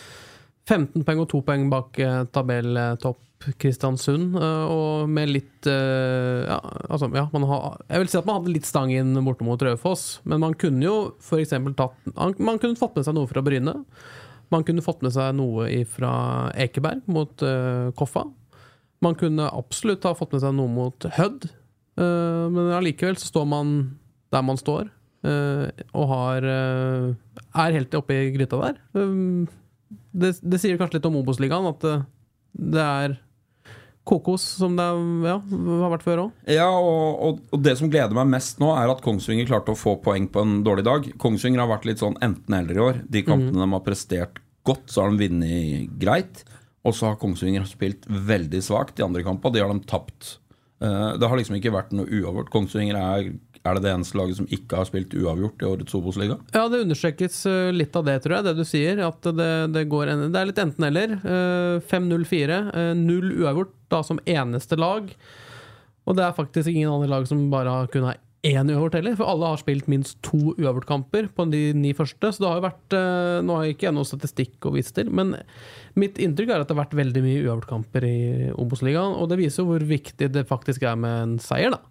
15 0.67 1.05
poeng 1.07 1.23
og 1.23 1.29
to 1.31 1.43
poeng 1.47 1.69
bak 1.71 2.01
eh, 2.03 2.23
tabelltopp 2.35 3.21
Kristiansund. 3.45 4.37
eh, 4.37 4.65
og 4.73 5.11
med 5.13 5.31
litt 5.31 5.69
eh, 5.71 6.47
ja, 6.49 6.59
altså, 6.89 7.09
ja, 7.15 7.27
har, 7.31 7.81
Jeg 7.91 8.03
vil 8.03 8.11
si 8.11 8.19
at 8.19 8.29
man 8.29 8.41
hadde 8.41 8.55
litt 8.55 8.69
stang 8.69 8.93
inn 8.95 9.15
borte 9.27 9.47
mot 9.47 9.63
Raufoss, 9.63 10.21
men 10.25 10.43
man 10.43 10.57
kunne 10.59 10.85
jo 10.85 10.97
f.eks. 11.21 11.55
tatt 11.77 12.17
Man 12.17 12.59
kunne 12.63 12.79
fått 12.79 12.97
med 12.97 13.07
seg 13.07 13.17
noe 13.17 13.31
fra 13.31 13.45
Bryne. 13.45 13.77
Man 14.55 14.65
kunne 14.67 14.85
fått 14.85 15.03
med 15.03 15.15
seg 15.15 15.35
noe 15.37 15.69
fra 15.91 16.11
Ekeberg 16.55 17.07
mot 17.11 17.43
uh, 17.43 17.91
Koffa. 17.99 18.23
Man 19.03 19.17
kunne 19.19 19.49
absolutt 19.51 20.07
ha 20.07 20.15
fått 20.15 20.37
med 20.37 20.45
seg 20.45 20.55
noe 20.55 20.71
mot 20.71 21.09
Hødd. 21.19 21.49
uh, 21.99 22.47
men 22.55 22.71
allikevel 22.77 23.19
så 23.19 23.33
står 23.33 23.49
man 23.51 23.73
der 24.31 24.45
man 24.47 24.59
står, 24.59 24.87
uh, 25.27 25.67
og 25.95 26.09
har 26.13 26.47
er 26.47 27.75
helt 27.75 27.95
oppe 27.99 28.15
i 28.15 28.31
gryta 28.35 28.63
der. 28.63 28.79
Um, 28.95 29.47
det, 30.15 30.37
det 30.43 30.63
sier 30.63 30.79
kanskje 30.79 31.01
litt 31.01 31.11
om 31.11 31.19
Obos-ligaen, 31.19 31.67
at 31.75 31.87
det 32.57 32.83
er 32.87 33.19
kokos, 34.07 34.43
som 34.61 34.77
det 34.79 34.87
ja, 35.27 35.37
har 35.43 35.91
vært 35.93 36.05
før 36.07 36.23
òg. 36.27 36.33
Ja, 36.55 36.69
og, 36.71 37.21
og, 37.27 37.41
og 37.53 37.63
det 37.67 37.75
som 37.81 37.91
gleder 37.91 38.15
meg 38.15 38.31
mest 38.37 38.61
nå, 38.63 38.71
er 38.79 38.93
at 38.93 39.03
Kongsvinger 39.05 39.49
klarte 39.51 39.75
å 39.75 39.79
få 39.79 39.97
poeng 40.05 40.29
på 40.31 40.45
en 40.47 40.61
dårlig 40.67 40.85
dag. 40.87 41.09
Kongsvinger 41.23 41.65
har 41.65 41.73
vært 41.73 41.89
litt 41.91 42.03
sånn 42.03 42.19
enten-eller 42.23 42.79
i 42.79 42.85
år. 42.87 43.01
De 43.11 43.25
kampene 43.27 43.59
de 43.65 43.69
har 43.75 43.85
prestert 43.87 44.39
godt, 44.67 44.87
så 44.91 45.03
har 45.05 45.13
de 45.15 45.27
vunnet 45.27 45.93
greit. 46.03 46.45
Og 46.87 46.95
så 46.95 47.11
har 47.11 47.19
Kongsvinger 47.19 47.67
spilt 47.67 48.07
veldig 48.07 48.63
svakt. 48.63 48.95
De 48.99 49.05
andre 49.07 49.25
kampene 49.27 49.57
de 49.59 49.65
har 49.65 49.75
de 49.75 49.83
tapt. 49.91 50.37
Eh, 50.79 51.13
Det 51.19 51.27
har 51.27 51.39
liksom 51.41 51.59
ikke 51.59 51.75
vært 51.75 51.95
noe 51.99 52.07
uavgjort. 52.07 52.51
Kongsvinger 52.55 52.99
er, 53.01 53.33
er 53.67 53.79
det 53.79 53.85
det 53.87 53.93
eneste 53.95 54.19
laget 54.19 54.39
som 54.39 54.49
ikke 54.53 54.81
har 54.81 54.89
spilt 54.89 55.15
uavgjort 55.17 55.63
i 55.63 55.69
årets 55.69 55.97
Obos-liga. 55.99 56.39
Ja, 56.55 56.67
det 56.73 56.83
understrekes 56.85 57.41
eh, 57.51 57.73
litt 57.75 57.97
av 57.99 58.07
det, 58.09 58.19
tror 58.25 58.39
jeg, 58.39 58.47
det 58.49 58.55
du 58.59 58.65
sier. 58.69 59.03
At 59.07 59.27
det, 59.27 59.51
det, 59.75 59.87
en, 59.87 60.29
det 60.33 60.41
er 60.43 60.51
litt 60.51 60.63
enten-eller. 60.63 61.17
Eh, 61.21 61.89
5-0-4. 61.91 62.61
eh, 62.71 62.93
Null 62.99 63.33
uavgjort 63.43 63.75
da 63.93 64.03
som 64.07 64.23
eneste 64.27 64.79
lag. 64.81 65.11
Og 66.07 66.15
det 66.19 66.23
er 66.23 66.37
faktisk 66.37 66.71
ingen 66.71 66.93
andre 66.93 67.11
lag 67.11 67.27
som 67.29 67.49
bare 67.53 67.73
har 67.81 67.91
kunnet 67.93 68.15
ha 68.15 68.23
én 68.47 68.69
uavgjort 68.71 68.95
heller, 69.01 69.17
for 69.19 69.27
alle 69.27 69.49
har 69.51 69.59
spilt 69.59 69.89
minst 69.91 70.21
to 70.23 70.53
uavgjortkamper 70.55 71.31
på 71.35 71.49
de 71.51 71.63
ni 71.75 71.91
første. 71.97 72.31
Så 72.31 72.43
det 72.43 72.51
har 72.51 72.61
jo 72.61 72.67
vært 72.69 72.97
eh, 72.97 73.41
Nå 73.47 73.57
har 73.59 73.67
jeg 73.67 73.77
ikke 73.77 73.95
noe 73.97 74.07
statistikk 74.07 74.69
å 74.69 74.75
vise 74.77 74.95
til, 74.95 75.11
men 75.11 75.35
mitt 75.99 76.21
inntrykk 76.23 76.53
er 76.53 76.63
at 76.63 76.71
det 76.71 76.77
har 76.77 76.85
vært 76.85 76.99
veldig 76.99 77.25
mye 77.25 77.43
uavgjortkamper 77.43 78.07
i 78.07 78.17
Obos-ligaen, 78.55 79.17
og 79.19 79.31
det 79.33 79.41
viser 79.43 79.65
jo 79.65 79.73
hvor 79.73 79.87
viktig 79.89 80.31
det 80.35 80.47
faktisk 80.49 80.87
er 80.87 80.99
med 81.01 81.23
en 81.25 81.37
seier, 81.43 81.75
da. 81.75 81.83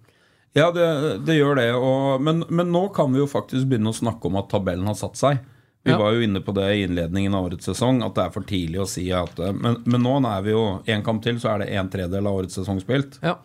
Ja, 0.55 0.69
det, 0.71 0.85
det 1.27 1.35
gjør 1.35 1.57
det. 1.59 1.67
Og, 1.75 2.21
men, 2.23 2.45
men 2.47 2.71
nå 2.71 2.87
kan 2.95 3.11
vi 3.11 3.19
jo 3.19 3.27
faktisk 3.27 3.67
begynne 3.67 3.91
å 3.91 3.97
snakke 3.97 4.29
om 4.29 4.37
at 4.39 4.47
tabellen 4.53 4.87
har 4.87 4.95
satt 4.99 5.19
seg. 5.19 5.41
Vi 5.85 5.91
Ja. 5.91 5.99
var 6.01 6.15
jo 6.15 6.23
inne 6.25 6.39
på 6.41 6.53
det 6.55 6.65
i 6.73 6.85
innledningen 6.87 7.35
av 7.37 7.45
årets 7.45 7.67
sesong, 7.67 7.99
at 8.01 8.15
det 8.17 8.23
er 8.23 8.31
for 8.33 8.47
tidlig 8.47 8.79
å 8.81 8.87
si 8.89 9.03
at 9.13 9.37
Men, 9.53 9.83
men 9.85 10.01
nå 10.01 10.15
er 10.25 10.41
vi 10.41 10.55
jo 10.55 10.63
én 10.89 11.03
kamp 11.05 11.21
til, 11.21 11.37
så 11.37 11.51
er 11.51 11.61
det 11.61 11.67
en 11.75 11.91
tredjedel 11.93 12.25
av 12.25 12.39
årets 12.39 12.57
sesong 12.57 12.79
spilt. 12.81 13.19
Ja. 13.21 13.35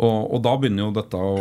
Og, 0.00 0.32
og 0.32 0.40
da 0.46 0.54
begynner 0.56 0.86
jo 0.86 0.94
dette 0.96 1.18
å, 1.20 1.34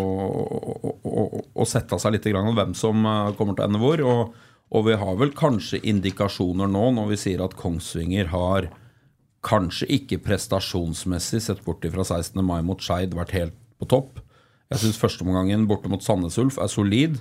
å, 1.08 1.24
å, 1.56 1.68
sette 1.70 1.98
seg 2.02 2.18
litt 2.18 2.28
grann 2.28 2.50
om 2.52 2.58
hvem 2.58 2.74
som 2.76 3.06
eh, 3.06 3.32
kommer 3.38 3.56
til 3.56 3.64
å 3.64 3.70
ende 3.70 3.82
hvor. 3.82 4.04
Og, 4.04 4.34
og 4.76 4.86
vi 4.90 4.98
har 5.00 5.16
vel 5.22 5.32
kanskje 5.38 5.80
indikasjoner 5.88 6.70
nå 6.70 6.84
når 6.98 7.14
vi 7.14 7.22
sier 7.24 7.46
at 7.46 7.56
Kongsvinger 7.60 8.34
har 8.34 8.68
kanskje 9.48 9.88
ikke 9.96 10.20
prestasjonsmessig, 10.26 11.42
sett 11.42 11.64
bort 11.66 11.86
fra 11.94 12.04
16. 12.06 12.44
mai 12.46 12.60
mot 12.66 12.84
Skeid, 12.84 13.16
vært 13.18 13.34
helt 13.38 13.56
på 13.82 13.88
topp. 13.90 14.20
Jeg 14.72 14.80
syns 14.86 15.00
førsteomgangen 15.02 15.68
borte 15.70 15.92
mot 15.92 16.04
Sandnes 16.04 16.38
Ulf 16.42 16.58
er 16.64 16.72
solid. 16.72 17.18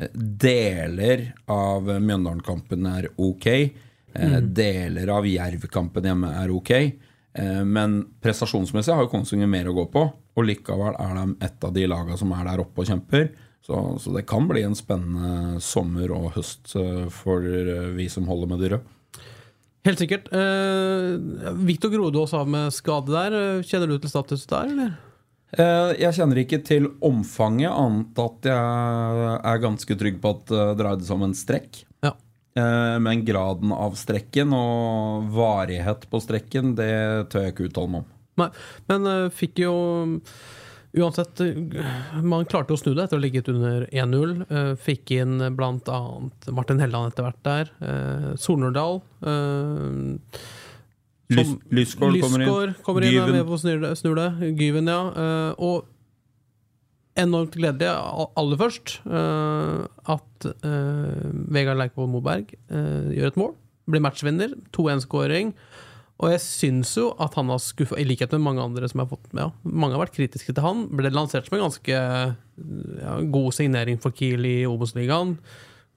Eh, 0.00 0.10
Deler 0.14 1.30
av 1.50 1.88
Mjøndalen-kampen 1.88 2.86
er 2.90 3.08
ok. 3.16 3.46
Mm. 4.10 4.50
Deler 4.56 5.12
av 5.14 5.26
Jerv-kampen 5.28 6.08
hjemme 6.10 6.32
er 6.42 6.50
ok. 6.52 6.70
Eh, 6.76 7.62
Men 7.64 8.00
prestasjonsmessig 8.22 8.92
har 8.94 9.06
jo 9.06 9.12
Kongsvinger 9.12 9.48
mer 9.50 9.70
å 9.70 9.76
gå 9.76 9.86
på. 9.92 10.06
Og 10.36 10.46
likevel 10.46 10.96
er 11.00 11.14
de 11.18 11.24
et 11.46 11.64
av 11.66 11.72
de 11.74 11.86
lagene 11.90 12.18
som 12.20 12.32
er 12.36 12.44
der 12.48 12.62
oppe 12.64 12.84
og 12.84 12.90
kjemper. 12.90 13.30
Så, 13.64 13.76
så 14.00 14.12
det 14.16 14.24
kan 14.28 14.46
bli 14.48 14.62
en 14.64 14.76
spennende 14.78 15.60
sommer 15.60 16.10
og 16.16 16.30
høst 16.36 16.72
eh, 16.80 17.06
for 17.12 17.44
eh, 17.44 17.90
vi 17.96 18.08
som 18.12 18.28
holder 18.28 18.48
med 18.54 18.62
de 18.64 18.70
røde. 18.74 18.96
Helt 19.88 20.00
sikkert. 20.00 20.26
Eh, 20.36 21.54
Viktor 21.64 21.92
Grodås 21.92 22.34
av 22.36 22.48
med 22.50 22.72
skade 22.76 23.12
der. 23.14 23.36
Eh, 23.38 23.62
Kjenner 23.68 23.88
du 23.88 23.96
til 24.02 24.12
status 24.12 24.44
der, 24.50 24.68
eller? 24.74 24.98
Eh, 25.58 25.92
Jeg 25.98 26.14
kjenner 26.14 26.42
ikke 26.44 26.60
til 26.66 26.88
omfanget, 27.02 27.70
annet 27.72 28.20
at 28.22 28.50
jeg 28.52 29.40
er 29.52 29.62
ganske 29.64 29.96
trygg 29.98 30.20
på 30.22 30.34
at 30.36 30.46
det 30.52 30.68
dreide 30.78 31.06
seg 31.06 31.16
om 31.18 31.26
en 31.28 31.36
strekk. 31.36 31.82
Ja. 32.06 32.14
Eh, 32.56 32.98
Men 33.02 33.24
graden 33.26 33.74
av 33.74 33.98
strekken 33.98 34.54
og 34.54 35.28
varighet 35.34 36.06
på 36.10 36.22
strekken, 36.22 36.76
det 36.78 37.30
tør 37.30 37.46
jeg 37.48 37.54
ikke 37.56 37.68
uttale 37.70 37.94
meg 37.96 38.04
om. 38.04 38.16
Nei, 38.40 38.50
men 38.88 39.06
eh, 39.10 39.28
fikk 39.34 39.64
jo 39.66 39.74
Uansett, 40.90 41.38
eh, 41.44 42.22
man 42.26 42.46
klarte 42.50 42.74
å 42.74 42.78
snu 42.80 42.96
det 42.96 43.04
etter 43.04 43.14
å 43.14 43.20
ha 43.20 43.22
ligget 43.22 43.48
under 43.52 43.84
1-0. 43.94 44.32
Eh, 44.50 44.72
fikk 44.74 45.12
inn 45.14 45.36
annet 45.38 46.48
Martin 46.50 46.80
Helland 46.82 47.12
etter 47.12 47.28
hvert 47.28 47.44
der. 47.46 47.70
Eh, 47.78 48.32
Solnordal. 48.34 48.98
Lys, 51.30 51.54
Lysgård 51.70 52.18
kommer 52.22 52.42
inn. 52.44 52.74
Kommer 52.86 53.06
inn, 53.06 53.16
er 53.22 53.32
med 53.38 53.46
på 53.46 53.56
å 53.56 53.60
snur 53.60 54.18
det. 54.18 54.28
Gyven, 54.58 54.90
ja. 54.90 55.00
Uh, 55.14 55.52
og 55.62 57.20
enormt 57.20 57.54
gledelig, 57.58 57.90
aller 58.40 58.58
først, 58.58 58.96
uh, 59.10 59.84
at 60.10 60.48
uh, 60.64 61.28
Vegard 61.52 61.78
Leikvoll 61.80 62.10
Moberg 62.10 62.54
gjør 62.70 63.30
et 63.30 63.38
mål. 63.38 63.54
Blir 63.90 64.02
matchvinner. 64.02 64.56
2-1-skåring. 64.74 65.54
Og 66.20 66.34
jeg 66.34 66.42
syns 66.44 66.92
jo 66.98 67.06
at 67.22 67.36
han 67.38 67.48
har 67.48 67.62
skuffa, 67.64 67.96
i 67.96 68.04
likhet 68.04 68.34
med 68.36 68.44
mange 68.44 68.64
andre 68.66 68.88
som 68.90 69.00
jeg 69.00 69.08
har 69.08 69.14
fått 69.14 69.30
med. 69.32 69.46
Ja. 69.46 69.72
Mange 69.84 69.96
har 69.96 70.04
vært 70.04 70.18
kritiske 70.18 70.52
til 70.52 70.66
han. 70.66 70.84
Ble 70.92 71.12
lansert 71.14 71.48
som 71.48 71.56
en 71.56 71.64
ganske 71.64 71.96
ja, 71.96 73.14
god 73.32 73.56
signering 73.56 74.00
for 74.02 74.12
Kiel 74.16 74.44
i 74.44 74.58
Obos-ligaen. 74.68 75.38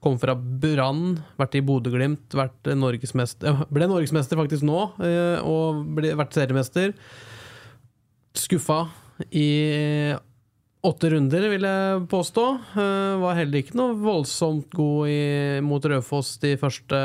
Kom 0.04 0.18
fra 0.20 0.34
Brann, 0.36 1.16
vært 1.40 1.54
i 1.56 1.62
Bodø-Glimt, 1.64 2.34
vært 2.36 2.68
norgesmester 2.76 3.62
Ble 3.72 3.86
norgesmester 3.88 4.36
faktisk 4.36 4.66
nå, 4.68 4.82
eh, 5.00 5.38
og 5.40 5.80
ble, 5.96 6.10
vært 6.20 6.36
seriemester. 6.36 6.92
Skuffa 8.36 8.82
i 9.32 9.48
åtte 10.84 11.08
runder, 11.14 11.46
vil 11.48 11.64
jeg 11.64 12.00
påstå. 12.12 12.44
Eh, 12.76 13.16
Var 13.22 13.38
heller 13.38 13.62
ikke 13.62 13.78
noe 13.78 13.94
voldsomt 13.96 14.68
god 14.76 15.08
i, 15.08 15.20
mot 15.64 15.84
Raufoss 15.88 16.34
de 16.42 16.56
første 16.60 16.98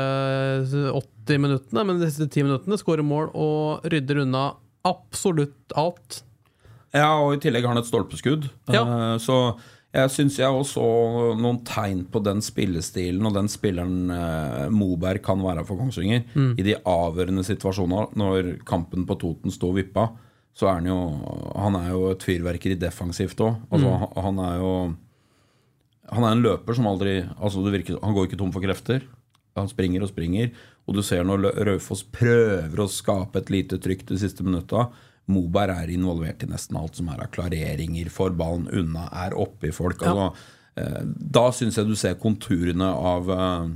80 0.92 1.40
minuttene, 1.40 1.86
men 1.88 2.00
de 2.02 2.10
siste 2.10 2.28
10 2.28 2.44
minuttene 2.50 2.76
skårer 2.80 3.06
mål 3.06 3.30
og 3.32 3.86
rydder 3.88 4.24
unna 4.26 4.50
absolutt 4.86 5.72
alt. 5.78 6.22
Ja, 6.92 7.12
og 7.22 7.36
i 7.36 7.40
tillegg 7.40 7.64
har 7.64 7.76
han 7.76 7.80
et 7.80 7.88
stolpeskudd. 7.88 8.48
Ja. 8.74 8.82
Eh, 8.82 9.18
Så 9.22 9.40
jeg 9.92 10.10
syns 10.14 10.36
jeg 10.38 10.46
også 10.54 10.78
så 10.78 11.36
noen 11.40 11.58
tegn 11.66 12.04
på 12.12 12.20
den 12.22 12.38
spillestilen 12.44 13.26
og 13.26 13.34
den 13.34 13.48
spilleren 13.50 14.10
eh, 14.14 14.68
Moberg 14.70 15.22
kan 15.26 15.40
være 15.42 15.64
for 15.66 15.76
Kongsvinger. 15.80 16.22
I 16.58 16.62
de 16.62 16.76
avgjørende 16.86 17.42
situasjonene, 17.44 18.08
når 18.14 18.52
kampen 18.68 19.06
på 19.08 19.16
Toten 19.18 19.50
sto 19.50 19.70
og 19.72 19.80
vippa, 19.80 20.08
så 20.54 20.66
er 20.68 20.74
han 20.80 20.86
jo 20.90 20.98
Han 21.56 21.76
er 21.78 21.90
jo 21.90 22.10
et 22.10 22.22
fyrverkeri 22.26 22.74
defensivt 22.78 23.38
òg. 23.40 23.56
Altså, 23.70 23.88
han- 23.98 24.24
Han 24.24 24.38
er 24.38 24.56
jo 24.58 24.72
Han 26.12 26.24
er 26.24 26.32
en 26.32 26.42
løper 26.42 26.74
som 26.74 26.86
aldri 26.86 27.22
Altså 27.40 27.62
virker, 27.70 27.98
Han 28.02 28.14
går 28.14 28.26
ikke 28.28 28.38
tom 28.38 28.52
for 28.52 28.60
krefter. 28.60 29.02
Han 29.56 29.68
springer 29.68 30.02
og 30.02 30.08
springer. 30.08 30.50
Og 30.88 30.94
du 30.94 31.02
ser 31.02 31.22
når 31.24 31.52
Raufoss 31.66 32.02
prøver 32.04 32.74
å 32.78 32.88
skape 32.88 33.36
et 33.38 33.50
lite 33.50 33.78
trykk 33.78 34.06
de 34.06 34.18
siste 34.18 34.42
minutta. 34.42 34.88
Moberg 35.30 35.74
er 35.74 35.92
involvert 35.94 36.42
i 36.44 36.50
nesten 36.50 36.78
alt 36.80 36.98
som 36.98 37.10
er 37.12 37.22
av 37.24 37.30
klareringer, 37.34 38.10
får 38.12 38.34
ballen 38.38 38.66
unna, 38.68 39.08
er 39.24 39.36
oppi 39.38 39.72
folk. 39.74 40.02
Altså, 40.02 40.32
eh, 40.80 41.04
da 41.06 41.46
syns 41.54 41.78
jeg 41.80 41.88
du 41.88 41.96
ser 41.98 42.18
konturene 42.20 42.90
av 42.90 43.30
eh, 43.34 43.70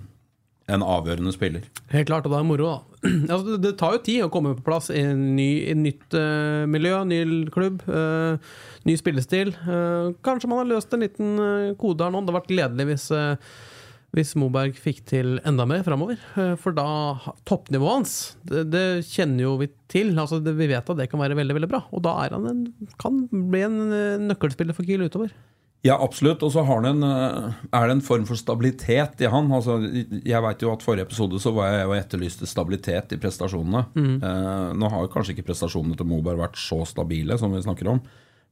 en 0.74 0.84
avgjørende 0.84 1.32
spiller. 1.34 1.66
Helt 1.92 2.08
klart, 2.08 2.26
og 2.26 2.32
det 2.32 2.40
er 2.40 2.48
moro, 2.48 2.70
da. 2.70 3.00
altså, 3.34 3.58
det, 3.60 3.74
tar 3.80 3.98
jo 3.98 4.02
tid 4.06 4.22
å 4.24 4.30
komme 4.32 4.54
på 4.56 4.64
plass 4.64 4.88
i 4.92 5.02
et 5.04 5.76
nytt 5.80 6.16
eh, 6.16 6.64
miljø, 6.70 7.02
ny 7.08 7.20
klubb, 7.52 7.84
eh, 7.84 8.56
ny 8.88 8.96
spillestil. 9.00 9.52
Eh, 9.60 10.14
kanskje 10.24 10.50
man 10.50 10.62
har 10.62 10.70
løst 10.72 10.94
en 10.96 11.04
liten 11.04 11.36
kode 11.80 12.06
her 12.06 12.14
nå. 12.14 12.22
Det 12.22 12.32
hadde 12.32 12.38
vært 12.38 12.52
gledelig 12.52 12.88
hvis, 12.92 13.08
hvis 14.14 14.34
Moberg 14.38 14.76
fikk 14.78 15.02
til 15.10 15.38
enda 15.46 15.66
mer 15.68 15.82
framover. 15.86 16.20
Eh, 16.38 16.54
for 16.60 16.76
da 16.76 16.86
Toppnivået 17.48 17.98
hans, 17.98 18.14
det, 18.46 18.66
det 18.72 18.84
kjenner 19.10 19.46
jo 19.46 19.56
vi 19.60 19.70
til. 19.90 20.14
Altså, 20.14 20.40
det, 20.42 20.54
vi 20.58 20.70
vet 20.70 20.94
at 20.94 21.00
det 21.00 21.08
kan 21.10 21.22
være 21.22 21.38
veldig 21.38 21.58
veldig 21.58 21.70
bra. 21.70 21.82
Og 21.94 22.04
da 22.06 22.14
er 22.24 22.36
han 22.36 22.46
en, 22.50 22.62
kan 23.02 23.24
bli 23.32 23.64
en 23.66 23.82
eh, 23.90 24.22
nøkkelspiller 24.30 24.76
for 24.76 24.86
Kiel 24.86 25.06
utover. 25.06 25.34
Ja, 25.84 25.98
absolutt. 26.00 26.40
Og 26.46 26.52
så 26.54 26.62
har 26.64 26.80
han 26.80 26.88
en, 26.94 27.02
eh, 27.04 27.52
er 27.76 27.86
det 27.86 27.98
en 27.98 28.04
form 28.06 28.24
for 28.24 28.40
stabilitet 28.40 29.20
i 29.20 29.28
han. 29.28 29.50
Altså, 29.52 29.76
jeg 30.24 30.44
vet 30.46 30.62
jo 30.64 30.72
at 30.72 30.84
Forrige 30.86 31.04
episode 31.10 31.40
så 31.42 31.52
var 31.52 31.74
jeg 31.74 31.90
og 31.90 31.96
etterlyste 31.98 32.48
stabilitet 32.48 33.12
i 33.12 33.20
prestasjonene. 33.20 33.84
Eh, 33.94 34.68
nå 34.80 34.90
har 34.94 35.10
kanskje 35.12 35.36
ikke 35.36 35.50
prestasjonene 35.50 35.98
til 35.98 36.08
Moberg 36.08 36.40
vært 36.40 36.56
så 36.56 36.80
stabile 36.88 37.36
som 37.40 37.52
vi 37.52 37.60
snakker 37.66 37.90
om. 37.92 38.00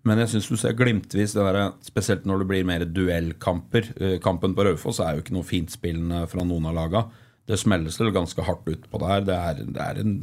Men 0.08 0.18
jeg 0.22 0.32
syns 0.32 0.48
du 0.50 0.58
ser 0.58 0.76
glimtvis 0.78 1.34
det 1.36 1.42
der, 1.46 1.74
spesielt 1.86 2.24
når 2.26 2.42
det 2.42 2.48
blir 2.50 2.66
mer 2.66 2.84
duellkamper. 2.86 3.90
Eh, 4.02 4.14
kampen 4.22 4.56
på 4.56 4.64
Raufoss 4.66 4.98
er 5.02 5.16
jo 5.16 5.22
ikke 5.22 5.36
noe 5.36 5.46
fintspillende 5.46 6.24
fra 6.30 6.46
noen 6.46 6.66
av 6.70 6.78
laga. 6.78 7.04
Det 7.46 7.58
smelles 7.58 7.98
vel 8.00 8.14
ganske 8.14 8.46
hardt 8.46 8.66
ut 8.70 8.88
på 8.90 9.02
der. 9.02 9.26
Det 9.28 9.36
er, 9.36 9.60
det 9.62 9.84
er 9.84 10.00
en 10.02 10.16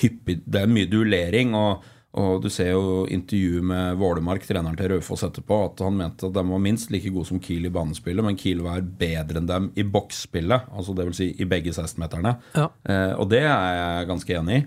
hyppig 0.00 0.40
Det 0.44 0.64
er 0.64 0.72
mye 0.72 0.88
duellering. 0.90 1.54
Og, 1.58 1.84
og 2.18 2.42
du 2.42 2.48
ser 2.50 2.72
jo 2.72 3.04
intervjuet 3.12 3.66
med 3.70 4.00
Vålemark, 4.00 4.46
treneren 4.48 4.78
til 4.78 4.90
Raufoss, 4.94 5.22
etterpå, 5.28 5.60
at 5.68 5.84
han 5.84 5.98
mente 5.98 6.26
at 6.26 6.34
de 6.34 6.44
var 6.48 6.62
minst 6.64 6.90
like 6.90 7.12
gode 7.14 7.28
som 7.30 7.42
Kiel 7.42 7.68
i 7.68 7.72
banespillet, 7.72 8.24
men 8.24 8.38
Kiel 8.40 8.64
var 8.64 8.82
bedre 8.82 9.42
enn 9.42 9.50
dem 9.50 9.70
i 9.78 9.86
boksspillet. 9.86 10.72
Altså 10.74 10.96
det 10.96 11.06
vil 11.06 11.18
si 11.18 11.30
i 11.38 11.46
begge 11.46 11.74
16-meterne. 11.76 12.34
Ja. 12.56 12.66
Eh, 12.88 13.12
og 13.14 13.30
det 13.30 13.44
er 13.44 13.78
jeg 13.78 14.10
ganske 14.10 14.40
enig 14.40 14.58
i. 14.58 14.66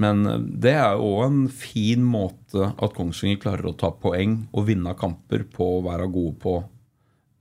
Men 0.00 0.24
det 0.62 0.74
er 0.78 0.96
jo 0.96 1.14
òg 1.18 1.22
en 1.26 1.46
fin 1.52 2.02
måte 2.04 2.70
at 2.72 2.94
Kongsvinger 2.96 3.40
klarer 3.42 3.68
å 3.68 3.76
ta 3.76 3.92
poeng 3.92 4.46
og 4.50 4.68
vinne 4.70 4.94
kamper 4.98 5.44
på 5.52 5.66
å 5.76 5.82
være 5.84 6.06
gode 6.12 6.38
på 6.40 6.54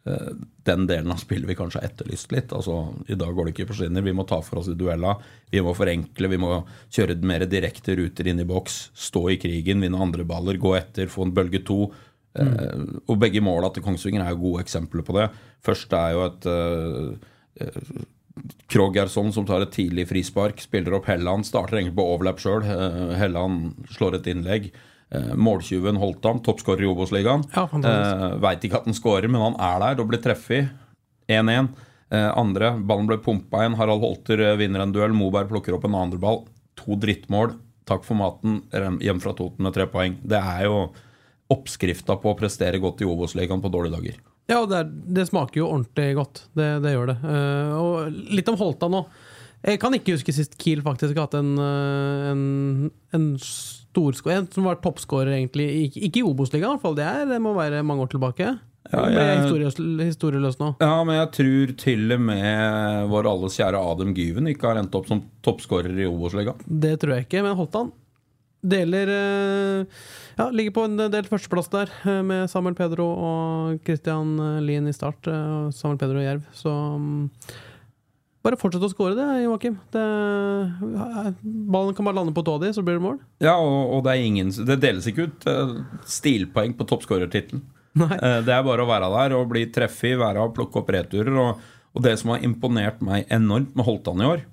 eh, 0.09 0.33
den 0.67 0.83
delen 0.89 1.13
av 1.15 1.21
spillet 1.21 1.47
vi 1.47 1.55
kanskje 1.55 1.79
har 1.79 1.87
etterlyst 1.87 2.35
litt. 2.35 2.51
Altså, 2.55 2.75
I 3.07 3.15
dag 3.19 3.31
går 3.35 3.47
det 3.47 3.55
ikke 3.55 3.69
på 3.71 3.79
skinner. 3.79 4.03
Vi 4.03 4.15
må 4.17 4.27
ta 4.27 4.41
for 4.43 4.59
oss 4.59 4.69
i 4.73 4.75
duellene. 4.77 5.15
Vi 5.53 5.63
må 5.63 5.73
forenkle. 5.77 6.33
Vi 6.35 6.41
må 6.41 6.51
kjøre 6.91 7.15
mer 7.31 7.47
direkte 7.49 7.95
ruter 8.01 8.27
inn 8.27 8.43
i 8.43 8.49
boks. 8.49 8.79
Stå 9.07 9.23
i 9.31 9.39
krigen, 9.41 9.79
vinne 9.85 10.03
andre 10.03 10.27
baller, 10.27 10.59
gå 10.59 10.75
etter, 10.81 11.07
få 11.11 11.29
en 11.29 11.35
bølge 11.39 11.63
to. 11.69 11.85
Eh, 12.43 12.85
og 13.07 13.23
begge 13.23 13.41
måla 13.45 13.71
til 13.71 13.87
Kongsvinger 13.87 14.25
er 14.25 14.35
jo 14.35 14.43
gode 14.49 14.67
eksempler 14.67 15.07
på 15.07 15.15
det. 15.15 15.29
Først 15.65 15.95
er 15.95 16.15
jo 16.17 16.27
et 16.27 16.51
eh, 16.51 18.07
eh, 18.39 18.67
Krogh 18.71 18.95
Gerson 18.95 19.33
som 19.35 19.45
tar 19.47 19.65
et 19.65 19.73
tidlig 19.75 20.07
frispark, 20.09 20.61
spiller 20.63 20.97
opp 20.97 21.09
Helland, 21.11 21.47
starter 21.47 21.79
egentlig 21.79 21.97
på 21.99 22.07
overlap 22.15 22.39
sjøl. 22.41 22.63
Helland 23.19 23.89
slår 23.95 24.19
et 24.19 24.31
innlegg. 24.31 24.71
Eh, 25.11 25.33
Måltyven 25.35 25.97
Holtam, 25.97 26.39
toppskårer 26.45 26.85
i 26.85 26.89
Obos-ligaen. 26.89 27.43
Ja. 27.55 27.65
Eh, 27.65 28.25
Veit 28.43 28.65
ikke 28.65 28.81
at 28.81 28.89
han 28.89 28.97
skårer, 28.97 29.29
men 29.31 29.41
han 29.41 29.57
er 29.57 29.79
der 29.81 30.03
og 30.03 30.11
blir 30.11 30.21
treffet. 30.21 30.69
1-1. 31.29 31.71
Eh, 32.13 32.29
andre, 32.37 32.75
ballen 32.77 33.09
ble 33.09 33.17
pumpa 33.21 33.63
inn. 33.65 33.77
Harald 33.77 34.05
Holter 34.05 34.41
eh, 34.45 34.57
vinner 34.61 34.85
en 34.85 34.93
duell. 34.93 35.15
Moberg 35.17 35.49
plukker 35.49 35.77
opp 35.77 35.87
en 35.89 35.97
andre 35.97 36.21
ball. 36.21 36.43
To 36.83 36.97
drittmål. 36.97 37.55
Takk 37.89 38.05
for 38.05 38.19
maten. 38.19 38.61
Hjem 39.01 39.21
fra 39.21 39.33
Toten 39.33 39.65
med 39.65 39.73
tre 39.73 39.87
poeng. 39.89 40.19
Det 40.21 40.37
er 40.37 40.67
jo 40.67 40.91
oppskrifta 41.49 42.19
på 42.21 42.29
å 42.29 42.37
prestere 42.37 42.77
godt 42.81 43.01
i 43.01 43.09
Obos-ligaen 43.09 43.63
på 43.63 43.71
dårlige 43.73 43.97
dager. 43.97 44.19
Ja, 44.49 44.63
det, 44.65 44.79
er, 44.81 44.93
det 45.19 45.27
smaker 45.29 45.61
jo 45.61 45.67
ordentlig 45.69 46.13
godt. 46.17 46.45
Det, 46.57 46.69
det 46.83 46.95
gjør 46.95 47.11
det. 47.11 47.17
Uh, 47.21 47.73
og 47.77 48.21
litt 48.33 48.49
om 48.49 48.57
Holta 48.59 48.89
nå. 48.91 49.03
Jeg 49.59 49.79
kan 49.81 49.93
ikke 49.95 50.15
huske 50.15 50.33
sist 50.33 50.55
Kiel 50.59 50.79
faktisk 50.85 51.17
har 51.17 51.25
hatt 51.27 51.35
en, 51.35 51.49
eh, 51.59 52.27
en, 52.31 52.43
en 53.11 53.25
storskårer 53.43 54.37
En 54.37 54.47
som 54.53 54.63
var 54.69 54.79
toppskårer, 54.79 55.33
egentlig. 55.35 55.65
Ikke, 55.89 56.03
ikke 56.07 56.21
i 56.21 56.23
Obos-ligaen, 56.23 56.71
i 56.71 56.77
hvert 56.77 56.85
fall. 56.85 56.95
Det, 56.95 57.03
er, 57.03 57.25
det 57.27 57.41
må 57.43 57.51
være 57.57 57.83
mange 57.83 58.05
år 58.05 58.13
tilbake. 58.13 58.53
Ja, 58.89 59.01
jeg 59.11 59.41
historieløs 60.07 60.55
nå? 60.61 60.71
Ja, 60.79 60.93
men 61.03 61.19
jeg 61.19 61.31
tror 61.35 61.73
til 61.83 62.15
og 62.15 62.21
med 62.23 63.09
vår 63.11 63.27
alles 63.29 63.57
kjære 63.59 63.81
Adam 63.91 64.15
Gyven 64.17 64.47
ikke 64.49 64.71
har 64.71 64.79
endt 64.79 64.95
opp 64.97 65.11
som 65.11 65.25
toppskårer 65.45 65.91
i 65.99 66.07
Obos-ligaen. 66.07 66.63
Det 66.63 66.95
tror 67.01 67.17
jeg 67.17 67.27
ikke, 67.27 67.43
men 67.45 67.59
Holtan 67.59 67.91
deler 68.61 69.07
eh, 69.13 69.85
Ja, 70.39 70.49
ligger 70.55 70.71
på 70.75 70.83
en 70.87 70.97
delt 71.11 71.29
førsteplass 71.31 71.69
der, 71.71 71.89
eh, 72.07 72.21
med 72.23 72.49
Samuel 72.51 72.75
Pedro 72.75 73.07
og 73.15 73.79
Christian 73.87 74.35
Lien 74.65 74.87
i 74.87 74.93
start. 74.95 75.27
eh, 75.27 75.69
Samuel 75.75 75.99
Pedro 76.01 76.19
og 76.21 76.25
Jerv, 76.27 76.45
så 76.55 76.73
mm, 76.99 77.25
Bare 78.39 78.55
fortsett 78.55 78.83
å 78.87 78.87
skåre 78.87 79.17
det, 79.17 79.25
Joakim. 79.43 79.73
Det- 79.91 81.33
Ballen 81.43 81.93
kan 81.93 82.05
bare 82.07 82.15
lande 82.15 82.31
på 82.33 82.43
tåa 82.47 82.61
di, 82.61 82.69
så 82.71 82.81
blir 82.81 82.95
det 82.95 83.03
mål. 83.03 83.17
Ja, 83.43 83.57
og, 83.59 83.97
og 83.97 84.03
det, 84.05 84.13
er 84.13 84.23
ingen, 84.29 84.47
det 84.65 84.77
deles 84.79 85.07
ikke 85.11 85.25
ut 85.27 85.47
eh, 85.51 85.73
stilpoeng 86.07 86.71
på 86.79 86.87
toppskårertittelen. 86.87 87.65
Eh, 87.99 88.39
Det 88.47 88.53
er 88.55 88.63
bare 88.63 88.85
å 88.85 88.87
være 88.87 89.09
der 89.11 89.35
og 89.35 89.49
bli 89.51 89.65
treffig, 89.75 90.13
være 90.21 90.39
og 90.47 90.53
plukke 90.55 90.79
opp 90.79 90.87
returer. 90.95 91.35
Og, 91.35 91.59
og 91.91 92.05
det 92.05 92.15
som 92.21 92.31
har 92.31 92.39
imponert 92.47 93.01
meg 93.03 93.27
enormt 93.27 93.75
med 93.75 93.85
Holtan 93.89 94.23
i 94.23 94.29
år, 94.31 94.45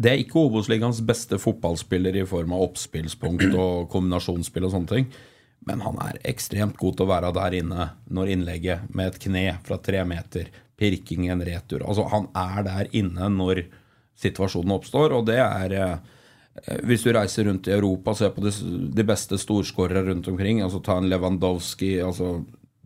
det 0.00 0.10
er 0.10 0.22
ikke 0.22 0.40
Obos-ligaens 0.40 1.02
beste 1.04 1.36
fotballspiller 1.40 2.16
i 2.16 2.28
form 2.28 2.54
av 2.56 2.70
oppspillspunkt 2.70 3.50
og 3.50 3.90
kombinasjonsspill 3.92 4.68
og 4.68 4.72
sånne 4.72 4.92
ting. 4.94 5.10
Men 5.68 5.82
han 5.84 5.98
er 6.00 6.22
ekstremt 6.30 6.78
god 6.80 6.96
til 6.96 7.04
å 7.04 7.10
være 7.10 7.32
der 7.36 7.56
inne 7.58 7.90
når 8.08 8.30
innlegget 8.32 8.94
med 8.96 9.10
et 9.10 9.18
kne 9.20 9.44
fra 9.66 9.76
tre 9.84 10.00
meter, 10.08 10.48
pirking 10.80 11.26
en 11.28 11.44
retur 11.44 11.84
Altså, 11.84 12.06
han 12.08 12.30
er 12.32 12.64
der 12.64 12.88
inne 12.96 13.28
når 13.34 13.66
situasjonen 14.20 14.72
oppstår, 14.78 15.12
og 15.18 15.26
det 15.28 15.36
er 15.42 15.74
eh, 15.76 16.78
hvis 16.88 17.04
du 17.04 17.12
reiser 17.12 17.44
rundt 17.48 17.68
i 17.68 17.74
Europa 17.76 18.14
og 18.14 18.18
ser 18.18 18.32
på 18.32 18.44
de, 18.44 19.04
beste 19.06 19.36
storskårere 19.40 20.06
rundt 20.08 20.28
omkring, 20.32 20.62
altså 20.64 20.80
ta 20.84 20.96
en 20.96 21.08
Lewandowski 21.12 21.98
altså, 22.04 22.38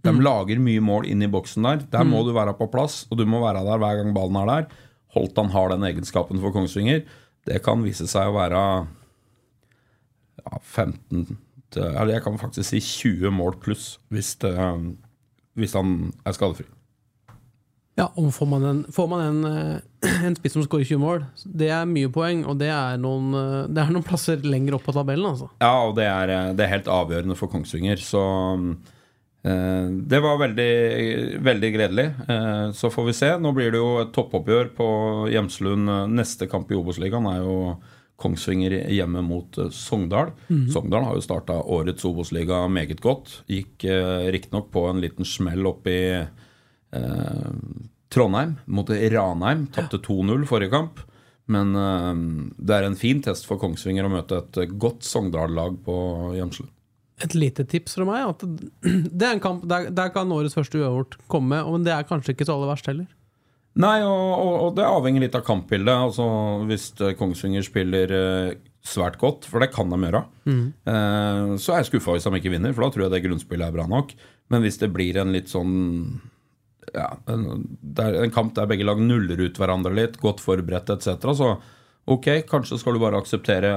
De 0.05 0.13
lager 0.19 0.59
mye 0.63 0.83
mål 0.85 1.07
inn 1.09 1.23
i 1.25 1.31
boksen 1.31 1.65
der. 1.65 1.87
Der 1.95 2.05
må 2.05 2.27
du 2.27 2.35
være 2.37 2.53
på 2.59 2.69
plass, 2.75 3.05
og 3.09 3.23
du 3.23 3.25
må 3.25 3.39
være 3.41 3.63
der 3.65 3.81
hver 3.81 4.03
gang 4.03 4.11
ballen 4.17 4.43
er 4.43 4.51
der. 4.51 4.83
Holtan 5.15 5.53
har 5.55 5.73
den 5.73 5.87
egenskapen 5.87 6.43
for 6.43 6.55
Kongsvinger. 6.55 7.05
Det 7.47 7.63
kan 7.65 7.83
vise 7.85 8.07
seg 8.11 8.31
å 8.31 8.37
være 8.37 8.61
ja, 10.45 10.61
15 10.61 11.37
Eller 11.77 12.15
jeg 12.17 12.25
kan 12.25 12.39
faktisk 12.41 12.71
si 12.71 12.81
20 12.81 13.35
mål 13.35 13.59
pluss 13.63 13.99
hvis, 14.15 14.35
det, 14.43 14.55
hvis 15.59 15.75
han 15.77 16.13
er 16.25 16.37
skadefri. 16.37 16.67
Ja, 17.95 18.09
og 18.19 18.33
får 18.35 18.49
man 18.51 18.65
en, 18.67 18.81
får 18.91 19.07
man 19.11 19.21
en, 19.23 19.45
eh, 19.47 20.15
en 20.27 20.35
spiss 20.35 20.57
som 20.57 20.65
skårer 20.67 20.87
20 20.89 20.99
mål, 20.99 21.21
det 21.47 21.69
er 21.71 21.85
mye 21.87 22.11
poeng, 22.11 22.43
og 22.51 22.59
det 22.59 22.73
er 22.75 22.99
noen, 22.99 23.29
eh, 23.39 23.69
det 23.71 23.85
er 23.85 23.93
noen 23.95 24.07
plasser 24.07 24.43
lenger 24.43 24.75
opp 24.79 24.87
på 24.89 24.95
tabellen, 24.97 25.29
altså. 25.31 25.47
Ja, 25.63 25.77
og 25.87 25.95
det 25.99 26.09
er, 26.11 26.33
det 26.59 26.65
er 26.65 26.73
helt 26.73 26.91
avgjørende 26.91 27.39
for 27.39 27.53
Kongsvinger. 27.53 28.03
Så 28.03 28.23
eh, 28.25 28.94
det 29.45 30.21
var 30.25 30.39
veldig, 30.41 30.71
veldig 31.45 31.71
gledelig. 31.75 32.05
Eh, 32.29 32.71
så 32.73 32.91
får 32.91 33.05
vi 33.11 33.13
se. 33.13 33.29
Nå 33.39 33.53
blir 33.53 33.75
det 33.75 33.83
jo 33.83 33.91
et 34.01 34.15
toppoppgjør 34.17 34.71
på 34.77 34.89
Hjemslund. 35.35 35.91
Neste 36.17 36.49
kamp 36.49 36.73
i 36.73 36.79
Obos-ligaen 36.79 37.29
er 37.29 37.43
jo 37.43 37.59
Kongsvinger 38.17 38.77
hjemme 38.95 39.21
mot 39.27 39.59
eh, 39.59 39.71
Sogndal. 39.75 40.33
Sogndal 40.73 41.05
har 41.09 41.19
jo 41.19 41.25
starta 41.25 41.59
årets 41.61 42.07
Obos-liga 42.09 42.63
meget 42.73 43.03
godt. 43.05 43.43
Gikk 43.51 43.85
eh, 43.85 44.29
riktignok 44.33 44.71
på 44.73 44.87
en 44.89 45.03
liten 45.05 45.29
smell 45.29 45.67
opp 45.69 45.89
i 45.93 46.01
eh, 46.23 47.51
Trondheim 48.15 48.57
mot 48.65 48.91
Ranheim. 48.91 49.67
Tapte 49.75 49.99
2-0 49.99 50.47
forrige 50.49 50.73
kamp. 50.73 51.03
Men 51.53 51.75
eh, 51.77 52.15
det 52.57 52.79
er 52.79 52.89
en 52.89 52.97
fin 52.97 53.21
test 53.25 53.49
for 53.49 53.61
Kongsvinger 53.61 54.07
å 54.07 54.15
møte 54.15 54.41
et 54.41 54.63
eh, 54.63 54.73
godt 54.73 55.05
Sogndal-lag 55.05 55.77
på 55.85 55.99
Hjemslund. 56.39 56.71
Et 57.23 57.35
lite 57.39 57.63
tips 57.71 57.95
fra 57.99 58.07
meg. 58.09 58.33
At 58.33 58.43
det 59.19 59.27
er 59.27 59.37
en 59.37 59.43
kamp 59.43 59.67
Der, 59.71 59.91
der 59.95 60.11
kan 60.15 60.33
årets 60.35 60.57
første 60.57 60.81
uavgjort 60.81 61.19
komme, 61.31 61.61
men 61.63 61.87
det 61.87 61.95
er 61.95 62.09
kanskje 62.09 62.35
ikke 62.35 62.49
så 62.49 62.57
aller 62.57 62.73
verst 62.73 62.91
heller. 62.91 63.07
Nei, 63.83 63.97
og, 64.07 64.29
og, 64.39 64.53
og 64.69 64.77
det 64.77 64.87
avhenger 64.87 65.25
litt 65.25 65.35
av 65.39 65.43
kampbildet. 65.47 65.95
Altså, 66.09 66.27
hvis 66.69 66.93
eh, 67.03 67.17
Kongsvinger 67.19 67.65
spiller 67.67 68.13
eh, 68.15 68.53
svært 68.87 69.19
godt, 69.19 69.49
for 69.51 69.63
det 69.63 69.73
kan 69.75 69.91
de 69.91 69.99
gjøre, 69.99 70.21
eh, 70.47 71.55
så 71.59 71.75
er 71.75 71.83
jeg 71.83 71.91
skuffa 71.91 72.15
hvis 72.15 72.29
de 72.29 72.39
ikke 72.39 72.53
vinner, 72.55 72.75
for 72.77 72.87
da 72.87 72.95
tror 72.95 73.07
jeg 73.07 73.15
det 73.17 73.25
grunnspillet 73.27 73.67
er 73.67 73.75
bra 73.75 73.89
nok. 73.91 74.15
Men 74.53 74.63
hvis 74.63 74.79
det 74.83 74.93
blir 74.95 75.19
en 75.19 75.35
litt 75.35 75.51
sånn 75.51 75.75
ja, 76.95 77.09
en, 77.33 77.65
en 77.97 78.35
kamp 78.35 78.55
der 78.55 78.69
begge 78.71 78.87
lag 78.87 79.01
nuller 79.03 79.41
ut 79.41 79.59
hverandre 79.59 79.95
litt, 79.97 80.21
godt 80.23 80.43
forberedt 80.45 80.93
etc., 80.95 81.33
så 81.35 81.51
ok, 82.13 82.45
kanskje 82.47 82.79
skal 82.79 82.95
du 82.95 83.03
bare 83.03 83.19
akseptere 83.19 83.73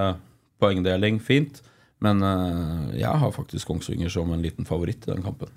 poengdeling, 0.62 1.17
fint. 1.23 1.63
Men 2.05 2.21
eh, 2.25 2.99
jeg 3.01 3.23
har 3.23 3.33
faktisk 3.33 3.69
Kongsvinger 3.71 4.12
som 4.13 4.29
en 4.33 4.43
liten 4.43 4.67
favoritt 4.69 5.07
i 5.07 5.13
den 5.13 5.25
kampen. 5.25 5.49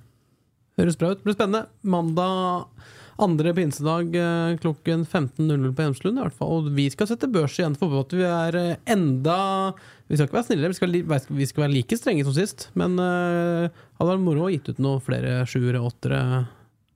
Høres 0.81 0.97
bra 0.97 1.13
ut. 1.13 1.23
Blir 1.27 1.37
spennende. 1.37 1.67
Mandag 1.83 2.71
andre 3.21 3.55
pinsedag 3.55 4.15
eh, 4.17 4.57
klokken 4.59 5.05
15.00 5.05 5.75
på 5.75 5.85
Hjemslund. 5.85 6.19
i 6.19 6.25
hvert 6.25 6.37
fall. 6.37 6.53
Og 6.57 6.71
vi 6.77 6.89
skal 6.93 7.11
sette 7.11 7.29
børs 7.31 7.59
igjen 7.59 7.77
for 7.79 8.01
at 8.01 8.15
vi 8.17 8.25
er 8.27 8.57
eh, 8.57 8.79
enda 8.91 9.41
Vi 10.09 10.17
skal 10.17 10.27
ikke 10.27 10.39
være 10.39 10.49
snillere, 10.49 10.73
vi 10.73 10.79
skal, 10.79 11.27
vi 11.41 11.49
skal 11.49 11.67
være 11.67 11.75
like 11.75 11.99
strenge 12.01 12.25
som 12.27 12.35
sist. 12.35 12.71
Men 12.75 12.97
uh, 12.99 13.69
hadde 13.71 14.09
vært 14.09 14.25
moro 14.25 14.49
å 14.49 14.51
gitt 14.51 14.67
ut 14.73 14.81
noen 14.83 15.05
flere 15.05 15.45
sjuere, 15.47 15.83
åttere 15.87 16.23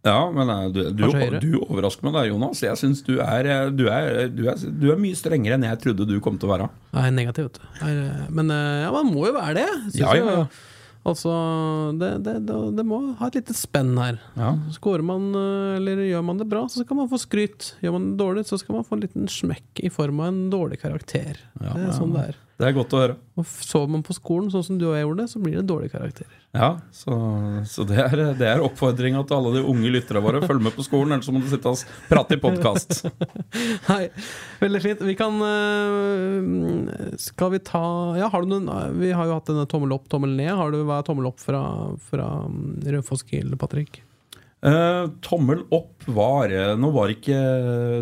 Ja, 0.04 0.18
men 0.34 0.50
eh, 0.52 0.66
du, 0.68 0.80
du, 0.92 1.06
du 1.40 1.50
overrasker 1.64 2.04
meg 2.04 2.18
der, 2.18 2.28
Jonas. 2.28 2.60
Jeg 2.64 2.76
syns 2.76 3.00
du, 3.06 3.14
er, 3.24 3.48
eh, 3.48 3.70
du, 3.72 3.86
er, 3.88 4.28
du, 4.28 4.44
er, 4.52 4.60
du 4.60 4.90
er 4.92 5.00
mye 5.00 5.16
strengere 5.16 5.56
enn 5.56 5.64
jeg 5.64 5.80
trodde 5.86 6.06
du 6.10 6.18
kom 6.24 6.36
til 6.40 6.50
å 6.50 6.54
være. 6.54 6.68
Nei, 6.96 7.08
negativ, 7.16 7.48
vet 7.48 7.58
du. 7.62 7.66
Er, 7.88 8.04
eh, 8.04 8.28
Men 8.36 8.52
eh, 8.52 8.84
ja, 8.84 8.92
man 8.92 9.08
må 9.08 9.24
jo 9.30 9.34
være 9.38 9.62
det. 9.62 9.68
Ja, 9.96 10.12
ja, 10.12 10.28
ja. 10.28 10.38
jeg. 10.44 10.70
Altså, 11.04 11.32
det, 12.00 12.10
det, 12.24 12.38
det, 12.48 12.54
det 12.78 12.84
må 12.88 12.98
ha 13.18 13.28
et 13.28 13.34
lite 13.36 13.56
spenn 13.56 13.92
her. 14.00 14.16
Ja. 14.40 14.54
Skårer 14.76 15.04
man, 15.04 15.26
eh, 15.36 15.74
eller 15.80 16.04
gjør 16.06 16.24
man 16.24 16.40
det 16.40 16.48
bra, 16.52 16.64
så 16.72 16.84
skal 16.84 17.00
man 17.00 17.10
få 17.10 17.20
skryt. 17.20 17.74
Gjør 17.84 17.96
man 17.98 18.06
det 18.12 18.20
dårlig, 18.20 18.46
så 18.48 18.60
skal 18.60 18.78
man 18.78 18.86
få 18.88 18.96
en 18.96 19.04
liten 19.04 19.28
smekk 19.28 19.84
i 19.84 19.92
form 19.92 20.20
av 20.24 20.32
en 20.32 20.46
dårlig 20.52 20.80
karakter. 20.84 21.40
Ja, 21.60 21.74
det 21.76 21.90
er 21.90 21.96
sånn 21.96 22.16
det 22.16 22.28
er. 22.30 22.40
Det 22.54 22.68
er 22.68 22.74
godt 22.76 22.92
å 22.94 22.98
høre. 23.00 23.14
Og 23.34 23.46
sover 23.50 23.90
man 23.90 24.02
på 24.06 24.14
skolen 24.14 24.50
sånn 24.52 24.62
som 24.62 24.76
du 24.78 24.84
og 24.86 24.94
jeg 24.94 25.02
gjorde, 25.02 25.24
så 25.32 25.40
blir 25.42 25.56
det 25.58 25.64
dårlige 25.66 25.96
karakterer. 25.96 26.36
Ja, 26.54 26.68
Så, 26.94 27.16
så 27.66 27.82
det 27.88 27.96
er, 27.98 28.20
det 28.38 28.46
er 28.46 28.62
oppfordringa 28.62 29.24
til 29.26 29.40
alle 29.40 29.56
de 29.56 29.64
unge 29.72 29.90
lytterne 29.90 30.22
våre. 30.22 30.42
Følg 30.46 30.62
med 30.62 30.76
på 30.76 30.86
skolen, 30.86 31.16
ellers 31.16 31.32
må 31.34 31.42
du 31.42 31.48
sitte 31.50 31.72
og 31.72 31.82
prate 32.06 32.38
i 32.38 32.42
podkast. 32.44 33.02
Nei, 33.90 34.04
veldig 34.62 34.82
fint. 34.86 35.02
Vi 35.02 35.16
kan 35.18 35.42
øh, 35.42 37.18
Skal 37.18 37.56
vi 37.56 37.62
ta 37.66 37.82
Ja, 38.20 38.30
har 38.30 38.46
du 38.46 38.54
noen 38.54 38.70
Vi 39.02 39.10
har 39.10 39.26
jo 39.26 39.40
hatt 39.40 39.50
denne 39.50 39.66
tommel 39.70 39.98
opp, 39.98 40.06
tommel 40.12 40.38
ned. 40.38 40.54
Har 40.54 40.70
du 40.70 40.84
hva 40.86 41.02
er 41.02 41.08
tommel 41.10 41.26
opp 41.32 41.42
fra, 41.42 41.64
fra 42.06 42.30
mm, 42.46 42.84
Raufoss 42.94 43.26
Kiel, 43.26 43.58
Patrick? 43.58 44.04
Eh, 44.64 45.06
tommel 45.20 45.58
opp 45.76 46.06
var 46.08 46.48
eh, 46.48 46.70
Nå 46.80 46.88
var 46.94 47.10
ikke 47.12 47.36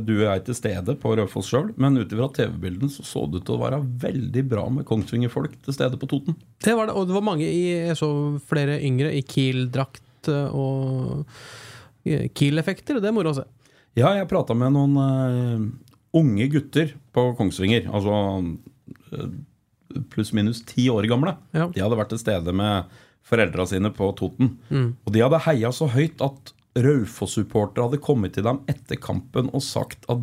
du 0.07 0.13
og 0.21 0.29
jeg 0.29 0.45
til 0.47 0.55
stede 0.55 0.95
på 1.03 1.15
Raufoss 1.19 1.49
sjøl, 1.51 1.73
men 1.75 1.99
ut 1.99 2.13
ifra 2.15 2.29
TV-bildene 2.37 2.93
så 2.93 3.03
så 3.07 3.25
det 3.27 3.41
ut 3.41 3.49
til 3.49 3.57
å 3.57 3.63
være 3.65 3.81
veldig 4.05 4.45
bra 4.47 4.69
med 4.71 4.87
Kongsvinger-folk 4.87 5.57
til 5.67 5.75
stede 5.75 5.99
på 5.99 6.07
Toten. 6.13 6.39
Det 6.63 6.77
var 6.79 6.87
det, 6.87 6.95
og 6.95 7.09
det 7.09 7.17
var 7.17 7.27
mange 7.27 7.49
i 7.49 7.65
Jeg 7.89 7.99
så 7.99 8.13
flere 8.47 8.79
yngre 8.79 9.11
i 9.11 9.25
Kiel-drakt 9.27 10.31
øh, 10.31 10.55
og 10.55 11.27
Kiel-effekter. 12.07 13.03
Det 13.03 13.11
er 13.11 13.17
moro 13.17 13.35
å 13.35 13.41
se. 13.41 13.49
Ja, 13.99 14.15
jeg 14.15 14.31
prata 14.31 14.55
med 14.57 14.73
noen 14.75 14.95
uh, 14.97 15.67
unge 16.19 16.47
gutter 16.51 16.95
på 17.15 17.27
Kongsvinger. 17.39 17.91
Altså 17.93 18.15
uh, 18.39 19.29
pluss-minus 20.15 20.63
ti 20.67 20.87
år 20.91 21.07
gamle. 21.11 21.37
Ja. 21.55 21.69
De 21.75 21.83
hadde 21.83 21.99
vært 21.99 22.15
til 22.15 22.23
stede 22.23 22.55
med 22.57 22.91
foreldra 23.27 23.67
sine 23.71 23.93
på 23.95 24.11
Toten. 24.19 24.57
Og 25.07 25.15
de 25.15 25.23
hadde 25.25 25.43
heia 25.47 25.73
så 25.75 25.89
høyt 25.93 26.23
at 26.25 26.53
Raufoss-supportere 26.83 27.89
hadde 27.89 28.01
kommet 28.03 28.37
til 28.37 28.47
dem 28.47 28.63
etter 28.71 29.01
kampen 29.01 29.51
og 29.53 29.65
sagt 29.65 30.07
at 30.13 30.23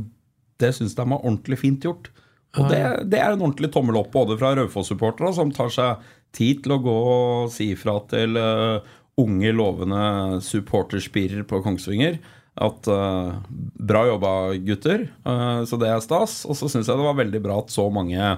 det 0.59 0.73
syns 0.75 0.95
de 0.97 1.05
var 1.05 1.21
ordentlig 1.21 1.59
fint 1.61 1.85
gjort. 1.85 2.09
Og 2.57 2.65
det, 2.71 2.81
det 3.11 3.19
er 3.21 3.35
en 3.35 3.43
ordentlig 3.45 3.69
tommel 3.73 3.99
opp 3.99 4.09
både 4.15 4.37
fra 4.39 4.55
Raufoss-supportere, 4.57 5.31
som 5.37 5.53
tar 5.53 5.69
seg 5.73 6.07
tid 6.35 6.63
til 6.65 6.75
å 6.75 6.81
gå 6.81 6.95
og 7.11 7.53
si 7.53 7.71
ifra 7.75 7.99
til 8.09 8.37
uh, 8.37 8.81
unge, 9.21 9.53
lovende 9.53 10.41
supporterspirer 10.45 11.45
på 11.49 11.61
Kongsvinger 11.65 12.17
at 12.59 12.89
uh, 12.91 13.37
bra 13.49 14.03
jobba, 14.09 14.31
gutter. 14.65 15.05
Uh, 15.23 15.61
så 15.69 15.79
det 15.79 15.91
er 15.91 16.01
stas. 16.03 16.41
Og 16.49 16.57
så 16.57 16.71
syns 16.71 16.89
jeg 16.89 16.99
det 16.99 17.05
var 17.05 17.19
veldig 17.21 17.43
bra 17.43 17.61
at 17.61 17.73
så 17.73 17.85
mange 17.93 18.33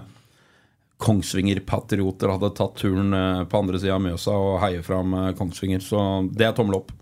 Kongsvinger-patrioter 1.02 2.32
hadde 2.36 2.54
tatt 2.58 2.80
turen 2.82 3.14
eh, 3.18 3.44
på 3.50 3.62
andre 3.62 3.82
sida 3.82 3.98
av 3.98 4.04
Mjøsa 4.06 4.38
og 4.38 4.58
heier 4.64 4.86
fram 4.86 5.16
eh, 5.18 5.32
Kongsvinger. 5.38 5.84
Så 5.84 6.02
det 6.32 6.48
er 6.48 6.58
tommel 6.58 6.82
opp. 6.82 6.94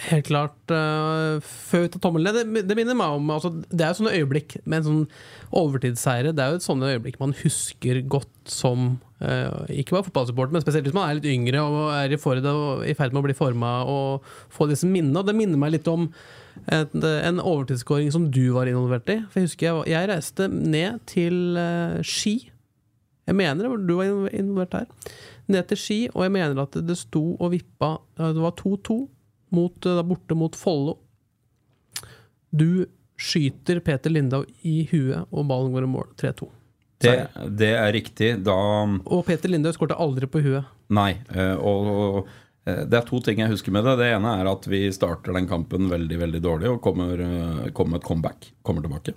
Helt 0.00 0.24
klart. 0.24 0.56
Uh, 0.72 1.36
før 1.44 1.84
vi 1.84 1.88
tar 1.92 2.00
tommelen 2.00 2.32
det, 2.32 2.62
det 2.64 2.76
minner 2.78 2.96
meg 2.96 3.12
om 3.12 3.26
altså, 3.34 3.50
Det 3.68 3.84
er 3.84 3.90
jo 3.90 3.98
sånne 3.98 4.14
øyeblikk 4.16 4.54
med 4.64 4.78
en 4.78 4.86
sånn 4.86 5.02
overtidsseire. 5.60 6.32
Det 6.32 6.40
er 6.42 6.54
jo 6.54 6.60
et 6.62 6.64
sånne 6.64 6.94
øyeblikk 6.94 7.18
man 7.20 7.34
husker 7.42 8.00
godt 8.10 8.30
som 8.48 8.94
uh, 9.20 9.68
ikke 9.68 9.98
bare 9.98 10.06
fotballsupporter, 10.08 10.56
men 10.56 10.64
spesielt 10.64 10.88
hvis 10.88 10.96
man 10.96 11.10
er 11.10 11.18
litt 11.18 11.28
yngre 11.28 11.60
og 11.60 11.92
er 11.92 12.16
i, 12.16 12.18
ferd, 12.20 12.48
og 12.48 12.86
i 12.88 12.96
ferd 12.96 13.12
med 13.12 13.20
å 13.20 13.26
bli 13.28 13.36
forma 13.36 13.74
og 13.84 14.32
få 14.54 14.70
disse 14.70 14.88
minnene. 14.88 15.20
Og 15.20 15.28
det 15.28 15.36
minner 15.36 15.60
meg 15.60 15.76
litt 15.76 15.92
om 15.92 16.08
et, 16.64 16.96
en 16.96 17.44
overtidsskåring 17.44 18.08
som 18.16 18.30
du 18.32 18.46
var 18.56 18.72
involvert 18.72 19.12
i. 19.12 19.20
For 19.28 19.42
Jeg 19.42 19.50
husker 19.50 19.68
jeg, 19.68 19.92
jeg 19.92 20.08
reiste 20.08 20.48
ned 20.48 21.04
til 21.12 21.60
uh, 21.60 22.00
Ski. 22.00 22.38
Jeg 23.28 23.38
mener 23.38 23.68
det, 23.68 23.86
du 23.86 23.94
var 23.98 24.32
involvert 24.34 24.74
her. 24.80 25.12
Ned 25.52 25.68
til 25.70 25.78
Ski, 25.78 25.98
og 26.12 26.24
jeg 26.26 26.34
mener 26.34 26.58
at 26.62 26.78
det 26.86 26.96
sto 26.98 27.22
og 27.36 27.52
vippa 27.52 27.96
Det 28.18 28.42
var 28.42 28.54
2-2 28.58 28.96
eh, 29.02 30.02
borte 30.08 30.36
mot 30.38 30.56
Follo. 30.58 30.96
Du 32.52 32.84
skyter 33.22 33.80
Peter 33.84 34.10
Lindau 34.10 34.42
i 34.66 34.82
huet, 34.90 35.26
og 35.30 35.46
ballen 35.48 35.72
går 35.74 35.86
i 35.86 35.90
mål. 35.92 36.08
3-2. 36.20 36.48
Det, 37.02 37.14
det 37.58 37.72
er 37.74 37.92
riktig. 37.94 38.30
Da 38.46 38.54
Og 38.54 39.24
Peter 39.26 39.50
Lindau 39.50 39.72
skårte 39.74 39.98
aldri 39.98 40.28
på 40.30 40.42
huet. 40.44 40.66
Nei. 40.92 41.12
eh, 41.34 41.54
Og, 41.58 41.88
og 41.92 42.32
det 42.62 42.94
er 42.94 43.06
to 43.06 43.18
ting 43.18 43.40
jeg 43.42 43.50
husker 43.50 43.74
med 43.74 43.82
det. 43.88 43.96
Det 43.98 44.08
ene 44.14 44.36
er 44.38 44.46
at 44.46 44.66
vi 44.70 44.84
starter 44.94 45.34
den 45.34 45.48
kampen 45.50 45.88
veldig 45.90 46.18
veldig 46.20 46.40
dårlig 46.44 46.68
og 46.70 46.82
kommer, 46.84 47.18
eh, 47.18 47.70
kommer 47.74 47.98
et 47.98 48.06
comeback. 48.06 48.52
Kommer 48.62 48.84
tilbake. 48.84 49.16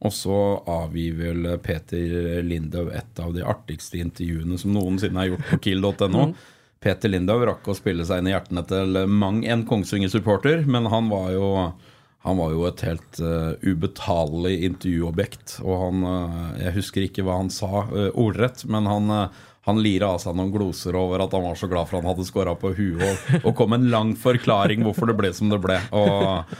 Og 0.00 0.14
så 0.16 0.38
avgir 0.64 1.18
vel 1.18 1.50
Peter 1.60 2.40
Lindau 2.42 2.88
et 2.88 3.20
av 3.20 3.34
de 3.36 3.44
artigste 3.44 4.00
intervjuene 4.00 4.56
som 4.58 4.72
noensinne 4.72 5.20
er 5.20 5.34
gjort 5.34 5.50
på 5.50 5.60
kiel.no. 5.66 6.30
Peter 6.80 7.10
Lindau 7.10 7.42
rakk 7.44 7.68
å 7.68 7.76
spille 7.76 8.06
seg 8.06 8.22
inn 8.22 8.30
i 8.30 8.32
hjertene 8.32 8.64
til 8.70 9.02
mang 9.10 9.42
en 9.44 9.66
Kongsvinger-supporter, 9.68 10.64
men 10.70 10.88
han 10.88 11.10
var 11.12 11.32
jo 11.34 11.52
han 12.26 12.36
var 12.36 12.50
jo 12.52 12.64
et 12.66 12.82
helt 12.82 13.20
uh, 13.22 13.54
ubetalelig 13.62 14.64
intervjuobjekt. 14.66 15.60
Og 15.62 15.84
han 15.84 16.02
uh, 16.04 16.48
Jeg 16.58 16.74
husker 16.80 17.04
ikke 17.06 17.24
hva 17.26 17.38
han 17.38 17.50
sa 17.52 17.84
uh, 17.88 18.08
ordrett, 18.18 18.64
men 18.68 18.88
han, 18.90 19.12
han 19.68 19.82
lira 19.84 20.12
av 20.14 20.22
seg 20.22 20.36
noen 20.38 20.52
gloser 20.54 20.96
over 20.98 21.24
at 21.24 21.34
han 21.36 21.44
var 21.44 21.58
så 21.60 21.68
glad 21.70 21.88
for 21.90 22.00
han 22.00 22.08
hadde 22.08 22.26
skåra 22.28 22.54
på 22.58 22.72
huet, 22.76 23.02
og, 23.04 23.42
og 23.42 23.52
kom 23.58 23.76
en 23.76 23.88
lang 23.92 24.14
forklaring 24.18 24.84
hvorfor 24.86 25.12
det 25.12 25.18
ble 25.20 25.32
som 25.36 25.52
det 25.52 25.60
ble. 25.62 25.76
Og 25.96 26.54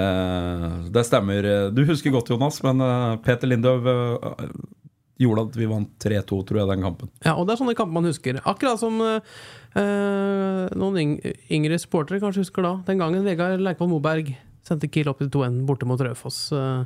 eh, 0.00 0.66
det 0.92 1.06
stemmer. 1.08 1.48
Du 1.74 1.82
husker 1.88 2.14
godt, 2.14 2.30
Jonas, 2.32 2.60
men 2.66 2.84
eh, 2.84 3.16
Peter 3.24 3.50
Lindøv 3.50 3.88
eh, 3.90 4.52
gjorde 5.20 5.46
at 5.48 5.56
vi 5.58 5.68
vant 5.68 5.90
3-2, 6.00 6.42
tror 6.48 6.62
jeg, 6.62 6.68
den 6.70 6.84
kampen. 6.84 7.10
Ja, 7.24 7.34
og 7.36 7.46
det 7.48 7.54
er 7.54 7.60
sånne 7.60 7.76
kamper 7.78 7.98
man 7.98 8.08
husker. 8.08 8.40
Akkurat 8.48 8.80
som 8.80 9.00
eh, 9.04 10.76
noen 10.80 11.18
yngre 11.52 11.80
supportere 11.80 12.22
kanskje 12.22 12.46
husker 12.46 12.64
da. 12.66 12.76
Den 12.88 13.02
gangen 13.02 13.26
Vegard 13.26 13.60
Leikvoll 13.64 13.92
Moberg 13.92 14.32
sendte 14.66 14.90
Kiel 14.92 15.10
opp 15.12 15.20
til 15.22 15.30
2-1 15.32 15.62
borte 15.68 15.88
mot 15.88 16.00
Raufoss 16.00 16.50
eh, 16.56 16.84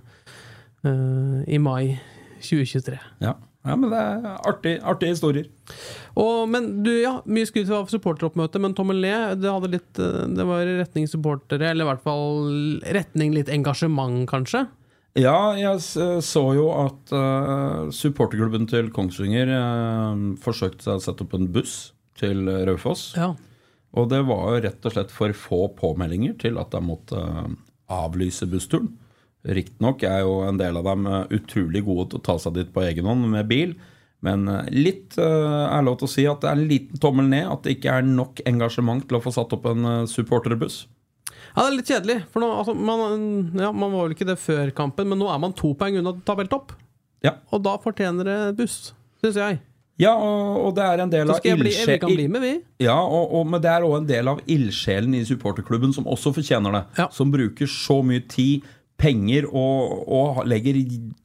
eh, 0.86 1.40
i 1.54 1.60
mai 1.62 1.96
2023. 2.44 2.98
Ja, 3.24 3.36
ja 3.64 3.76
men 3.80 3.92
det 3.92 4.00
er 4.00 4.38
artig, 4.48 4.74
artige 4.84 5.14
historier. 5.14 5.48
Og, 6.20 6.44
men 6.52 6.68
du, 6.84 6.90
ja, 7.00 7.16
Mye 7.24 7.48
skryt 7.48 7.72
av 7.72 7.88
supporteroppmøtet, 7.92 8.60
men 8.62 8.76
Tommel 8.76 9.00
Le, 9.02 9.14
det, 9.40 9.50
hadde 9.50 9.72
litt, 9.72 9.90
eh, 9.98 10.24
det 10.36 10.46
var 10.48 10.68
retning 10.82 11.08
supportere, 11.10 11.72
eller 11.72 11.86
i 11.86 11.90
hvert 11.92 12.04
fall 12.04 12.50
retning 12.96 13.34
litt 13.36 13.52
engasjement, 13.52 14.26
kanskje? 14.30 14.66
Ja, 15.14 15.54
jeg 15.54 15.78
så 16.26 16.44
jo 16.56 16.68
at 16.74 17.12
uh, 17.14 17.90
supporterklubben 17.94 18.66
til 18.70 18.88
Kongsvinger 18.94 19.52
uh, 19.54 20.24
forsøkte 20.42 20.88
seg 20.88 20.98
å 20.98 21.04
sette 21.04 21.22
opp 21.22 21.36
en 21.38 21.50
buss 21.54 21.76
til 22.18 22.48
Raufoss. 22.66 23.12
Ja. 23.18 23.30
Og 23.94 24.10
det 24.10 24.24
var 24.26 24.48
jo 24.50 24.62
rett 24.64 24.88
og 24.88 24.94
slett 24.96 25.14
for 25.14 25.34
få 25.38 25.68
påmeldinger 25.78 26.34
til 26.42 26.58
at 26.58 26.74
de 26.74 26.82
måtte 26.82 27.18
uh, 27.18 27.46
avlyse 27.94 28.48
bussturen. 28.50 28.90
Riktignok 29.44 30.02
er 30.08 30.22
jo 30.24 30.38
en 30.46 30.56
del 30.60 30.78
av 30.80 30.86
dem 30.88 31.06
eh, 31.10 31.26
utrolig 31.36 31.82
gode 31.84 32.10
til 32.12 32.20
å 32.20 32.24
ta 32.30 32.38
seg 32.40 32.54
dit 32.56 32.70
på 32.72 32.84
egen 32.86 33.04
hånd 33.10 33.26
med 33.28 33.48
bil. 33.50 33.74
Men 34.24 34.48
eh, 34.48 34.70
litt 34.72 35.18
eh, 35.20 35.64
er 35.68 35.84
lov 35.84 35.98
til 36.00 36.08
å 36.08 36.12
si 36.14 36.24
at 36.30 36.40
det 36.40 36.48
er 36.50 36.56
en 36.56 36.68
liten 36.70 37.02
tommel 37.02 37.28
ned. 37.28 37.50
At 37.52 37.66
det 37.66 37.76
ikke 37.76 37.98
er 37.98 38.08
nok 38.08 38.40
engasjement 38.48 39.04
til 39.04 39.18
å 39.18 39.22
få 39.24 39.34
satt 39.36 39.52
opp 39.56 39.68
en 39.72 40.06
supporterbuss. 40.08 40.86
Ja, 41.54 41.62
det 41.62 41.68
er 41.68 41.76
litt 41.76 41.92
kjedelig. 41.92 42.18
For 42.32 42.42
nå, 42.42 42.48
altså, 42.62 42.72
man, 42.74 43.28
ja, 43.60 43.68
man 43.70 43.92
var 43.92 44.08
vel 44.08 44.16
ikke 44.16 44.26
det 44.32 44.40
før 44.42 44.72
kampen, 44.74 45.12
men 45.12 45.20
nå 45.20 45.28
er 45.30 45.38
man 45.44 45.52
to 45.54 45.74
poeng 45.78 46.00
unna 46.00 46.16
tabelltopp. 46.26 46.72
Ja. 47.24 47.36
Og 47.54 47.62
da 47.64 47.76
fortjener 47.80 48.26
det 48.26 48.38
buss, 48.58 48.90
syns 49.22 49.38
jeg. 49.38 49.60
Ja, 50.02 50.10
og, 50.18 50.56
og 50.64 50.72
det 50.74 50.82
er 50.90 51.00
en 51.04 51.12
del 51.12 51.30
av 51.30 51.36
skal 51.38 51.52
jeg 51.52 51.60
bli, 51.60 51.70
vi 51.70 51.76
ildsjel- 51.78 52.00
kan 52.02 52.10
bli 52.10 52.24
med, 52.26 52.42
vi. 52.42 52.54
Ja, 52.82 52.96
og, 52.98 53.28
og, 53.38 53.44
men 53.52 53.62
det 53.62 53.70
er 53.70 53.84
òg 53.86 54.00
en 54.00 54.08
del 54.08 54.30
av 54.32 54.40
ildsjelen 54.50 55.14
i 55.14 55.20
supporterklubben 55.28 55.94
som 55.94 56.08
også 56.10 56.32
fortjener 56.34 56.74
det. 56.74 56.80
Ja. 56.98 57.06
Som 57.14 57.30
bruker 57.30 57.70
så 57.70 58.00
mye 58.02 58.24
tid, 58.26 58.66
penger 59.00 59.46
og, 59.50 60.04
og 60.06 60.42
legger 60.48 60.78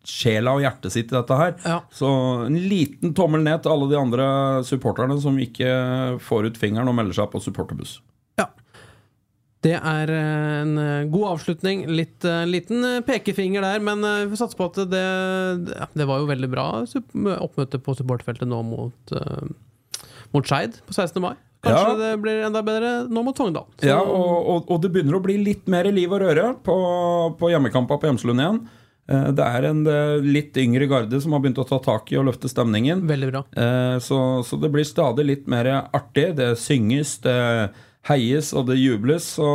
sjela 0.07 0.55
og 0.57 0.63
hjertet 0.63 0.93
sitt 0.95 1.11
i 1.11 1.17
dette 1.17 1.38
her. 1.38 1.55
Ja. 1.63 1.80
Så 1.93 2.09
en 2.47 2.57
liten 2.70 3.13
tommel 3.17 3.43
ned 3.45 3.63
til 3.63 3.74
alle 3.76 3.89
de 3.91 3.99
andre 3.99 4.30
supporterne 4.67 5.20
som 5.22 5.38
ikke 5.41 5.70
får 6.26 6.49
ut 6.49 6.59
fingeren 6.59 6.89
og 6.91 6.97
melder 6.97 7.22
seg 7.22 7.30
på 7.34 7.41
supporterbuss. 7.43 7.99
Ja. 8.39 8.49
Det 9.65 9.76
er 9.76 10.13
eh, 10.15 10.53
en 10.61 10.78
eh, 10.80 11.09
god 11.11 11.36
avslutning. 11.36 11.84
Litt 11.91 12.26
eh, 12.28 12.45
liten 12.47 13.03
pekefinger 13.07 13.65
der, 13.65 13.84
men 13.84 14.03
vi 14.05 14.32
får 14.32 14.43
satse 14.45 14.59
på 14.59 14.70
at 14.72 14.82
det, 14.91 15.05
det, 15.67 16.07
var 16.07 16.22
jo 16.22 16.32
veldig 16.32 16.51
bra 16.51 16.70
oppmøte 17.38 17.82
på 17.84 17.97
supporterfeltet 17.99 18.49
nå 18.49 18.63
mot, 18.65 19.15
mot 20.34 20.47
Skeid 20.47 20.80
på 20.88 20.95
16. 20.95 21.20
mai. 21.24 21.36
Kanskje 21.60 21.88
Ja. 21.91 21.95
det 21.99 22.22
blir 22.24 22.43
enda 22.47 22.62
bedre 22.64 22.91
nå 23.12 23.24
mot 23.26 23.36
Sogndal. 23.38 23.66
Ja, 23.84 23.97
og, 23.99 24.36
og, 24.53 24.70
og 24.72 24.82
det 24.82 24.91
begynner 24.93 25.18
å 25.18 25.24
bli 25.24 25.36
litt 25.43 25.66
mer 25.68 25.84
liv 25.91 26.12
og 26.16 26.22
røre 26.24 26.53
på, 26.64 26.76
på 27.39 27.49
hjemmekampa 27.51 27.97
på 27.99 28.07
Hjemslund 28.07 28.39
igjen. 28.39 28.60
Eh, 29.12 29.28
Det 29.36 29.43
er 29.43 29.68
en 29.74 29.82
eh, 29.88 30.24
litt 30.24 30.55
yngre 30.62 30.88
garde 30.88 31.20
som 31.20 31.34
har 31.36 31.41
begynt 31.43 31.60
å 31.60 31.68
ta 31.68 31.80
tak 31.84 32.14
i 32.14 32.18
og 32.22 32.30
løfte 32.30 32.47
stemningen. 32.51 33.03
Veldig 33.10 33.32
bra. 33.34 33.43
Eh, 33.60 33.97
Så, 33.99 34.20
så 34.47 34.60
det 34.62 34.72
blir 34.72 34.88
stadig 34.88 35.26
litt 35.28 35.47
mer 35.51 35.68
artig. 35.91 36.30
Det 36.39 36.53
synges, 36.62 37.18
det 37.28 37.36
heies 38.07 38.53
og 38.55 38.70
det 38.72 38.80
jubles. 38.80 39.28
Så 39.36 39.49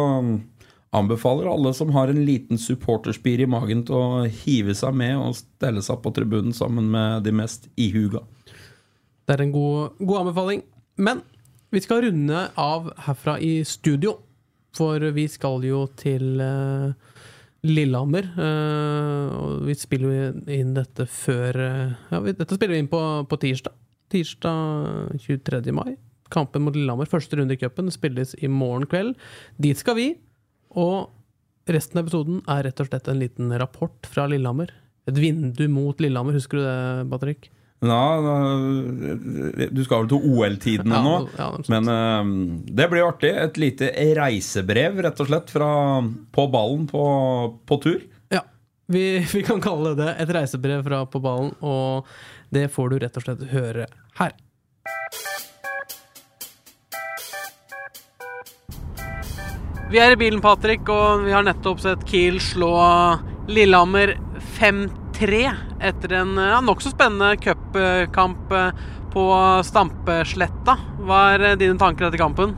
anbefaler 0.95 1.49
alle 1.51 1.73
som 1.75 1.89
har 1.97 2.13
en 2.13 2.21
liten 2.27 2.59
supporterspir 2.61 3.41
i 3.43 3.49
magen 3.51 3.81
til 3.89 3.97
å 3.97 4.25
hive 4.45 4.77
seg 4.79 4.95
med 4.95 5.17
og 5.19 5.33
stelle 5.41 5.81
seg 5.83 6.03
på 6.05 6.13
tribunen 6.15 6.53
sammen 6.55 6.87
med 6.93 7.25
de 7.27 7.33
mest 7.35 7.67
ihuga. 7.81 8.21
Det 9.25 9.35
er 9.39 9.43
en 9.47 9.55
god, 9.57 9.97
god 10.05 10.21
anbefaling. 10.27 10.63
Men 11.01 11.25
vi 11.75 11.83
skal 11.83 12.05
runde 12.05 12.41
av 12.61 12.93
herfra 13.07 13.39
i 13.43 13.59
studio. 13.67 14.19
For 14.75 15.03
vi 15.15 15.27
skal 15.31 15.63
jo 15.67 15.85
til 15.99 16.41
eh, 16.43 16.95
Lillehammer. 17.67 18.27
eh, 18.47 19.35
vi 19.67 19.77
spiller 19.79 20.35
inn 20.51 20.75
dette 20.75 21.07
før 21.07 21.59
eh, 21.63 21.95
Ja, 22.11 22.21
dette 22.27 22.59
spiller 22.59 22.75
vi 22.75 22.83
inn 22.83 22.91
på, 22.91 23.03
på 23.31 23.39
tirsdag. 23.43 23.75
Tirsdag 24.11 25.15
23. 25.23 25.73
mai. 25.75 25.95
Kampen 26.35 26.65
mot 26.67 26.75
Lillehammer, 26.75 27.11
første 27.11 27.39
runde 27.39 27.55
i 27.55 27.61
cupen, 27.61 27.91
spilles 27.95 28.35
i 28.43 28.51
morgen 28.51 28.87
kveld. 28.91 29.15
Dit 29.63 29.79
skal 29.83 29.99
vi. 29.99 30.09
Og 30.75 31.11
resten 31.71 32.01
av 32.01 32.07
episoden 32.07 32.41
er 32.51 32.67
rett 32.67 32.83
og 32.83 32.91
slett 32.91 33.11
en 33.11 33.23
liten 33.23 33.55
rapport 33.63 34.11
fra 34.11 34.27
Lillehammer. 34.31 34.75
Et 35.11 35.19
vindu 35.21 35.67
mot 35.71 35.99
Lillehammer, 36.03 36.35
husker 36.39 36.59
du 36.59 36.67
det, 36.67 37.11
Patrick? 37.13 37.51
Ja, 37.85 38.05
du 39.71 39.83
skal 39.85 40.05
vel 40.05 40.11
til 40.13 40.29
OL-tidene 40.31 41.01
nå. 41.05 41.15
ja, 41.37 41.51
er. 41.53 41.67
Men 41.73 41.91
eh, 41.93 42.33
det 42.81 42.89
blir 42.93 43.09
artig. 43.09 43.33
Et 43.45 43.61
lite 43.61 43.91
reisebrev, 44.19 45.03
rett 45.07 45.21
og 45.21 45.31
slett, 45.31 45.53
fra 45.53 45.71
på 46.35 46.47
ballen 46.53 46.89
på, 46.91 47.05
på 47.69 47.81
tur. 47.85 48.01
Ja, 48.35 48.45
vi, 48.87 49.19
vi 49.35 49.45
kan 49.47 49.63
kalle 49.65 49.97
det 49.99 50.15
et 50.23 50.33
reisebrev 50.35 50.87
fra 50.87 51.05
På 51.11 51.23
ballen, 51.25 51.53
og 51.61 52.09
det 52.55 52.71
får 52.73 52.93
du 52.93 52.99
rett 53.05 53.21
og 53.21 53.27
slett 53.27 53.47
høre 53.53 53.89
her. 54.21 54.35
Vi 59.95 60.01
er 60.01 60.15
i 60.15 60.19
bilen, 60.19 60.41
Patrick, 60.43 60.89
og 60.91 61.27
vi 61.27 61.35
har 61.35 61.45
nettopp 61.47 61.83
sett 61.85 62.07
Kiel 62.09 62.41
slå 62.43 62.73
Lillehammer 63.47 64.17
5-3 64.57 65.45
etter 65.85 66.19
en 66.21 66.37
ja, 66.39 66.61
nokså 66.65 66.93
spennende 66.95 67.37
cupkamp 67.41 68.53
eh, 68.53 68.85
på 69.15 69.25
Stampesletta. 69.67 70.79
Hva 71.05 71.25
er 71.35 71.51
eh, 71.51 71.59
dine 71.61 71.79
tanker 71.81 72.09
etter 72.09 72.21
kampen? 72.21 72.55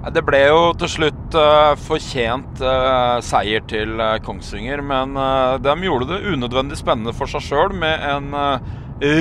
Det 0.00 0.22
ble 0.24 0.38
jo 0.46 0.60
til 0.80 0.88
slutt 0.88 1.34
uh, 1.36 1.74
fortjent 1.76 2.62
uh, 2.64 3.18
seier 3.20 3.60
til 3.68 3.98
uh, 4.00 4.14
Kongsvinger, 4.24 4.80
men 4.80 5.12
de 5.60 5.74
gjorde 5.84 6.08
det 6.08 6.22
unødvendig 6.24 6.78
spennende 6.80 7.12
for 7.12 7.28
seg 7.28 7.44
sjøl 7.44 7.74
med 7.76 8.00
en 8.08 8.32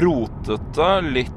rotete, 0.06 0.88
litt 1.04 1.36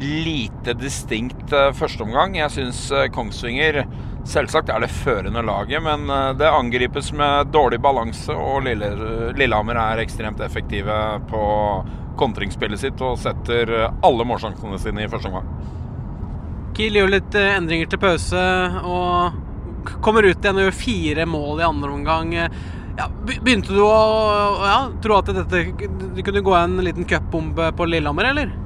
lite 0.00 0.74
distinkt 0.78 1.52
førsteomgang. 1.76 2.36
Jeg 2.38 2.52
syns 2.54 2.80
Kongsvinger 3.12 3.82
Selvsagt 4.24 4.70
er 4.72 4.80
det 4.80 4.88
førende 4.88 5.42
laget, 5.44 5.82
men 5.84 6.08
eh, 6.10 6.30
det 6.40 6.48
angripes 6.48 7.12
med 7.12 7.52
dårlig 7.52 7.80
balanse, 7.84 8.32
og 8.32 8.64
Lillehammer 8.64 9.80
er 9.80 10.00
ekstremt 10.00 10.40
effektive 10.40 10.96
på 11.28 11.44
kontringsspillet 12.16 12.80
sitt 12.80 13.02
og 13.04 13.18
setter 13.20 13.72
eh, 13.74 13.98
alle 14.06 14.24
målsjansene 14.24 14.80
sine 14.80 15.04
i 15.04 15.10
første 15.12 15.28
omgang. 15.28 15.50
Kiel 16.74 16.96
gjør 16.98 17.12
litt 17.18 17.36
eh, 17.36 17.52
endringer 17.58 17.92
til 17.92 18.00
pause 18.00 18.46
og 18.80 19.92
kommer 20.00 20.24
ut 20.24 20.40
igjen 20.40 20.56
og 20.56 20.70
gjør 20.70 20.80
fire 20.80 21.28
mål 21.28 21.60
i 21.60 21.68
andre 21.68 21.92
omgang. 21.92 22.34
Ja, 22.96 23.10
begynte 23.28 23.76
du 23.76 23.82
å 23.84 23.94
ja, 24.64 24.78
tro 25.04 25.18
at 25.20 25.28
dette 25.36 25.66
det 26.16 26.24
kunne 26.24 26.44
gå 26.46 26.56
en 26.56 26.78
liten 26.86 27.04
cupbombe 27.10 27.74
på 27.76 27.92
Lillehammer, 27.92 28.32
eller? 28.32 28.63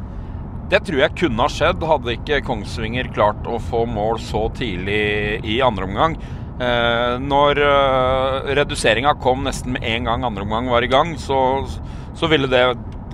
Det 0.69 0.83
tror 0.85 1.01
jeg 1.01 1.17
kunne 1.17 1.45
ha 1.47 1.49
skjedd, 1.49 1.85
hadde 1.89 2.13
ikke 2.13 2.43
Kongsvinger 2.45 3.07
klart 3.17 3.47
å 3.49 3.57
få 3.71 3.87
mål 3.89 4.19
så 4.21 4.43
tidlig 4.53 5.41
i 5.49 5.63
andre 5.65 5.87
omgang. 5.89 6.17
Eh, 6.61 7.15
når 7.25 7.61
eh, 7.65 8.51
reduseringa 8.59 9.15
kom 9.23 9.47
nesten 9.47 9.79
med 9.79 9.87
en 9.89 10.11
gang 10.11 10.27
andre 10.29 10.45
omgang 10.45 10.69
var 10.69 10.85
i 10.85 10.91
gang, 10.93 11.15
så, 11.17 11.63
så 12.19 12.29
ville 12.29 12.51
det 12.53 12.67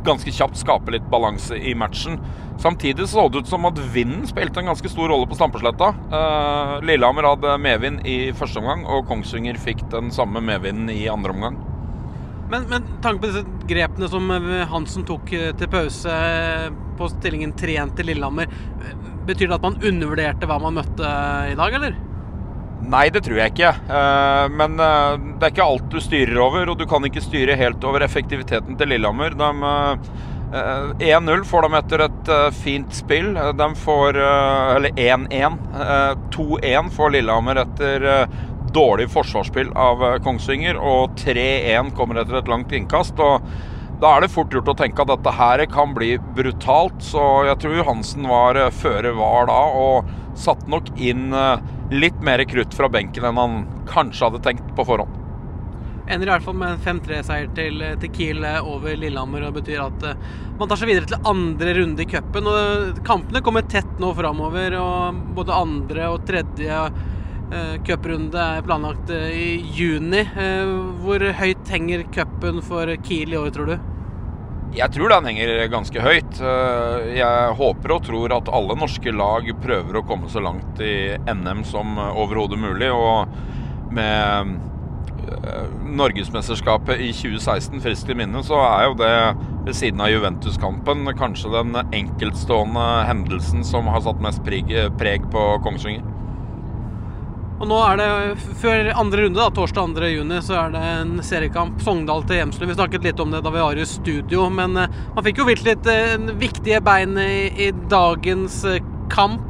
ganske 0.05 0.34
kjapt 0.34 0.59
skape 0.59 0.96
litt 0.96 1.07
balanse 1.12 1.55
i 1.55 1.76
matchen. 1.78 2.18
Samtidig 2.59 3.07
så 3.12 3.28
det 3.28 3.44
ut 3.44 3.52
som 3.52 3.70
at 3.70 3.78
vinden 3.94 4.26
spilte 4.26 4.59
en 4.59 4.72
ganske 4.72 4.90
stor 4.90 5.12
rolle 5.12 5.30
på 5.30 5.38
Stampesletta. 5.38 5.92
Eh, 6.11 6.74
Lillehammer 6.90 7.30
hadde 7.30 7.55
medvind 7.62 8.02
i 8.02 8.18
første 8.34 8.64
omgang, 8.64 8.82
og 8.82 9.07
Kongsvinger 9.07 9.62
fikk 9.62 9.86
den 9.94 10.11
samme 10.14 10.42
medvinden 10.42 10.90
i 10.90 11.05
andre 11.12 11.36
omgang. 11.38 11.62
Men, 12.51 12.64
men 12.68 12.82
tanken 13.03 13.20
på 13.20 13.26
disse 13.30 13.45
grepene 13.68 14.09
som 14.09 14.30
eh, 14.30 14.64
Hansen 14.68 15.05
tok 15.09 15.32
eh, 15.32 15.53
til 15.57 15.70
pause 15.72 16.12
eh, 16.12 16.66
på 16.99 17.09
stillingen 17.16 17.55
3-1 17.57 17.95
til 17.99 18.11
Lillehammer, 18.12 18.51
betyr 19.26 19.49
det 19.49 19.57
at 19.57 19.64
man 19.64 19.80
undervurderte 19.80 20.49
hva 20.51 20.61
man 20.62 20.76
møtte 20.76 21.14
i 21.51 21.57
dag, 21.59 21.78
eller? 21.78 21.97
Nei, 22.84 23.09
det 23.11 23.24
tror 23.24 23.38
jeg 23.40 23.55
ikke. 23.55 23.70
Men 24.53 24.74
det 24.76 25.47
er 25.47 25.49
ikke 25.49 25.64
alt 25.64 25.86
du 25.88 25.97
styrer 26.05 26.36
over, 26.45 26.68
og 26.68 26.76
du 26.76 26.84
kan 26.86 27.07
ikke 27.09 27.22
styre 27.24 27.57
helt 27.57 27.82
over 27.88 28.05
effektiviteten 28.05 28.76
til 28.76 28.92
Lillehammer. 28.92 29.32
1-0 31.01 31.47
får 31.49 31.64
de 31.64 31.78
etter 31.80 32.05
et 32.05 32.32
fint 32.61 32.92
spill. 32.95 33.32
De 33.57 33.68
får 33.80 34.20
Eller 34.20 35.01
1-1. 35.01 35.57
2-1 36.36 36.92
får 36.92 37.16
Lillehammer 37.16 37.62
etter 37.64 38.07
dårlig 38.75 39.09
forsvarsspill 39.12 39.72
av 39.79 40.03
eh, 40.05 40.18
Kongsvinger, 40.25 40.79
og 40.79 41.14
3-1 41.20 41.95
kommer 41.97 42.20
etter 42.20 42.41
et 42.41 42.51
langt 42.51 42.75
innkast. 42.75 43.20
og 43.22 43.47
da 44.03 44.11
er 44.16 44.25
det 44.25 44.33
fort 44.35 44.53
gjort 44.53 44.68
å 44.72 44.75
tenke 44.77 45.05
at 45.05 45.09
dette 45.12 45.33
her 45.33 45.62
kan 45.70 45.95
bli 45.97 46.16
brutalt. 46.37 46.99
Så 47.05 47.22
jeg 47.49 47.61
tror 47.62 47.77
Johansen 47.79 48.27
var 48.29 48.59
eh, 48.59 48.72
føre 48.75 49.14
var 49.16 49.49
da, 49.51 49.61
og 49.79 50.39
satte 50.39 50.70
nok 50.70 50.91
inn 50.99 51.31
eh, 51.33 51.62
litt 51.95 52.18
mer 52.27 52.43
krutt 52.51 52.75
fra 52.75 52.91
benken 52.91 53.29
enn 53.29 53.39
han 53.39 53.61
kanskje 53.91 54.29
hadde 54.29 54.43
tenkt 54.45 54.75
på 54.77 54.87
forhånd. 54.89 55.20
Ender 56.05 56.29
i 56.29 56.33
hvert 56.35 56.45
fall 56.45 56.59
med 56.61 56.75
en 56.75 56.83
5-3-seier 56.85 57.47
til, 57.57 57.81
til, 58.03 58.11
Kiel 58.12 58.43
over 58.61 58.93
Lillehammer. 58.93 59.47
og 59.47 59.55
betyr 59.57 59.87
at 59.87 60.03
man 60.59 60.68
tar 60.68 60.77
seg 60.77 60.91
videre 60.91 61.09
til 61.09 61.31
andre 61.31 61.72
runde 61.79 62.05
i 62.05 62.09
cupen. 62.11 62.51
Kampene 63.07 63.41
kommer 63.47 63.64
tett 63.64 64.03
nå 64.03 64.11
framover. 64.18 64.77
og 64.77 65.22
Både 65.39 65.57
andre 65.57 66.11
og 66.12 66.27
tredje 66.29 66.83
Cuprunde 67.86 68.40
er 68.40 68.64
planlagt 68.66 69.11
uh, 69.12 69.28
i 69.30 69.59
juni. 69.76 70.24
Uh, 70.36 70.94
hvor 71.02 71.22
høyt 71.38 71.70
henger 71.70 72.07
cupen 72.14 72.62
for 72.64 72.90
Kiel 73.07 73.34
i 73.34 73.40
år, 73.40 73.50
tror 73.55 73.72
du? 73.72 73.76
Jeg 74.74 74.90
tror 74.90 75.12
den 75.12 75.28
henger 75.30 75.68
ganske 75.70 76.02
høyt. 76.02 76.40
Jeg 77.14 77.50
håper 77.61 77.92
og 77.94 78.07
tror 78.09 78.32
at 78.34 78.48
alle 78.50 78.74
norske 78.74 79.12
lag 79.14 79.46
prøver 79.62 80.00
å 80.00 80.02
komme 80.09 80.26
så 80.32 80.42
langt 80.42 80.80
i 80.82 81.14
NM 81.30 81.62
som 81.68 81.94
overhodet 82.11 82.59
mulig. 82.59 82.88
Og 82.90 83.92
med 83.94 84.57
Norgesmesterskapet 85.94 87.00
i 87.00 87.12
2016 87.14 87.80
friskt 87.84 88.11
i 88.11 88.16
minne, 88.18 88.42
så 88.42 88.59
er 88.66 88.88
jo 88.88 88.96
det 88.98 89.14
ved 89.64 89.78
siden 89.78 90.02
av 90.02 90.11
Juventus-kampen 90.12 91.07
kanskje 91.18 91.52
den 91.55 91.78
enkeltstående 91.84 92.88
hendelsen 93.09 93.64
som 93.66 93.88
har 93.92 94.02
satt 94.05 94.22
mest 94.24 94.42
preg 94.44 95.30
på 95.32 95.46
Kongsvinger. 95.64 96.14
Og 97.55 97.68
nå 97.70 97.76
er 97.86 98.00
det 98.00 98.07
før 98.59 98.88
andre 98.98 99.24
runde, 99.24 99.38
da, 99.38 99.46
torsdag 99.55 99.94
2. 99.94 100.09
juni, 100.11 100.40
så 100.42 100.57
er 100.64 100.72
det 100.74 100.80
en 100.90 101.12
seriekamp. 101.22 101.78
Sogndal 101.84 102.24
til 102.26 102.40
Hjemslund. 102.40 102.72
Vi 102.72 102.76
snakket 102.76 103.07
litt 103.07 103.20
om 103.22 103.30
det 103.30 103.44
da 103.46 103.52
vi 103.55 103.62
var 103.62 103.78
i 103.78 103.86
studio, 103.86 104.48
men 104.50 104.74
uh, 104.74 104.88
man 105.14 105.26
fikk 105.26 105.42
jo 105.42 105.46
vilt 105.46 105.62
litt 105.66 105.86
uh, 105.86 106.32
viktige 106.40 106.82
bein 106.84 107.14
i, 107.20 107.52
i 107.55 107.70
dagens 107.92 108.64
uh, 108.66 108.80
kamp. 109.12 109.42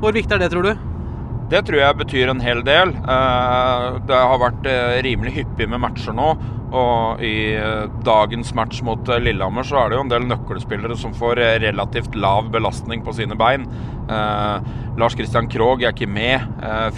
hvor 0.00 0.14
viktig 0.14 0.32
er 0.36 0.40
det, 0.40 0.52
tror 0.52 0.64
du? 0.64 0.86
Det 1.50 1.60
tror 1.66 1.80
jeg 1.80 1.96
betyr 1.98 2.30
en 2.30 2.40
hel 2.40 2.62
del. 2.64 2.92
Det 4.08 4.20
har 4.30 4.40
vært 4.40 4.68
rimelig 5.04 5.34
hyppig 5.34 5.66
med 5.68 5.80
matcher 5.82 6.14
nå. 6.16 6.30
Og 6.68 7.22
i 7.24 7.56
dagens 8.04 8.50
match 8.56 8.82
mot 8.84 9.08
Lillehammer 9.08 9.64
så 9.64 9.78
er 9.80 9.88
det 9.88 9.96
jo 9.96 10.04
en 10.04 10.12
del 10.12 10.26
nøkkelspillere 10.28 10.98
som 11.00 11.14
får 11.16 11.40
relativt 11.64 12.18
lav 12.18 12.50
belastning 12.52 13.04
på 13.06 13.14
sine 13.16 13.38
bein. 13.38 13.64
Eh, 14.08 14.60
Lars 14.98 15.12
Christian 15.12 15.48
Krogh 15.48 15.82
er 15.84 15.92
ikke 15.92 16.08
med. 16.10 16.40
Eh, 16.62 16.88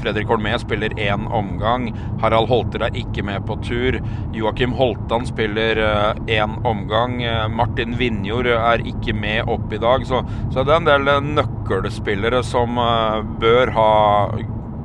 Fredrik 0.00 0.28
Holmé 0.28 0.54
spiller 0.60 0.94
én 1.00 1.26
omgang. 1.32 1.88
Harald 2.22 2.48
Holter 2.48 2.86
er 2.86 2.96
ikke 2.96 3.24
med 3.26 3.46
på 3.46 3.56
tur. 3.64 3.98
Joakim 4.36 4.76
Holtan 4.78 5.26
spiller 5.26 5.80
én 6.26 6.56
eh, 6.56 6.66
omgang. 6.68 7.22
Eh, 7.22 7.48
Martin 7.48 7.98
Vinjord 7.98 8.46
er 8.46 8.86
ikke 8.86 9.16
med 9.16 9.48
opp 9.48 9.72
i 9.72 9.82
dag. 9.82 10.06
Så, 10.06 10.22
så 10.52 10.62
det 10.62 10.76
er 10.76 10.82
en 10.82 10.90
del 10.90 11.14
eh, 11.16 11.30
nøkkelspillere 11.40 12.44
som 12.46 12.78
eh, 12.78 13.22
bør 13.42 13.76
ha 13.78 13.92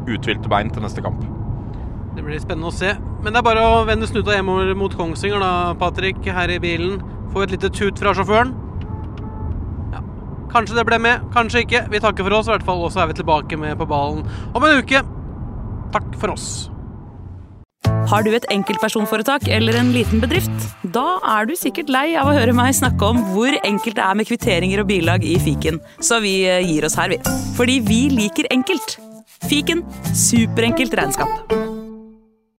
uthvilte 0.08 0.50
bein 0.50 0.72
til 0.72 0.88
neste 0.88 1.04
kamp. 1.04 1.37
Blir 2.28 2.42
spennende 2.44 2.68
å 2.68 2.76
se. 2.76 2.92
Men 3.24 3.32
det 3.32 3.40
er 3.40 3.48
bare 3.48 3.64
å 3.64 3.84
vende 3.88 4.08
snuta 4.10 4.36
hjemover 4.36 4.74
mot 4.76 4.94
Kongsvinger, 5.00 5.40
da, 5.40 5.74
Patrick, 5.80 6.20
her 6.28 6.52
i 6.52 6.60
bilen. 6.60 7.00
Få 7.32 7.46
et 7.46 7.54
lite 7.56 7.72
tut 7.72 8.00
fra 8.02 8.12
sjåføren. 8.18 8.52
Ja. 9.94 10.02
Kanskje 10.52 10.76
det 10.76 10.88
ble 10.90 11.00
med, 11.00 11.28
kanskje 11.36 11.64
ikke. 11.64 11.86
Vi 11.94 12.02
takker 12.04 12.28
for 12.28 12.36
oss, 12.36 12.50
i 12.50 12.58
hvert 12.58 12.68
fall. 12.68 12.84
Og 12.84 12.92
så 12.92 13.06
er 13.06 13.14
vi 13.14 13.22
tilbake 13.22 13.60
med 13.60 13.78
på 13.80 13.88
ballen 13.88 14.26
om 14.52 14.68
en 14.68 14.82
uke. 14.82 15.06
Takk 15.96 16.10
for 16.20 16.36
oss. 16.36 16.50
Har 18.08 18.24
du 18.24 18.32
et 18.36 18.48
enkeltpersonforetak 18.52 19.48
eller 19.52 19.76
en 19.80 19.94
liten 19.96 20.22
bedrift? 20.24 20.68
Da 20.96 21.20
er 21.38 21.48
du 21.48 21.56
sikkert 21.60 21.92
lei 21.92 22.10
av 22.20 22.28
å 22.28 22.36
høre 22.36 22.56
meg 22.56 22.76
snakke 22.76 23.08
om 23.08 23.20
hvor 23.34 23.56
enkelt 23.68 24.00
det 24.00 24.04
er 24.04 24.20
med 24.20 24.28
kvitteringer 24.30 24.84
og 24.84 24.90
bilag 24.92 25.28
i 25.28 25.36
fiken, 25.44 25.82
så 26.00 26.22
vi 26.24 26.40
eh, 26.48 26.64
gir 26.64 26.88
oss 26.88 26.96
her, 27.00 27.12
vi. 27.12 27.20
Fordi 27.60 27.80
vi 27.88 28.02
liker 28.16 28.52
enkelt. 28.56 29.00
Fiken 29.48 29.84
superenkelt 30.16 30.96
regnskap. 30.98 31.67